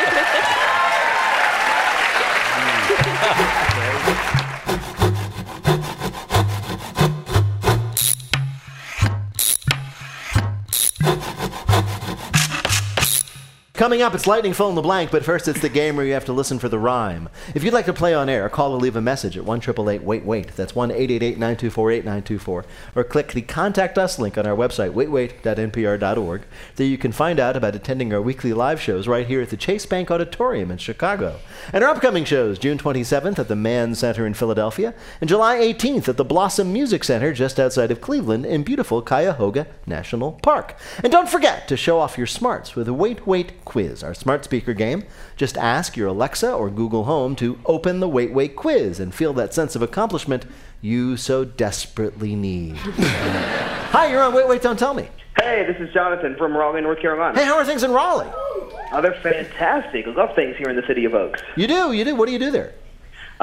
Coming 13.83 14.01
up, 14.01 14.15
it's 14.15 14.27
lightning 14.27 14.53
fill 14.53 14.69
in 14.69 14.75
the 14.75 14.81
blank, 14.81 15.11
but 15.11 15.25
first 15.25 15.45
it's 15.49 15.59
the 15.59 15.67
game 15.67 15.97
where 15.97 16.05
you 16.05 16.13
have 16.13 16.23
to 16.23 16.31
listen 16.31 16.57
for 16.57 16.69
the 16.69 16.79
rhyme. 16.79 17.27
If 17.53 17.65
you'd 17.65 17.73
like 17.73 17.87
to 17.87 17.91
play 17.91 18.13
on 18.13 18.29
air, 18.29 18.47
call 18.47 18.71
or 18.71 18.79
leave 18.79 18.95
a 18.95 19.01
message 19.01 19.35
at 19.35 19.43
1 19.43 19.61
wait 20.05 20.23
wait. 20.23 20.55
That's 20.55 20.73
1 20.73 20.87
924 20.87 21.91
8924. 21.91 22.65
Or 22.95 23.03
click 23.03 23.33
the 23.33 23.41
Contact 23.41 23.97
Us 23.97 24.17
link 24.17 24.37
on 24.37 24.47
our 24.47 24.55
website, 24.55 24.93
waitwait.npr.org. 24.93 26.43
There 26.77 26.87
you 26.87 26.97
can 26.97 27.11
find 27.11 27.41
out 27.41 27.57
about 27.57 27.75
attending 27.75 28.13
our 28.13 28.21
weekly 28.21 28.53
live 28.53 28.79
shows 28.79 29.05
right 29.05 29.27
here 29.27 29.41
at 29.41 29.49
the 29.49 29.57
Chase 29.57 29.85
Bank 29.85 30.09
Auditorium 30.09 30.71
in 30.71 30.77
Chicago. 30.77 31.41
And 31.73 31.83
our 31.83 31.89
upcoming 31.89 32.23
shows 32.23 32.59
June 32.59 32.77
27th 32.77 33.37
at 33.37 33.49
the 33.49 33.57
Mann 33.57 33.95
Center 33.95 34.25
in 34.25 34.33
Philadelphia, 34.33 34.93
and 35.19 35.27
July 35.27 35.57
18th 35.57 36.07
at 36.07 36.15
the 36.15 36.23
Blossom 36.23 36.71
Music 36.71 37.03
Center 37.03 37.33
just 37.33 37.59
outside 37.59 37.91
of 37.91 37.99
Cleveland 37.99 38.45
in 38.45 38.63
beautiful 38.63 39.01
Cuyahoga 39.01 39.67
National 39.85 40.31
Park. 40.31 40.77
And 41.03 41.11
don't 41.11 41.27
forget 41.27 41.67
to 41.67 41.75
show 41.75 41.99
off 41.99 42.17
your 42.17 42.27
smarts 42.27 42.77
with 42.77 42.87
a 42.87 42.93
Wait 42.93 43.27
Wait 43.27 43.65
quiz 43.73 43.83
quiz, 43.87 44.03
our 44.03 44.13
smart 44.13 44.43
speaker 44.43 44.73
game. 44.73 45.03
Just 45.35 45.57
ask 45.57 45.97
your 45.97 46.07
Alexa 46.07 46.53
or 46.53 46.69
Google 46.69 47.05
Home 47.05 47.35
to 47.37 47.57
open 47.65 48.01
the 48.01 48.07
Wait 48.07 48.31
Wait 48.31 48.55
quiz 48.55 48.99
and 48.99 49.13
feel 49.13 49.33
that 49.33 49.51
sense 49.51 49.75
of 49.75 49.81
accomplishment 49.81 50.45
you 50.79 51.17
so 51.17 51.43
desperately 51.43 52.35
need. 52.35 52.75
Hi, 52.77 54.11
you're 54.11 54.21
on 54.21 54.33
Wait 54.35 54.47
Wait 54.47 54.61
Don't 54.61 54.77
Tell 54.77 54.93
Me. 54.93 55.07
Hey, 55.37 55.65
this 55.65 55.81
is 55.81 55.91
Jonathan 55.91 56.35
from 56.37 56.55
Raleigh, 56.55 56.81
North 56.81 57.01
Carolina. 57.01 57.37
Hey, 57.37 57.45
how 57.45 57.57
are 57.57 57.65
things 57.65 57.83
in 57.83 57.91
Raleigh? 57.91 58.29
Oh, 58.31 59.01
they're 59.01 59.19
fantastic. 59.21 60.05
I 60.05 60.11
love 60.11 60.35
things 60.35 60.55
here 60.55 60.69
in 60.69 60.75
the 60.75 60.85
city 60.85 61.05
of 61.05 61.15
Oaks. 61.15 61.41
You 61.55 61.65
do, 61.65 61.93
you 61.93 62.05
do. 62.05 62.15
What 62.15 62.27
do 62.27 62.31
you 62.31 62.37
do 62.37 62.51
there? 62.51 62.75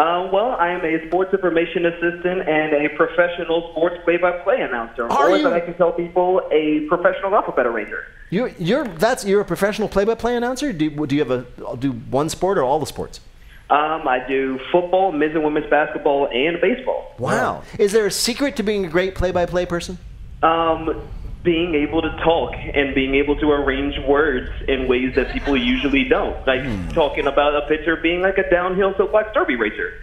Uh, 0.01 0.31
well, 0.33 0.53
I 0.53 0.71
am 0.71 0.83
a 0.83 1.07
sports 1.09 1.35
information 1.35 1.85
assistant 1.85 2.49
and 2.49 2.73
a 2.73 2.89
professional 2.97 3.69
sports 3.73 3.97
play-by-play 4.05 4.63
announcer. 4.63 5.05
Are 5.13 5.29
or 5.29 5.37
you? 5.37 5.47
as 5.47 5.53
I 5.53 5.61
can 5.61 5.75
tell 5.75 5.93
people, 5.93 6.41
a 6.51 6.87
professional 6.89 7.35
alphabet 7.35 7.67
arranger. 7.67 8.07
You, 8.31 8.55
you're 8.59 8.89
that's 8.89 9.27
you're 9.27 9.43
a 9.43 9.45
professional 9.45 9.89
play-by-play 9.89 10.37
announcer. 10.37 10.73
Do, 10.73 11.07
do 11.07 11.15
you 11.15 11.23
have 11.23 11.31
a 11.31 11.77
do 11.77 11.93
one 11.93 12.31
sport 12.31 12.57
or 12.57 12.63
all 12.63 12.79
the 12.81 12.87
sports? 12.87 13.21
Um, 13.69 14.09
I 14.09 14.27
do 14.27 14.59
football, 14.73 15.13
men's 15.13 15.35
and 15.35 15.45
women's 15.45 15.69
basketball, 15.69 16.29
and 16.33 16.59
baseball. 16.63 17.15
Wow. 17.19 17.63
Is 17.79 17.93
there 17.93 18.07
a 18.07 18.11
secret 18.11 18.57
to 18.57 18.63
being 18.63 18.87
a 18.87 18.89
great 18.89 19.15
play-by-play 19.15 19.67
person? 19.67 19.99
Um, 20.43 21.03
being 21.43 21.74
able 21.74 22.03
to 22.03 22.11
talk 22.22 22.55
and 22.55 22.95
being 22.95 23.14
able 23.14 23.36
to 23.36 23.51
arrange 23.51 23.99
words 24.07 24.51
in 24.68 24.86
ways 24.86 25.14
that 25.14 25.32
people 25.32 25.57
usually 25.57 26.05
don't. 26.05 26.47
Like 26.47 26.62
hmm. 26.64 26.88
talking 26.88 27.26
about 27.26 27.55
a 27.57 27.66
pitcher 27.66 27.97
being 27.97 28.20
like 28.20 28.38
a 28.38 28.49
downhill 28.51 28.95
soapbox 28.97 29.32
derby 29.32 29.57
racer. 29.57 29.95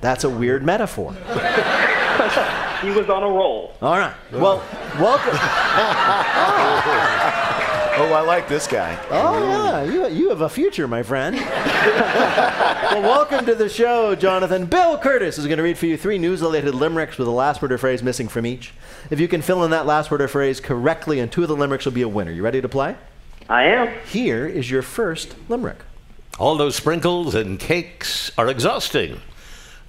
That's 0.00 0.24
a 0.24 0.30
weird 0.30 0.64
metaphor. 0.64 1.12
he 2.82 2.90
was 2.90 3.08
on 3.08 3.22
a 3.22 3.28
roll. 3.28 3.74
All 3.82 3.98
right. 3.98 4.14
Well, 4.32 4.62
welcome. 4.98 5.38
Oh, 7.98 8.12
I 8.12 8.20
like 8.20 8.46
this 8.46 8.66
guy. 8.66 9.02
Oh 9.08 9.38
yeah, 9.48 9.82
you, 9.82 10.06
you 10.08 10.28
have 10.28 10.42
a 10.42 10.50
future, 10.50 10.86
my 10.86 11.02
friend. 11.02 11.34
well, 11.40 13.00
welcome 13.00 13.46
to 13.46 13.54
the 13.54 13.70
show, 13.70 14.14
Jonathan. 14.14 14.66
Bill 14.66 14.98
Kurtis 14.98 15.38
is 15.38 15.46
going 15.46 15.56
to 15.56 15.62
read 15.62 15.78
for 15.78 15.86
you 15.86 15.96
three 15.96 16.18
news-related 16.18 16.74
limericks 16.74 17.16
with 17.16 17.26
a 17.26 17.30
last 17.30 17.62
word 17.62 17.72
or 17.72 17.78
phrase 17.78 18.02
missing 18.02 18.28
from 18.28 18.44
each. 18.44 18.74
If 19.10 19.20
you 19.20 19.28
can 19.28 19.42
fill 19.42 19.64
in 19.64 19.70
that 19.70 19.86
last 19.86 20.10
word 20.10 20.20
or 20.20 20.28
phrase 20.28 20.60
correctly, 20.60 21.20
and 21.20 21.30
two 21.30 21.42
of 21.42 21.48
the 21.48 21.56
limericks 21.56 21.84
will 21.84 21.92
be 21.92 22.02
a 22.02 22.08
winner. 22.08 22.32
You 22.32 22.42
ready 22.42 22.60
to 22.60 22.68
play? 22.68 22.96
I 23.48 23.64
am. 23.64 23.94
Here 24.06 24.46
is 24.46 24.70
your 24.70 24.82
first 24.82 25.36
limerick. 25.48 25.78
All 26.38 26.56
those 26.56 26.74
sprinkles 26.74 27.34
and 27.34 27.58
cakes 27.58 28.30
are 28.36 28.48
exhausting. 28.48 29.20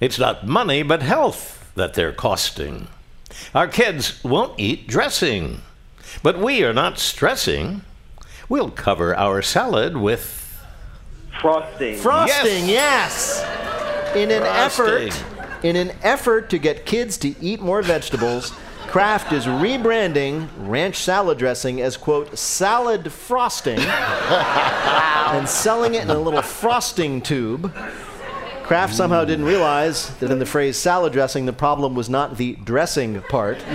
It's 0.00 0.18
not 0.18 0.46
money, 0.46 0.82
but 0.82 1.02
health 1.02 1.72
that 1.74 1.94
they're 1.94 2.12
costing. 2.12 2.88
Our 3.54 3.66
kids 3.66 4.22
won't 4.22 4.58
eat 4.58 4.86
dressing, 4.86 5.60
but 6.22 6.38
we 6.38 6.62
are 6.64 6.72
not 6.72 6.98
stressing. 6.98 7.82
We'll 8.48 8.70
cover 8.70 9.14
our 9.16 9.42
salad 9.42 9.96
with 9.96 10.64
frosting. 11.40 11.96
Frosting, 11.96 12.68
yes. 12.68 13.42
In 14.14 14.30
an 14.30 14.42
Frosting. 14.42 15.08
effort, 15.08 15.64
in 15.64 15.76
an 15.76 15.92
effort 16.02 16.48
to 16.50 16.58
get 16.58 16.86
kids 16.86 17.18
to 17.18 17.34
eat 17.42 17.60
more 17.60 17.82
vegetables, 17.82 18.52
Kraft 18.88 19.32
is 19.32 19.44
rebranding 19.44 20.48
ranch 20.56 20.96
salad 20.96 21.36
dressing 21.36 21.82
as 21.82 21.98
quote 21.98 22.38
salad 22.38 23.12
frosting 23.12 23.78
and 23.78 25.46
selling 25.46 25.94
it 25.94 26.04
in 26.04 26.10
a 26.10 26.18
little 26.18 26.40
frosting 26.40 27.20
tube. 27.20 27.70
Kraft 28.62 28.94
somehow 28.94 29.26
didn't 29.26 29.44
realize 29.44 30.16
that 30.18 30.30
in 30.30 30.38
the 30.38 30.46
phrase 30.46 30.78
salad 30.78 31.12
dressing, 31.12 31.44
the 31.44 31.52
problem 31.52 31.94
was 31.94 32.08
not 32.08 32.38
the 32.38 32.54
dressing 32.64 33.20
part. 33.22 33.58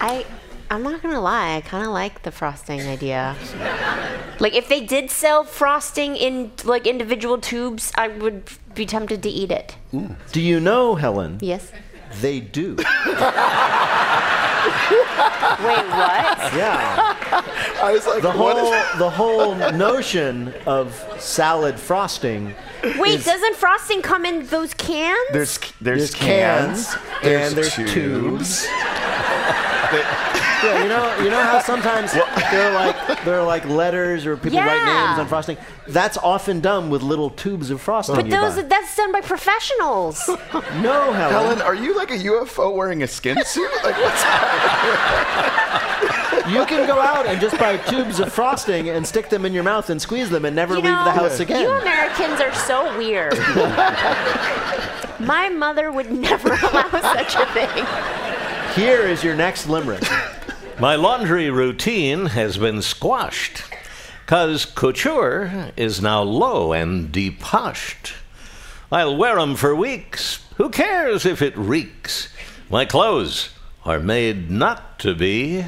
I 0.00 0.24
I'm 0.70 0.82
not 0.82 1.02
gonna 1.02 1.20
lie, 1.20 1.56
I 1.56 1.60
kind 1.60 1.84
of 1.84 1.92
like 1.92 2.22
the 2.22 2.30
frosting 2.30 2.80
idea. 2.80 3.36
Like 4.38 4.54
if 4.54 4.68
they 4.68 4.80
did 4.80 5.10
sell 5.10 5.44
frosting 5.44 6.16
in 6.16 6.52
like 6.64 6.86
individual 6.86 7.38
tubes, 7.38 7.92
I 7.96 8.08
would 8.08 8.50
be 8.74 8.86
tempted 8.86 9.22
to 9.24 9.28
eat 9.28 9.50
it. 9.50 9.76
Do 10.32 10.40
you 10.40 10.58
know, 10.58 10.94
Helen? 10.94 11.38
Yes. 11.42 11.70
They 12.20 12.40
do. 12.40 12.76
Wait, 12.76 12.86
what? 15.88 16.52
Yeah. 16.54 17.14
I 17.82 17.92
was 17.92 18.06
like, 18.06 18.22
the 18.22 18.30
whole 18.30 18.72
is- 18.72 18.98
the 18.98 19.10
whole 19.10 19.54
notion 19.72 20.52
of 20.66 20.94
salad 21.18 21.78
frosting. 21.78 22.54
Wait, 22.98 23.18
is- 23.20 23.24
doesn't 23.24 23.56
frosting 23.56 24.02
come 24.02 24.24
in 24.24 24.46
those 24.46 24.74
cans? 24.74 25.18
There's 25.32 25.58
there's, 25.80 26.10
There's 26.10 26.14
cans, 26.14 26.94
and 27.22 27.54
there's 27.56 27.74
tubes. 27.74 28.66
yeah, 30.62 30.82
you 30.82 30.88
know, 30.88 31.24
you 31.24 31.30
know 31.30 31.42
how 31.42 31.60
sometimes 31.60 32.12
there 32.12 32.24
are 32.70 32.74
like 32.74 33.24
there 33.24 33.38
are 33.38 33.46
like 33.46 33.64
letters 33.66 34.26
or 34.26 34.36
people 34.36 34.58
write 34.58 34.84
names 34.84 35.18
on 35.18 35.26
frosting. 35.26 35.56
That's 35.86 36.18
often 36.18 36.60
done 36.60 36.90
with 36.90 37.02
little 37.02 37.30
tubes 37.30 37.70
of 37.70 37.80
frosting. 37.80 38.16
but 38.16 38.30
those 38.30 38.56
buy. 38.56 38.62
that's 38.62 38.96
done 38.96 39.12
by 39.12 39.20
professionals. 39.20 40.28
no, 40.82 41.12
Helen. 41.12 41.14
Helen, 41.14 41.62
are 41.62 41.74
you 41.74 41.96
like 41.96 42.10
a 42.10 42.18
UFO 42.18 42.74
wearing 42.74 43.02
a 43.02 43.06
skin 43.06 43.42
suit? 43.44 43.70
Like 43.82 43.96
what's 43.96 44.22
You 46.48 46.64
can 46.64 46.86
go 46.86 46.98
out 46.98 47.26
and 47.26 47.40
just 47.40 47.58
buy 47.58 47.76
tubes 47.76 48.20
of 48.20 48.32
frosting 48.32 48.88
and 48.88 49.06
stick 49.06 49.28
them 49.28 49.44
in 49.44 49.52
your 49.52 49.64
mouth 49.64 49.90
and 49.90 50.00
squeeze 50.00 50.30
them 50.30 50.46
and 50.46 50.56
never 50.56 50.74
You 50.74 50.80
leave 50.80 50.92
know, 50.92 51.04
the 51.04 51.10
house 51.10 51.40
again. 51.40 51.60
You 51.62 51.70
Americans 51.70 52.40
are 52.40 52.54
so 52.54 52.96
weird. 52.96 53.36
My 55.20 55.50
mother 55.50 55.90
would 55.92 56.10
never 56.10 56.48
allow 56.48 56.90
such 56.90 57.34
a 57.34 57.44
thing. 57.52 58.27
Here 58.78 59.00
is 59.00 59.24
your 59.24 59.34
next 59.34 59.68
limerick. 59.68 60.04
My 60.78 60.94
laundry 60.94 61.50
routine 61.50 62.26
has 62.26 62.58
been 62.58 62.80
squashed, 62.80 63.64
cause 64.26 64.64
couture 64.64 65.72
is 65.76 66.00
now 66.00 66.22
low 66.22 66.72
and 66.72 67.10
depashed. 67.10 68.12
I'll 68.92 69.16
wear 69.16 69.36
'em 69.40 69.56
for 69.56 69.74
weeks. 69.74 70.44
Who 70.58 70.70
cares 70.70 71.26
if 71.26 71.42
it 71.42 71.58
reeks? 71.58 72.28
My 72.70 72.84
clothes 72.84 73.48
are 73.84 73.98
made 73.98 74.48
not 74.48 75.00
to 75.00 75.12
be. 75.12 75.64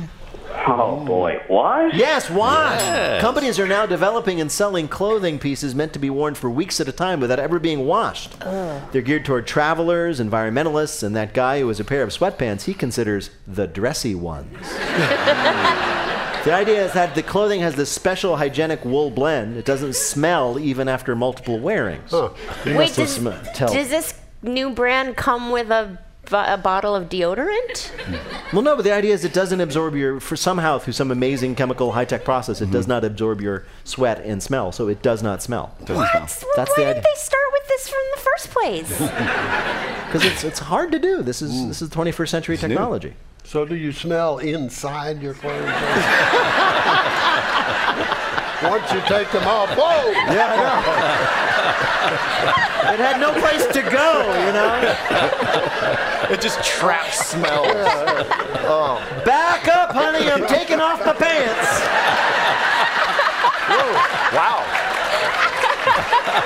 Oh 0.71 1.01
mm. 1.01 1.07
boy, 1.07 1.43
what? 1.49 1.95
Yes, 1.95 2.31
why? 2.31 2.77
Yes. 2.77 3.21
Companies 3.21 3.59
are 3.59 3.66
now 3.66 3.87
developing 3.87 4.41
and 4.41 4.51
selling 4.51 4.89
clothing 4.89 5.39
pieces 5.39 5.75
meant 5.75 5.93
to 5.95 5.99
be 5.99 6.11
worn 6.11 6.35
for 6.35 6.49
weeks 6.49 6.81
at 6.81 6.89
a 6.89 6.93
time 6.93 7.21
without 7.21 7.39
ever 7.39 7.59
being 7.59 7.87
washed. 7.87 8.39
They're 8.41 9.03
geared 9.03 9.25
toward 9.25 9.47
travelers, 9.47 10.21
environmentalists, 10.21 11.03
and 11.03 11.16
that 11.16 11.35
guy 11.35 11.61
who 11.61 11.68
has 11.68 11.81
a 11.81 11.85
pair 11.85 12.03
of 12.03 12.11
sweatpants 12.11 12.62
he 12.62 12.75
considers 12.75 13.31
the 13.47 13.66
dressy 13.66 14.14
ones. 14.14 14.57
the 16.45 16.53
idea 16.55 16.85
is 16.85 16.93
that 16.93 17.14
the 17.14 17.23
clothing 17.23 17.61
has 17.61 17.75
this 17.75 17.91
special 17.91 18.37
hygienic 18.37 18.85
wool 18.85 19.11
blend. 19.11 19.57
It 19.57 19.64
doesn't 19.64 19.95
smell 19.95 20.59
even 20.59 20.89
after 20.89 21.14
multiple 21.14 21.59
wearings. 21.59 22.12
You 22.12 22.31
Wait, 22.66 22.95
does, 22.95 23.16
sm- 23.16 23.29
tell- 23.55 23.73
does 23.73 23.91
this 23.91 24.14
new 24.43 24.71
brand 24.71 25.16
come 25.16 25.51
with 25.51 25.71
a, 25.71 25.99
bo- 25.99 25.99
a 26.33 26.57
bottle 26.59 26.95
of 26.95 27.09
deodorant? 27.09 27.91
Well, 28.53 28.62
no, 28.62 28.75
but 28.75 28.83
the 28.83 28.91
idea 28.93 29.14
is 29.14 29.25
it 29.25 29.33
doesn't 29.33 29.61
absorb 29.61 29.95
your, 29.95 30.18
for 30.18 30.35
somehow 30.35 30.79
through 30.81 30.95
some 30.95 31.12
amazing 31.12 31.55
chemical 31.55 31.93
high 31.93 32.05
tech 32.05 32.25
process, 32.25 32.61
it 32.61 32.64
Mm-hmm. 32.64 32.73
does 32.73 32.89
not 32.89 33.05
absorb 33.05 33.41
your 33.41 33.64
sweat 33.85 34.21
and 34.25 34.43
smell, 34.43 34.73
so 34.73 34.89
it 34.89 35.03
does 35.03 35.23
not 35.23 35.41
smell. 35.41 35.73
What? 35.79 35.89
Well, 35.89 36.03
That's 36.11 36.43
why 36.43 36.75
the 36.77 36.85
didn't 36.95 37.05
they 37.05 37.14
start 37.14 37.45
with 37.53 37.68
this 37.68 37.89
from 37.89 38.01
the 38.16 38.21
first 38.21 38.51
place? 38.51 39.01
Because 40.11 40.25
it's, 40.25 40.43
it's 40.43 40.59
hard 40.59 40.91
to 40.91 40.99
do. 40.99 41.23
This 41.23 41.41
is 41.41 41.68
this 41.68 41.81
is 41.81 41.89
21st 41.91 42.29
century 42.29 42.57
new. 42.57 42.61
technology. 42.61 43.14
So 43.45 43.64
do 43.64 43.77
you 43.77 43.93
smell 43.93 44.39
inside 44.39 45.23
your 45.23 45.35
clothes? 45.35 45.55
Once 48.64 48.93
you 48.93 49.01
take 49.03 49.31
them 49.31 49.47
off, 49.47 49.71
whoa! 49.79 50.11
Yeah, 50.11 50.51
I 50.51 50.57
know. 50.57 51.49
It 52.93 53.01
had 53.01 53.18
no 53.20 53.33
place 53.41 53.66
to 53.68 53.83
go, 53.83 54.22
you 54.47 54.53
know. 54.53 54.81
It 56.31 56.41
just 56.41 56.62
traps 56.62 57.26
smells. 57.26 57.66
Oh. 58.72 59.01
Back 59.24 59.66
up, 59.68 59.91
honey. 59.93 60.31
I'm 60.31 60.47
taking 60.47 60.81
off 60.81 61.05
my 61.05 61.12
pants. 61.12 61.81
Wow. 64.33 64.62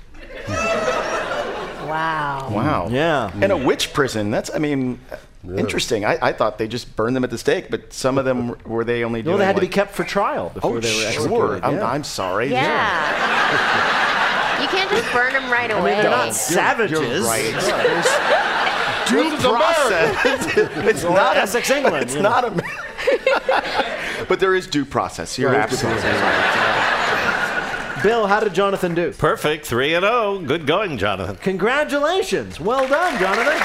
Wow. 0.49 2.49
Wow. 2.53 2.89
Yeah. 2.91 3.33
And 3.41 3.51
a 3.51 3.57
witch 3.57 3.93
prison. 3.93 4.31
That's, 4.31 4.51
I 4.55 4.59
mean, 4.59 5.01
interesting. 5.45 6.05
I, 6.05 6.19
I 6.21 6.33
thought 6.33 6.59
they 6.59 6.69
just 6.69 6.95
burned 6.97 7.17
them 7.17 7.25
at 7.25 7.31
the 7.31 7.39
stake, 7.39 7.71
but 7.71 7.93
some 7.93 8.19
of 8.19 8.25
them 8.25 8.57
were 8.67 8.85
they 8.85 9.05
only 9.05 9.23
doing 9.23 9.35
No, 9.35 9.39
they 9.39 9.45
had 9.47 9.55
to 9.57 9.61
be 9.63 9.69
kept 9.69 9.93
for 9.95 10.05
trial 10.05 10.49
oh, 10.51 10.55
before 10.55 10.77
Oh, 10.77 10.81
they 10.81 10.95
were 10.95 11.01
sure. 11.13 11.57
executed. 11.57 11.65
I'm. 11.65 11.83
I'm 11.83 12.05
sorry. 12.05 12.51
Yeah. 12.51 14.61
you 14.63 14.69
can't 14.69 14.91
just 14.91 15.11
burn 15.13 15.33
them 15.33 15.51
right 15.51 15.71
away. 15.71 15.95
they're 15.95 16.05
not 16.11 16.25
You're- 16.27 16.33
savages. 16.35 17.01
You're 17.01 17.23
right. 17.25 17.55
Right. 17.55 19.07
Due 19.09 19.31
This 19.31 19.39
is 19.41 19.45
America. 19.45 19.65
process. 19.65 20.57
it's 20.87 21.05
Or 21.05 21.15
not 21.15 21.37
Essex, 21.37 21.71
England, 21.71 22.05
It's 22.05 22.15
you 22.15 22.23
know. 22.23 22.31
not 22.31 22.45
a. 22.45 24.25
but 24.29 24.39
there 24.39 24.55
is 24.55 24.67
due 24.69 24.85
process. 24.85 25.37
You're 25.39 25.51
There 25.51 25.61
is 25.67 25.73
absolutely 25.73 26.03
right. 26.11 28.01
Bill, 28.03 28.27
how 28.27 28.41
did 28.41 28.55
Jonathan 28.55 28.95
do? 28.95 29.13
Perfect. 29.13 29.67
3 29.67 29.95
and 29.95 30.05
0. 30.05 30.39
Good 30.47 30.67
going, 30.67 30.97
Jonathan. 30.97 31.37
Congratulations. 31.37 32.59
Well 32.61 32.87
done, 32.89 33.19
Jonathan. 33.19 33.59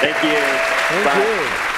Thank 0.00 0.16
you. 0.24 0.30
Thank 0.32 1.04
Bye. 1.04 1.64
you. 1.64 1.69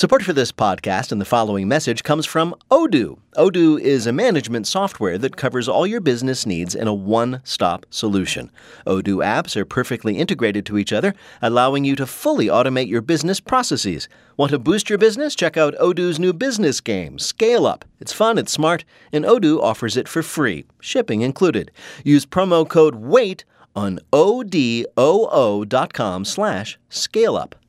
Support 0.00 0.22
for 0.22 0.32
this 0.32 0.50
podcast 0.50 1.12
and 1.12 1.20
the 1.20 1.26
following 1.26 1.68
message 1.68 2.04
comes 2.04 2.24
from 2.24 2.54
Odoo. 2.70 3.18
Odoo 3.36 3.78
is 3.78 4.06
a 4.06 4.14
management 4.14 4.66
software 4.66 5.18
that 5.18 5.36
covers 5.36 5.68
all 5.68 5.86
your 5.86 6.00
business 6.00 6.46
needs 6.46 6.74
in 6.74 6.88
a 6.88 6.94
one 6.94 7.42
stop 7.44 7.84
solution. 7.90 8.50
Odoo 8.86 9.16
apps 9.16 9.56
are 9.56 9.66
perfectly 9.66 10.16
integrated 10.16 10.64
to 10.64 10.78
each 10.78 10.90
other, 10.90 11.12
allowing 11.42 11.84
you 11.84 11.96
to 11.96 12.06
fully 12.06 12.46
automate 12.46 12.88
your 12.88 13.02
business 13.02 13.40
processes. 13.40 14.08
Want 14.38 14.52
to 14.52 14.58
boost 14.58 14.88
your 14.88 14.96
business? 14.96 15.34
Check 15.34 15.58
out 15.58 15.76
Odoo's 15.76 16.18
new 16.18 16.32
business 16.32 16.80
game, 16.80 17.18
Scale 17.18 17.66
Up. 17.66 17.84
It's 18.00 18.14
fun, 18.14 18.38
it's 18.38 18.52
smart, 18.52 18.86
and 19.12 19.26
Odoo 19.26 19.60
offers 19.62 19.98
it 19.98 20.08
for 20.08 20.22
free, 20.22 20.64
shipping 20.80 21.20
included. 21.20 21.70
Use 22.04 22.24
promo 22.24 22.66
code 22.66 22.94
WAIT 22.94 23.44
on 23.76 24.00
odoo.com 24.14 24.94
slash 26.24 26.78
scale 26.88 27.36
up. 27.36 27.59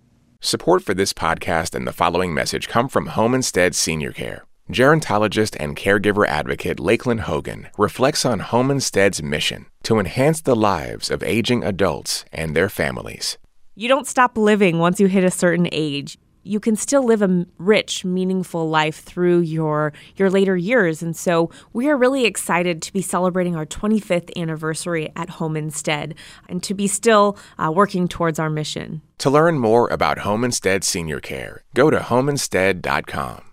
Support 0.43 0.81
for 0.81 0.95
this 0.95 1.13
podcast 1.13 1.75
and 1.75 1.85
the 1.85 1.93
following 1.93 2.33
message 2.33 2.67
come 2.67 2.89
from 2.89 3.09
Home 3.13 3.35
Instead 3.35 3.75
Senior 3.75 4.11
Care. 4.11 4.43
Gerontologist 4.71 5.55
and 5.59 5.77
caregiver 5.77 6.27
advocate 6.27 6.77
Lakelyn 6.79 7.19
Hogan 7.19 7.67
reflects 7.77 8.25
on 8.25 8.39
Home 8.39 8.71
Instead's 8.71 9.21
mission 9.21 9.67
to 9.83 9.99
enhance 9.99 10.41
the 10.41 10.55
lives 10.55 11.11
of 11.11 11.21
aging 11.21 11.63
adults 11.63 12.25
and 12.33 12.55
their 12.55 12.69
families. 12.69 13.37
You 13.75 13.87
don't 13.87 14.07
stop 14.07 14.35
living 14.35 14.79
once 14.79 14.99
you 14.99 15.05
hit 15.05 15.23
a 15.23 15.29
certain 15.29 15.69
age. 15.71 16.17
You 16.43 16.59
can 16.59 16.75
still 16.75 17.03
live 17.03 17.21
a 17.21 17.45
rich, 17.57 18.03
meaningful 18.03 18.69
life 18.69 19.03
through 19.03 19.39
your 19.39 19.93
your 20.15 20.29
later 20.29 20.57
years, 20.57 21.03
and 21.03 21.15
so 21.15 21.51
we 21.73 21.89
are 21.89 21.97
really 21.97 22.25
excited 22.25 22.81
to 22.81 22.93
be 22.93 23.01
celebrating 23.01 23.55
our 23.55 23.65
25th 23.65 24.31
anniversary 24.35 25.11
at 25.15 25.31
Home 25.31 25.55
Instead, 25.55 26.15
and 26.49 26.63
to 26.63 26.73
be 26.73 26.87
still 26.87 27.37
uh, 27.57 27.71
working 27.71 28.07
towards 28.07 28.39
our 28.39 28.49
mission. 28.49 29.01
To 29.19 29.29
learn 29.29 29.59
more 29.59 29.87
about 29.89 30.19
Home 30.19 30.43
Instead 30.43 30.83
Senior 30.83 31.19
Care, 31.19 31.63
go 31.73 31.89
to 31.89 31.99
homeinstead.com. 31.99 33.51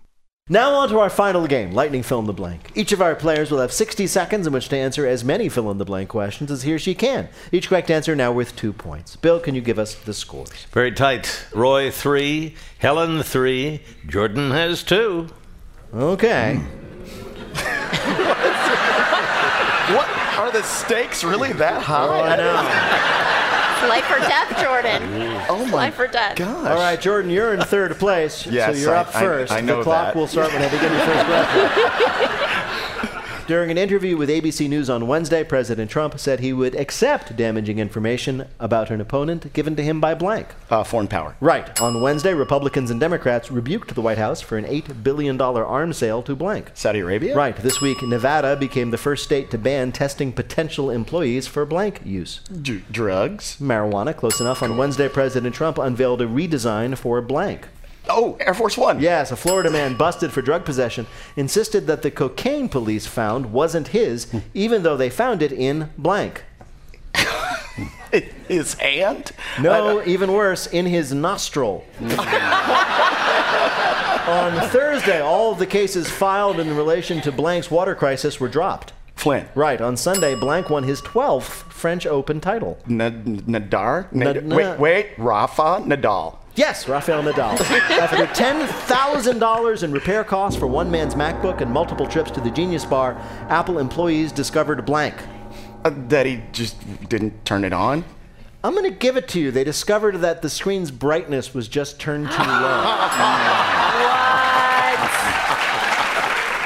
Now 0.51 0.73
on 0.73 0.89
to 0.89 0.97
our 0.97 1.11
final 1.11 1.45
game, 1.45 1.73
Lightning 1.73 2.01
Fill 2.01 2.17
in 2.21 2.25
the 2.25 2.33
Blank. 2.33 2.71
Each 2.73 2.91
of 2.91 3.03
our 3.03 3.13
players 3.13 3.51
will 3.51 3.59
have 3.59 3.71
60 3.71 4.07
seconds 4.07 4.47
in 4.47 4.53
which 4.53 4.67
to 4.69 4.77
answer 4.77 5.05
as 5.05 5.23
many 5.23 5.47
fill 5.47 5.69
in 5.69 5.77
the 5.77 5.85
blank 5.85 6.09
questions 6.09 6.49
as 6.49 6.63
he 6.63 6.73
or 6.73 6.79
she 6.79 6.95
can. 6.95 7.29
Each 7.51 7.69
correct 7.69 7.91
answer 7.91 8.15
now 8.15 8.31
worth 8.31 8.55
two 8.55 8.73
points. 8.73 9.15
Bill, 9.15 9.39
can 9.39 9.53
you 9.53 9.61
give 9.61 9.77
us 9.77 9.93
the 9.93 10.11
scores? 10.11 10.65
Very 10.71 10.91
tight. 10.91 11.45
Roy, 11.53 11.91
3. 11.91 12.55
Helen, 12.79 13.21
3. 13.21 13.79
Jordan 14.07 14.49
has 14.49 14.81
2. 14.81 15.27
Okay. 15.93 16.59
What 19.89 20.07
are 20.37 20.51
the 20.51 20.61
stakes 20.61 21.23
really 21.23 21.51
that 21.53 21.81
high? 21.81 22.07
Oh, 22.07 22.21
I 22.21 22.35
know. 22.35 23.35
Life 23.87 24.09
or 24.11 24.19
death, 24.19 24.61
Jordan. 24.61 25.01
Mm. 25.01 25.45
Oh 25.49 25.65
my 25.65 25.71
Life 25.71 25.99
or 25.99 26.07
death. 26.07 26.35
gosh. 26.37 26.49
All 26.67 26.75
right, 26.75 26.99
Jordan, 26.99 27.31
you're 27.31 27.53
in 27.53 27.61
third 27.61 27.97
place, 27.97 28.45
Yes, 28.45 28.75
so 28.75 28.81
you're 28.81 28.95
I- 28.95 28.99
up 29.01 29.13
first. 29.13 29.51
I 29.51 29.61
know 29.61 29.77
the 29.77 29.83
clock 29.83 30.07
that. 30.13 30.15
will 30.15 30.27
start 30.27 30.51
when 30.53 30.61
I 30.61 30.69
begin 30.69 30.91
your 30.91 31.01
first 31.01 31.25
question. 31.25 32.75
During 33.49 33.71
an 33.71 33.79
interview 33.79 34.15
with 34.15 34.29
ABC 34.29 34.69
News 34.69 34.91
on 34.91 35.07
Wednesday, 35.07 35.43
President 35.43 35.89
Trump 35.89 36.19
said 36.19 36.39
he 36.39 36.53
would 36.53 36.75
accept 36.75 37.35
damaging 37.35 37.79
information 37.79 38.45
about 38.59 38.91
an 38.91 39.01
opponent 39.01 39.51
given 39.53 39.75
to 39.75 39.81
him 39.81 39.99
by 39.99 40.13
blank. 40.13 40.49
Uh, 40.69 40.83
foreign 40.83 41.07
power. 41.07 41.35
Right. 41.41 41.81
On 41.81 41.99
Wednesday, 41.99 42.35
Republicans 42.35 42.91
and 42.91 42.99
Democrats 42.99 43.49
rebuked 43.49 43.95
the 43.95 44.01
White 44.01 44.19
House 44.19 44.39
for 44.39 44.59
an 44.59 44.65
$8 44.65 45.01
billion 45.01 45.41
arms 45.41 45.97
sale 45.97 46.21
to 46.21 46.35
blank. 46.35 46.69
Saudi 46.75 46.99
Arabia? 46.99 47.35
Right. 47.35 47.55
This 47.55 47.81
week, 47.81 48.03
Nevada 48.03 48.55
became 48.55 48.91
the 48.91 48.99
first 48.99 49.23
state 49.23 49.49
to 49.49 49.57
ban 49.57 49.93
testing 49.93 50.31
potential 50.31 50.91
employees 50.91 51.47
for 51.47 51.65
blank 51.65 52.01
use. 52.05 52.41
D- 52.41 52.83
drugs? 52.91 53.57
Marijuana, 53.59 54.15
close 54.15 54.39
enough. 54.39 54.61
On 54.61 54.77
Wednesday, 54.77 55.09
President 55.09 55.55
Trump 55.55 55.79
unveiled 55.79 56.21
a 56.21 56.27
redesign 56.27 56.95
for 56.95 57.19
blank. 57.19 57.67
Oh, 58.09 58.37
Air 58.39 58.53
Force 58.53 58.77
One. 58.77 58.99
Yes, 58.99 59.31
a 59.31 59.35
Florida 59.35 59.69
man 59.69 59.95
busted 59.95 60.31
for 60.31 60.41
drug 60.41 60.65
possession 60.65 61.05
insisted 61.35 61.87
that 61.87 62.01
the 62.01 62.11
cocaine 62.11 62.67
police 62.69 63.05
found 63.05 63.53
wasn't 63.53 63.89
his, 63.89 64.33
even 64.53 64.83
though 64.83 64.97
they 64.97 65.09
found 65.09 65.41
it 65.41 65.51
in 65.51 65.91
blank. 65.97 66.43
His 68.47 68.73
hand? 68.73 69.31
No, 69.61 70.03
even 70.03 70.33
worse, 70.33 70.65
in 70.65 70.87
his 70.87 71.13
nostril. 71.13 71.85
On 72.01 72.09
Thursday, 74.69 75.21
all 75.21 75.51
of 75.51 75.59
the 75.59 75.65
cases 75.67 76.09
filed 76.09 76.59
in 76.59 76.75
relation 76.75 77.21
to 77.21 77.31
Blank's 77.31 77.69
water 77.69 77.95
crisis 77.95 78.39
were 78.39 78.47
dropped. 78.47 78.93
Flynn. 79.19 79.49
Right. 79.53 79.81
On 79.81 79.97
Sunday, 79.97 80.33
Blank 80.33 80.69
won 80.69 80.83
his 80.83 81.01
12th 81.01 81.43
French 81.73 82.07
Open 82.07 82.39
title. 82.39 82.77
N- 82.89 83.43
Nadar? 83.47 84.09
Nad- 84.13 84.45
Nad- 84.45 84.55
wait, 84.55 84.79
wait. 84.79 85.07
Rafa 85.17 85.83
Nadal. 85.85 86.37
Yes, 86.55 86.87
Rafael 86.87 87.21
Nadal. 87.23 87.59
After 87.99 88.25
$10,000 88.27 89.83
in 89.83 89.91
repair 89.91 90.23
costs 90.23 90.57
for 90.57 90.67
one 90.67 90.89
man's 90.89 91.15
MacBook 91.15 91.59
and 91.59 91.69
multiple 91.69 92.07
trips 92.07 92.31
to 92.31 92.39
the 92.39 92.49
Genius 92.49 92.85
Bar, 92.85 93.15
Apple 93.49 93.77
employees 93.77 94.31
discovered 94.31 94.85
blank. 94.85 95.15
Uh, 95.83 95.91
that 96.07 96.25
he 96.25 96.41
just 96.53 96.77
didn't 97.09 97.43
turn 97.45 97.65
it 97.65 97.73
on? 97.73 98.05
I'm 98.63 98.73
going 98.73 98.89
to 98.89 98.97
give 98.97 99.17
it 99.17 99.27
to 99.29 99.39
you. 99.41 99.51
They 99.51 99.65
discovered 99.65 100.17
that 100.17 100.41
the 100.41 100.49
screen's 100.49 100.91
brightness 100.91 101.53
was 101.53 101.67
just 101.67 101.99
turned 101.99 102.29
too 102.31 102.37
low. 102.37 102.45
what? 102.47 103.09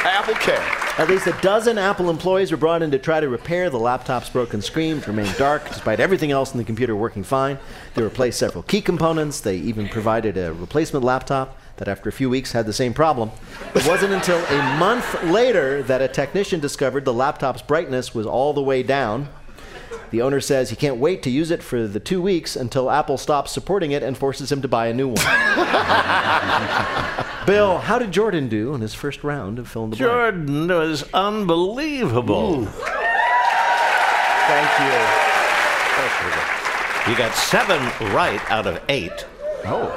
Apple 0.06 0.36
Care. 0.36 0.83
At 0.96 1.10
least 1.10 1.26
a 1.26 1.32
dozen 1.42 1.80
Apple 1.80 2.12
employees 2.12 2.52
were 2.52 2.58
brought 2.58 2.84
in 2.84 2.92
to 2.92 3.00
try 3.00 3.20
to 3.20 3.28
repair 3.28 3.72
the 3.72 3.80
laptop's 3.80 4.30
broken 4.30 4.62
screen, 4.62 4.98
which 4.98 5.08
remained 5.08 5.36
dark 5.38 5.68
despite 5.68 6.00
everything 6.00 6.30
else 6.30 6.52
in 6.52 6.60
the 6.60 6.64
computer 6.64 6.96
working 6.96 7.24
fine. 7.24 7.58
They 7.96 8.04
replaced 8.04 8.38
several 8.38 8.62
key 8.62 8.80
components. 8.80 9.40
They 9.40 9.58
even 9.58 9.90
provided 9.90 10.38
a 10.38 10.54
replacement 10.54 11.04
laptop 11.04 11.58
that, 11.78 11.88
after 11.88 12.10
a 12.10 12.12
few 12.12 12.30
weeks, 12.30 12.52
had 12.52 12.68
the 12.68 12.74
same 12.74 12.94
problem. 12.94 13.32
It 13.74 13.88
wasn't 13.88 14.14
until 14.14 14.38
a 14.46 14.78
month 14.78 15.24
later 15.24 15.82
that 15.82 16.04
a 16.04 16.08
technician 16.08 16.60
discovered 16.60 17.06
the 17.06 17.14
laptop's 17.14 17.64
brightness 17.64 18.14
was 18.14 18.28
all 18.28 18.54
the 18.54 18.62
way 18.62 18.84
down. 18.84 19.30
The 20.12 20.22
owner 20.22 20.42
says 20.42 20.70
he 20.70 20.76
can't 20.76 20.98
wait 20.98 21.24
to 21.24 21.32
use 21.32 21.50
it 21.50 21.64
for 21.64 21.88
the 21.88 22.00
two 22.00 22.22
weeks 22.22 22.56
until 22.56 22.92
Apple 22.92 23.18
stops 23.18 23.52
supporting 23.52 23.94
it 23.94 24.04
and 24.04 24.16
forces 24.16 24.52
him 24.52 24.62
to 24.62 24.68
buy 24.68 24.90
a 24.90 24.94
new 24.94 25.08
one. 25.08 25.18
Bill, 27.46 27.78
how 27.80 28.00
did 28.00 28.12
Jordan 28.12 28.48
do 28.48 28.74
in 28.74 28.80
his 28.82 28.94
first 28.94 29.22
round 29.24 29.60
of 29.60 29.68
Fill 29.68 29.84
in 29.86 29.90
the 29.90 29.98
Blank? 29.98 30.12
Jordan 30.12 30.68
was 30.70 31.04
unbelievable. 31.14 32.66
Thank 34.48 34.70
you. 34.80 34.94
You 37.12 37.18
got 37.18 37.36
seven 37.36 37.82
right 38.14 38.40
out 38.50 38.66
of 38.66 38.82
eight. 38.88 39.26
Oh, 39.66 39.92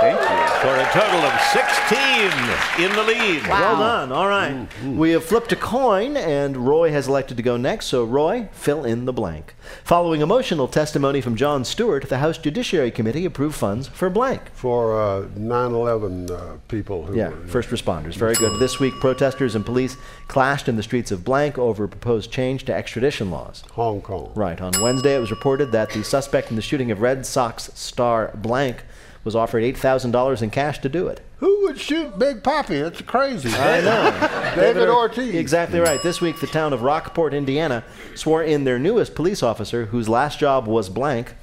thank 0.00 0.20
you. 0.20 0.60
for 0.60 0.74
a 0.74 0.84
total 0.92 1.20
of 1.20 1.40
16 1.40 2.84
in 2.84 2.92
the 2.96 3.02
lead. 3.04 3.46
Well 3.46 3.76
done. 3.78 4.12
All 4.12 4.28
right. 4.28 4.66
We 4.84 5.10
have 5.12 5.24
flipped 5.24 5.52
a 5.52 5.56
coin, 5.56 6.16
and 6.16 6.56
Roy 6.56 6.90
has 6.90 7.08
elected 7.08 7.36
to 7.36 7.42
go 7.42 7.56
next. 7.56 7.86
So, 7.86 8.04
Roy, 8.04 8.48
fill 8.52 8.84
in 8.84 9.04
the 9.04 9.12
blank. 9.12 9.54
Following 9.84 10.20
emotional 10.20 10.66
testimony 10.68 11.20
from 11.20 11.36
Jon 11.36 11.64
Stewart, 11.64 12.08
the 12.08 12.18
House 12.18 12.38
Judiciary 12.38 12.90
Committee 12.90 13.24
approved 13.24 13.54
funds 13.56 13.88
for 13.88 14.08
blank. 14.10 14.50
For 14.54 15.00
uh, 15.00 15.22
9/11 15.36 16.30
uh, 16.30 16.56
people 16.68 17.04
who 17.06 17.16
Yeah, 17.16 17.28
were, 17.28 17.46
first 17.46 17.68
responders. 17.70 18.14
Very 18.14 18.34
good. 18.34 18.58
This 18.58 18.80
week, 18.80 18.94
protesters 19.00 19.54
and 19.54 19.64
police 19.64 19.96
clashed 20.26 20.68
in 20.68 20.76
the 20.76 20.82
streets 20.82 21.10
of 21.10 21.24
Blank 21.24 21.58
over 21.58 21.84
a 21.84 21.88
proposed 21.88 22.30
change 22.30 22.64
to 22.64 22.74
extradition 22.74 23.30
laws. 23.30 23.62
Hong 23.72 24.00
Kong. 24.00 24.32
Right. 24.34 24.60
On 24.60 24.72
Wednesday, 24.80 25.14
it 25.16 25.20
was 25.20 25.30
reported 25.30 25.72
that 25.72 25.90
the 25.90 26.02
suspect 26.04 26.50
in 26.50 26.56
the 26.56 26.62
shooting 26.62 26.90
of 26.90 27.00
Red 27.00 27.24
Sox 27.26 27.70
star 27.74 28.30
Blank 28.34 28.84
was 29.28 29.36
offered 29.36 29.62
$8,000 29.62 30.40
in 30.42 30.48
cash 30.48 30.78
to 30.78 30.88
do 30.88 31.06
it. 31.06 31.20
Who 31.36 31.64
would 31.66 31.78
shoot 31.78 32.18
Big 32.18 32.42
Papi? 32.42 32.70
It's 32.86 33.02
crazy. 33.02 33.50
I 33.52 33.82
know. 33.82 34.52
David 34.56 34.88
Or- 34.88 34.94
Ortiz. 34.96 35.34
Exactly 35.34 35.80
right. 35.80 36.02
This 36.02 36.22
week, 36.22 36.40
the 36.40 36.46
town 36.46 36.72
of 36.72 36.80
Rockport, 36.80 37.34
Indiana, 37.34 37.84
swore 38.14 38.42
in 38.42 38.64
their 38.64 38.78
newest 38.78 39.14
police 39.14 39.42
officer, 39.42 39.84
whose 39.84 40.08
last 40.08 40.38
job 40.38 40.66
was 40.66 40.88
blank. 40.88 41.34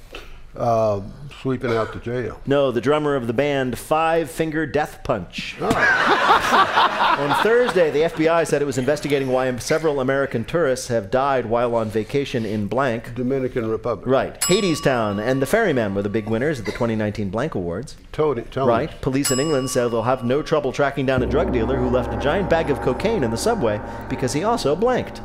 Uh, 0.56 1.02
sweeping 1.46 1.70
out 1.70 1.92
the 1.92 2.00
jail. 2.00 2.40
No, 2.44 2.72
the 2.72 2.80
drummer 2.80 3.14
of 3.14 3.28
the 3.28 3.32
band 3.32 3.78
Five 3.78 4.28
Finger 4.28 4.66
Death 4.66 5.04
Punch. 5.04 5.54
Oh. 5.60 5.66
on 7.20 7.40
Thursday, 7.44 7.92
the 7.92 8.00
FBI 8.00 8.44
said 8.44 8.62
it 8.62 8.64
was 8.64 8.78
investigating 8.78 9.28
why 9.28 9.54
several 9.58 10.00
American 10.00 10.44
tourists 10.44 10.88
have 10.88 11.08
died 11.08 11.46
while 11.46 11.76
on 11.76 11.88
vacation 11.88 12.44
in 12.44 12.66
blank. 12.66 13.14
Dominican 13.14 13.70
Republic. 13.70 14.08
Right. 14.08 14.40
Hadestown 14.40 15.24
and 15.24 15.40
the 15.40 15.46
Ferryman 15.46 15.94
were 15.94 16.02
the 16.02 16.08
big 16.08 16.28
winners 16.28 16.58
at 16.58 16.66
the 16.66 16.72
2019 16.72 17.30
Blank 17.30 17.54
Awards. 17.54 17.94
Tony, 18.10 18.42
Tony. 18.50 18.68
Right. 18.68 19.00
Police 19.00 19.30
in 19.30 19.38
England 19.38 19.70
say 19.70 19.88
they'll 19.88 20.02
have 20.02 20.24
no 20.24 20.42
trouble 20.42 20.72
tracking 20.72 21.06
down 21.06 21.22
a 21.22 21.26
drug 21.26 21.52
dealer 21.52 21.76
who 21.76 21.88
left 21.88 22.12
a 22.12 22.18
giant 22.18 22.50
bag 22.50 22.70
of 22.70 22.80
cocaine 22.80 23.22
in 23.22 23.30
the 23.30 23.36
subway 23.36 23.80
because 24.08 24.32
he 24.32 24.42
also 24.42 24.74
blanked. 24.74 25.20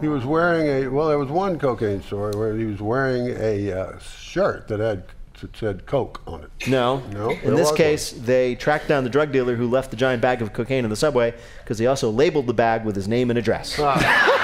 He 0.00 0.08
was 0.08 0.26
wearing 0.26 0.66
a 0.66 0.88
well. 0.88 1.06
There 1.06 1.18
was 1.18 1.30
one 1.30 1.60
cocaine 1.60 2.02
story 2.02 2.34
where 2.36 2.56
he 2.56 2.64
was 2.64 2.80
wearing 2.80 3.28
a 3.38 3.72
uh, 3.72 3.98
shirt 4.00 4.66
that 4.66 4.80
had 4.80 5.04
that 5.40 5.56
said 5.56 5.86
Coke 5.86 6.20
on 6.26 6.44
it. 6.44 6.50
No. 6.68 6.98
No, 7.12 7.30
In 7.30 7.54
this 7.54 7.72
case, 7.72 8.10
they 8.12 8.54
tracked 8.54 8.88
down 8.88 9.04
the 9.04 9.10
drug 9.10 9.32
dealer 9.32 9.56
who 9.56 9.68
left 9.68 9.90
the 9.90 9.96
giant 9.96 10.22
bag 10.22 10.42
of 10.42 10.52
cocaine 10.52 10.84
in 10.84 10.90
the 10.90 10.96
subway 10.96 11.34
because 11.62 11.78
he 11.78 11.86
also 11.86 12.10
labeled 12.10 12.46
the 12.46 12.54
bag 12.54 12.84
with 12.84 12.96
his 12.96 13.08
name 13.08 13.30
and 13.30 13.38
address. 13.38 13.78
Ah. 13.78 14.40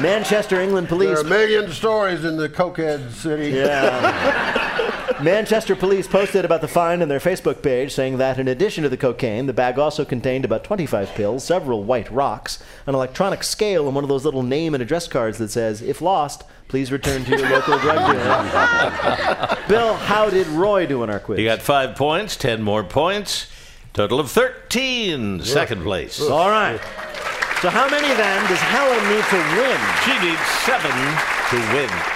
Manchester, 0.00 0.60
England 0.60 0.88
police. 0.88 1.08
There 1.08 1.18
are 1.18 1.20
a 1.20 1.24
million 1.24 1.70
stories 1.70 2.24
in 2.24 2.36
the 2.36 2.48
cokehead 2.48 3.12
city. 3.12 3.50
Yeah. 3.50 4.90
Manchester 5.22 5.76
police 5.76 6.06
posted 6.06 6.44
about 6.44 6.60
the 6.60 6.68
find 6.68 7.02
on 7.02 7.08
their 7.08 7.20
Facebook 7.20 7.62
page, 7.62 7.92
saying 7.92 8.18
that 8.18 8.38
in 8.38 8.48
addition 8.48 8.82
to 8.82 8.88
the 8.88 8.96
cocaine, 8.96 9.46
the 9.46 9.52
bag 9.52 9.78
also 9.78 10.04
contained 10.04 10.44
about 10.44 10.64
25 10.64 11.10
pills, 11.14 11.44
several 11.44 11.84
white 11.84 12.10
rocks, 12.10 12.62
an 12.86 12.94
electronic 12.94 13.42
scale, 13.42 13.86
and 13.86 13.94
one 13.94 14.04
of 14.04 14.08
those 14.08 14.24
little 14.24 14.42
name 14.42 14.74
and 14.74 14.82
address 14.82 15.08
cards 15.08 15.38
that 15.38 15.50
says, 15.50 15.82
if 15.82 16.00
lost, 16.00 16.44
please 16.68 16.90
return 16.90 17.24
to 17.24 17.30
your 17.36 17.48
local 17.48 17.78
drug 17.78 18.12
dealer. 18.12 19.58
Bill, 19.68 19.94
how 19.94 20.28
did 20.30 20.46
Roy 20.48 20.86
do 20.86 21.02
in 21.02 21.10
our 21.10 21.20
quiz? 21.20 21.38
He 21.38 21.44
got 21.44 21.62
five 21.62 21.96
points, 21.96 22.36
10 22.36 22.62
more 22.62 22.84
points, 22.84 23.46
total 23.92 24.20
of 24.20 24.30
13, 24.30 25.42
second 25.42 25.82
place. 25.82 26.20
All 26.20 26.50
right. 26.50 26.80
So 27.62 27.70
how 27.70 27.88
many 27.88 28.08
then 28.08 28.46
does 28.48 28.60
Helen 28.60 29.00
need 29.08 29.24
to 29.24 29.40
win? 29.56 29.80
She 30.04 30.12
needs 30.20 30.42
seven 30.66 30.92
to 31.48 31.74
win. 31.74 32.13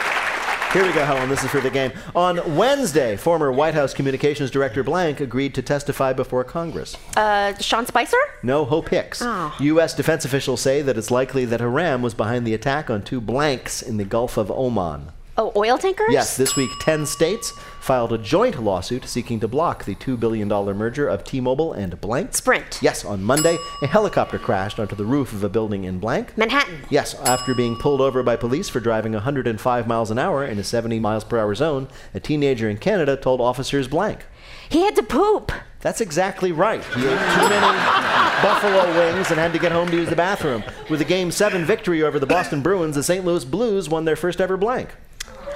Here 0.72 0.84
we 0.84 0.92
go, 0.92 1.02
Helen. 1.02 1.30
This 1.30 1.42
is 1.42 1.50
for 1.50 1.62
the 1.62 1.70
game. 1.70 1.92
On 2.14 2.54
Wednesday, 2.54 3.16
former 3.16 3.50
White 3.50 3.72
House 3.72 3.94
Communications 3.94 4.50
Director 4.50 4.84
Blank 4.84 5.18
agreed 5.18 5.54
to 5.54 5.62
testify 5.62 6.12
before 6.12 6.44
Congress. 6.44 6.94
Uh, 7.16 7.56
Sean 7.56 7.86
Spicer? 7.86 8.18
No, 8.42 8.66
Hope 8.66 8.90
Hicks. 8.90 9.22
Oh. 9.22 9.56
U.S. 9.60 9.94
defense 9.94 10.26
officials 10.26 10.60
say 10.60 10.82
that 10.82 10.98
it's 10.98 11.10
likely 11.10 11.46
that 11.46 11.62
Iran 11.62 12.02
was 12.02 12.12
behind 12.12 12.46
the 12.46 12.52
attack 12.52 12.90
on 12.90 13.00
two 13.00 13.18
blanks 13.18 13.80
in 13.80 13.96
the 13.96 14.04
Gulf 14.04 14.36
of 14.36 14.50
Oman. 14.50 15.12
Oh, 15.38 15.52
oil 15.56 15.78
tankers? 15.78 16.08
Yes, 16.10 16.36
this 16.36 16.54
week, 16.54 16.70
10 16.80 17.06
states 17.06 17.52
filed 17.80 18.12
a 18.12 18.18
joint 18.18 18.62
lawsuit 18.62 19.04
seeking 19.04 19.40
to 19.40 19.48
block 19.48 19.84
the 19.84 19.94
$2 19.94 20.18
billion 20.18 20.48
merger 20.48 21.08
of 21.08 21.24
T 21.24 21.40
Mobile 21.40 21.72
and 21.72 22.00
Blank. 22.00 22.34
Sprint. 22.34 22.78
Yes, 22.82 23.04
on 23.04 23.22
Monday, 23.22 23.56
a 23.82 23.86
helicopter 23.86 24.38
crashed 24.38 24.78
onto 24.78 24.96
the 24.96 25.04
roof 25.04 25.32
of 25.32 25.44
a 25.44 25.48
building 25.48 25.84
in 25.84 25.98
Blank. 25.98 26.36
Manhattan. 26.36 26.80
Yes, 26.90 27.14
after 27.14 27.54
being 27.54 27.76
pulled 27.76 28.00
over 28.00 28.22
by 28.22 28.36
police 28.36 28.68
for 28.68 28.80
driving 28.80 29.12
105 29.12 29.86
miles 29.86 30.10
an 30.10 30.18
hour 30.18 30.44
in 30.44 30.58
a 30.58 30.64
70 30.64 31.00
miles 31.00 31.24
per 31.24 31.38
hour 31.38 31.54
zone, 31.54 31.88
a 32.14 32.20
teenager 32.20 32.68
in 32.68 32.78
Canada 32.78 33.16
told 33.16 33.40
officers 33.40 33.88
blank. 33.88 34.26
He 34.68 34.84
had 34.84 34.96
to 34.96 35.02
poop. 35.02 35.52
That's 35.80 36.00
exactly 36.00 36.52
right. 36.52 36.84
He 36.84 37.00
ate 37.00 37.18
too 37.34 37.48
many 37.48 37.78
buffalo 38.42 38.84
wings 38.98 39.30
and 39.30 39.38
had 39.38 39.52
to 39.52 39.58
get 39.58 39.72
home 39.72 39.88
to 39.88 39.96
use 39.96 40.08
the 40.08 40.16
bathroom. 40.16 40.64
With 40.90 41.00
a 41.00 41.04
Game 41.04 41.30
7 41.30 41.64
victory 41.64 42.02
over 42.02 42.18
the 42.18 42.26
Boston 42.26 42.60
Bruins, 42.62 42.96
the 42.96 43.02
St. 43.02 43.24
Louis 43.24 43.44
Blues 43.44 43.88
won 43.88 44.04
their 44.04 44.16
first 44.16 44.40
ever 44.40 44.56
blank. 44.56 44.90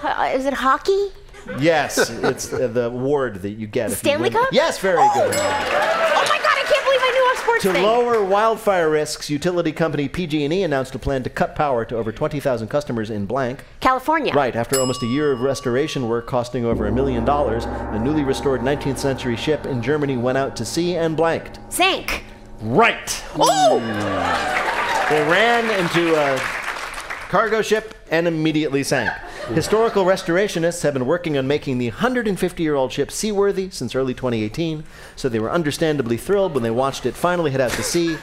Uh, 0.02 0.30
is 0.34 0.46
it 0.46 0.54
hockey? 0.54 1.08
Yes, 1.58 2.10
it's 2.10 2.48
the 2.48 2.84
award 2.86 3.42
that 3.42 3.50
you 3.50 3.66
get. 3.66 3.86
if 3.86 3.90
you 3.92 3.96
Stanley 4.10 4.30
win. 4.30 4.32
Cup? 4.42 4.52
Yes, 4.52 4.78
very 4.78 4.96
good. 5.14 5.34
Oh, 5.34 5.38
oh 5.38 6.24
my 6.28 6.38
god, 6.38 6.56
I 6.56 6.64
can't 6.68 6.84
believe 6.84 7.00
I 7.02 7.10
knew 7.34 7.36
sports 7.40 7.62
To 7.64 7.72
thing. 7.72 7.82
lower 7.82 8.24
wildfire 8.24 8.88
risks, 8.90 9.28
utility 9.28 9.72
company 9.72 10.08
PG&E 10.08 10.62
announced 10.62 10.94
a 10.94 10.98
plan 10.98 11.22
to 11.24 11.30
cut 11.30 11.54
power 11.56 11.84
to 11.86 11.96
over 11.96 12.12
20,000 12.12 12.68
customers 12.68 13.10
in 13.10 13.26
blank. 13.26 13.64
California. 13.80 14.32
Right, 14.32 14.54
after 14.54 14.78
almost 14.78 15.02
a 15.02 15.06
year 15.06 15.32
of 15.32 15.40
restoration 15.40 16.08
work 16.08 16.26
costing 16.26 16.64
over 16.64 16.86
a 16.86 16.92
million 16.92 17.24
dollars, 17.24 17.64
a 17.64 17.98
newly 17.98 18.22
restored 18.24 18.60
19th 18.60 18.98
century 18.98 19.36
ship 19.36 19.66
in 19.66 19.82
Germany 19.82 20.16
went 20.16 20.38
out 20.38 20.54
to 20.56 20.64
sea 20.64 20.96
and 20.96 21.16
blanked. 21.16 21.58
Sank. 21.72 22.24
Right. 22.60 23.24
Oh! 23.36 23.80
They 25.10 25.20
ran 25.28 25.64
into 25.84 26.14
a 26.14 26.38
cargo 27.28 27.60
ship 27.60 27.94
and 28.10 28.28
immediately 28.28 28.82
sank. 28.84 29.10
Historical 29.48 30.04
restorationists 30.04 30.82
have 30.82 30.94
been 30.94 31.04
working 31.04 31.36
on 31.36 31.48
making 31.48 31.78
the 31.78 31.88
150 31.88 32.62
year 32.62 32.76
old 32.76 32.92
ship 32.92 33.10
seaworthy 33.10 33.68
since 33.70 33.92
early 33.94 34.14
2018, 34.14 34.84
so 35.16 35.28
they 35.28 35.40
were 35.40 35.50
understandably 35.50 36.16
thrilled 36.16 36.54
when 36.54 36.62
they 36.62 36.70
watched 36.70 37.06
it 37.06 37.14
finally 37.14 37.50
head 37.50 37.60
out 37.60 37.72
to 37.72 37.82
sea, 37.82 38.16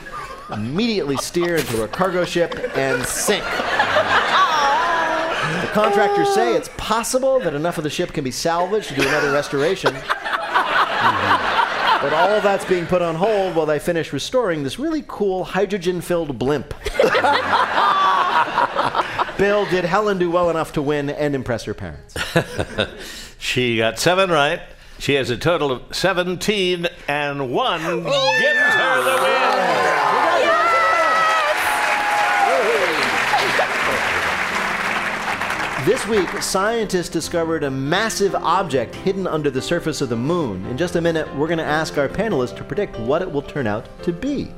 immediately 0.52 1.18
steer 1.18 1.58
into 1.58 1.84
a 1.84 1.90
cargo 1.90 2.24
ship, 2.24 2.56
and 2.76 3.06
sink. 3.06 3.44
The 3.44 3.50
contractors 5.74 6.34
say 6.34 6.56
it's 6.56 6.70
possible 6.78 7.42
that 7.42 7.54
enough 7.54 7.78
of 7.78 7.84
the 7.84 7.90
ship 7.90 8.14
can 8.14 8.24
be 8.24 8.32
salvaged 8.32 8.88
to 8.88 8.96
do 8.96 9.02
another 9.02 9.34
restoration. 9.34 9.94
But 12.02 12.14
all 12.14 12.40
that's 12.40 12.64
being 12.64 12.86
put 12.86 13.02
on 13.02 13.16
hold 13.16 13.56
while 13.56 13.66
they 13.66 13.78
finish 13.78 14.14
restoring 14.14 14.64
this 14.64 14.80
really 14.80 15.04
cool 15.06 15.44
hydrogen 15.44 16.00
filled 16.00 16.40
blimp. 16.40 16.74
Bill, 19.40 19.66
did 19.66 19.86
Helen 19.86 20.20
do 20.20 20.30
well 20.30 20.52
enough 20.52 20.74
to 20.74 20.82
win 20.82 21.10
and 21.10 21.34
impress 21.34 21.64
her 21.64 21.74
parents? 21.74 22.14
She 23.42 23.78
got 23.78 23.98
seven 23.98 24.30
right. 24.30 24.62
She 25.00 25.14
has 25.14 25.30
a 25.30 25.38
total 25.38 25.72
of 25.72 25.96
17 25.96 26.88
and 27.08 27.54
one 27.54 27.80
oh, 27.82 28.38
gives 28.38 28.60
her 28.60 29.04
the 29.04 29.24
win. 29.24 29.40
This 35.86 36.06
week, 36.06 36.30
scientists 36.44 37.08
discovered 37.08 37.64
a 37.64 37.72
massive 37.72 38.36
object 38.36 38.94
hidden 38.94 39.26
under 39.26 39.50
the 39.50 39.62
surface 39.62 40.02
of 40.02 40.10
the 40.10 40.18
moon. 40.18 40.66
In 40.66 40.78
just 40.78 40.98
a 40.98 41.02
minute, 41.02 41.34
we're 41.38 41.48
going 41.48 41.60
to 41.60 41.64
ask 41.64 41.98
our 41.98 42.10
panelists 42.10 42.58
to 42.58 42.66
predict 42.66 43.00
what 43.00 43.22
it 43.22 43.32
will 43.32 43.42
turn 43.42 43.66
out 43.66 43.88
to 44.04 44.12
be. 44.12 44.52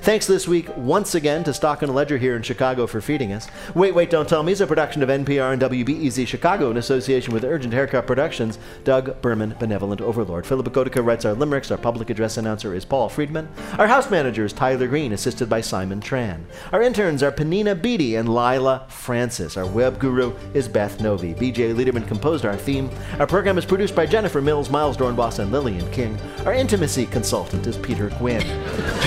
Thanks 0.00 0.26
this 0.26 0.46
week 0.46 0.74
once 0.76 1.14
again 1.14 1.44
to 1.44 1.54
Stock 1.54 1.82
and 1.82 1.94
Ledger 1.94 2.18
here 2.18 2.36
in 2.36 2.42
Chicago 2.42 2.86
for 2.86 3.00
feeding 3.00 3.32
us. 3.32 3.48
Wait, 3.74 3.94
Wait, 3.94 4.10
Don't 4.10 4.28
Tell 4.28 4.42
Me 4.42 4.52
is 4.52 4.60
a 4.60 4.66
production 4.66 5.02
of 5.02 5.08
NPR 5.08 5.52
and 5.52 5.62
WBEZ 5.62 6.26
Chicago 6.26 6.70
in 6.70 6.76
association 6.76 7.32
with 7.32 7.44
Urgent 7.44 7.72
Haircut 7.72 8.06
Productions. 8.06 8.58
Doug 8.84 9.20
Berman, 9.22 9.54
Benevolent 9.58 10.00
Overlord. 10.00 10.46
Philipp 10.46 10.66
Goedicke 10.66 11.04
writes 11.04 11.24
our 11.24 11.34
limericks. 11.34 11.70
Our 11.70 11.78
public 11.78 12.10
address 12.10 12.36
announcer 12.36 12.74
is 12.74 12.84
Paul 12.84 13.08
Friedman. 13.08 13.48
Our 13.78 13.86
house 13.86 14.10
manager 14.10 14.44
is 14.44 14.52
Tyler 14.52 14.88
Green, 14.88 15.12
assisted 15.12 15.48
by 15.48 15.60
Simon 15.60 16.00
Tran. 16.00 16.44
Our 16.72 16.82
interns 16.82 17.22
are 17.22 17.32
Panina 17.32 17.80
Beatty 17.80 18.16
and 18.16 18.28
Lila 18.28 18.84
Francis. 18.88 19.56
Our 19.56 19.66
web 19.66 19.98
guru 19.98 20.34
is 20.54 20.68
Beth 20.68 20.98
Novey. 20.98 21.34
BJ 21.34 21.74
Liederman 21.74 22.06
composed 22.06 22.44
our 22.44 22.56
theme. 22.56 22.90
Our 23.18 23.26
program 23.26 23.58
is 23.58 23.64
produced 23.64 23.94
by 23.94 24.06
Jennifer 24.06 24.40
Mills, 24.40 24.70
Miles 24.70 24.96
Doornbos, 24.96 25.38
and 25.38 25.50
Lillian 25.50 25.90
King. 25.92 26.18
Our 26.44 26.52
intimacy 26.52 27.06
consultant 27.06 27.66
is 27.66 27.78
Peter 27.78 28.10
Gwinn. 28.10 28.42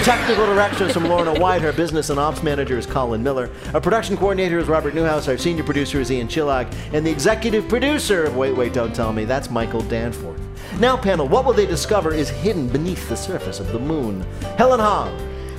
Technical 0.03 0.45
directions 0.57 0.91
from 0.91 1.05
Lorna 1.05 1.39
White. 1.39 1.63
Our 1.63 1.71
business 1.71 2.09
and 2.09 2.19
ops 2.19 2.41
manager 2.41 2.79
is 2.79 2.87
Colin 2.87 3.21
Miller. 3.21 3.51
Our 3.75 3.79
production 3.79 4.17
coordinator 4.17 4.57
is 4.57 4.67
Robert 4.67 4.95
Newhouse. 4.95 5.27
Our 5.27 5.37
senior 5.37 5.63
producer 5.63 6.01
is 6.01 6.11
Ian 6.11 6.27
Chillag. 6.27 6.73
And 6.93 7.05
the 7.05 7.11
executive 7.11 7.69
producer 7.69 8.23
of 8.23 8.35
Wait, 8.35 8.57
Wait, 8.57 8.73
Don't 8.73 8.91
Tell 8.91 9.13
Me, 9.13 9.23
that's 9.23 9.51
Michael 9.51 9.81
Danforth. 9.81 10.41
Now, 10.79 10.97
panel, 10.97 11.27
what 11.27 11.45
will 11.45 11.53
they 11.53 11.67
discover 11.67 12.11
is 12.11 12.29
hidden 12.29 12.67
beneath 12.69 13.07
the 13.07 13.15
surface 13.15 13.59
of 13.59 13.71
the 13.71 13.77
moon? 13.77 14.25
Helen 14.57 14.79
Hong. 14.79 15.15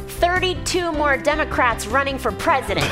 32 0.08 0.90
more 0.90 1.16
Democrats 1.16 1.86
running 1.86 2.18
for 2.18 2.32
president. 2.32 2.84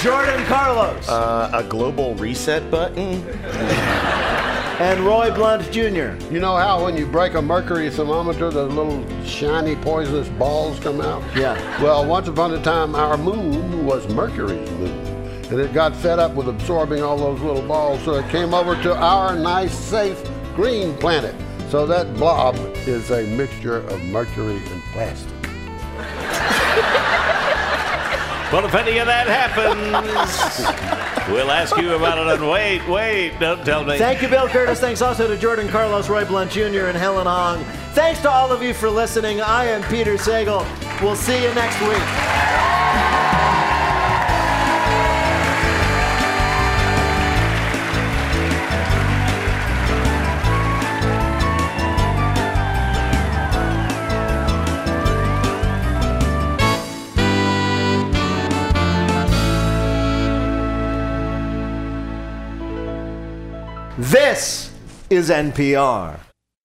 Jordan 0.00 0.42
Carlos. 0.46 1.06
Uh, 1.06 1.50
a 1.52 1.62
global 1.64 2.14
reset 2.14 2.70
button. 2.70 3.22
and 4.78 5.00
Roy 5.00 5.32
Blount 5.34 5.70
Jr. 5.72 6.14
You 6.32 6.38
know 6.38 6.56
how 6.56 6.84
when 6.84 6.96
you 6.96 7.06
break 7.06 7.34
a 7.34 7.40
mercury 7.40 7.88
thermometer, 7.88 8.50
the 8.50 8.64
little 8.64 9.04
shiny 9.24 9.74
poisonous 9.76 10.28
balls 10.30 10.78
come 10.80 11.00
out? 11.00 11.22
Yeah. 11.34 11.54
Well, 11.82 12.04
once 12.06 12.28
upon 12.28 12.52
a 12.52 12.62
time, 12.62 12.94
our 12.94 13.16
moon 13.16 13.86
was 13.86 14.06
Mercury's 14.12 14.70
moon. 14.72 14.90
And 15.50 15.60
it 15.60 15.72
got 15.72 15.96
fed 15.96 16.18
up 16.18 16.32
with 16.34 16.48
absorbing 16.48 17.02
all 17.02 17.16
those 17.16 17.40
little 17.40 17.66
balls, 17.66 18.02
so 18.02 18.14
it 18.14 18.28
came 18.30 18.52
over 18.52 18.80
to 18.82 18.94
our 18.94 19.34
nice, 19.34 19.72
safe 19.76 20.22
green 20.54 20.94
planet. 20.98 21.34
So 21.70 21.86
that 21.86 22.14
blob 22.14 22.56
is 22.86 23.10
a 23.10 23.26
mixture 23.28 23.78
of 23.78 24.02
mercury 24.04 24.56
and 24.56 24.82
plastic. 24.92 25.32
Well, 28.52 28.64
if 28.64 28.74
any 28.74 28.98
of 28.98 29.06
that 29.06 29.26
happens, 29.26 29.82
we'll 31.28 31.50
ask 31.50 31.76
you 31.76 31.94
about 31.94 32.18
it. 32.18 32.40
And 32.40 32.50
wait, 32.50 32.86
wait, 32.88 33.38
don't 33.38 33.64
tell 33.64 33.84
me. 33.84 33.98
Thank 33.98 34.22
you, 34.22 34.28
Bill 34.28 34.48
Kurtis. 34.48 34.78
Thanks 34.78 35.02
also 35.02 35.26
to 35.26 35.36
Jordan 35.36 35.68
Carlos, 35.68 36.08
Roy 36.08 36.24
Blount 36.24 36.50
Jr., 36.50 36.86
and 36.86 36.96
Helen 36.96 37.26
Hong. 37.26 37.64
Thanks 37.92 38.20
to 38.22 38.30
all 38.30 38.52
of 38.52 38.62
you 38.62 38.74
for 38.74 38.90
listening. 38.90 39.40
I 39.40 39.64
am 39.66 39.82
Peter 39.90 40.14
Sagal. 40.14 40.64
We'll 41.02 41.16
see 41.16 41.42
you 41.42 41.52
next 41.54 41.80
week. 41.80 43.35
This 64.10 64.70
is 65.10 65.30
NPR. 65.30 66.25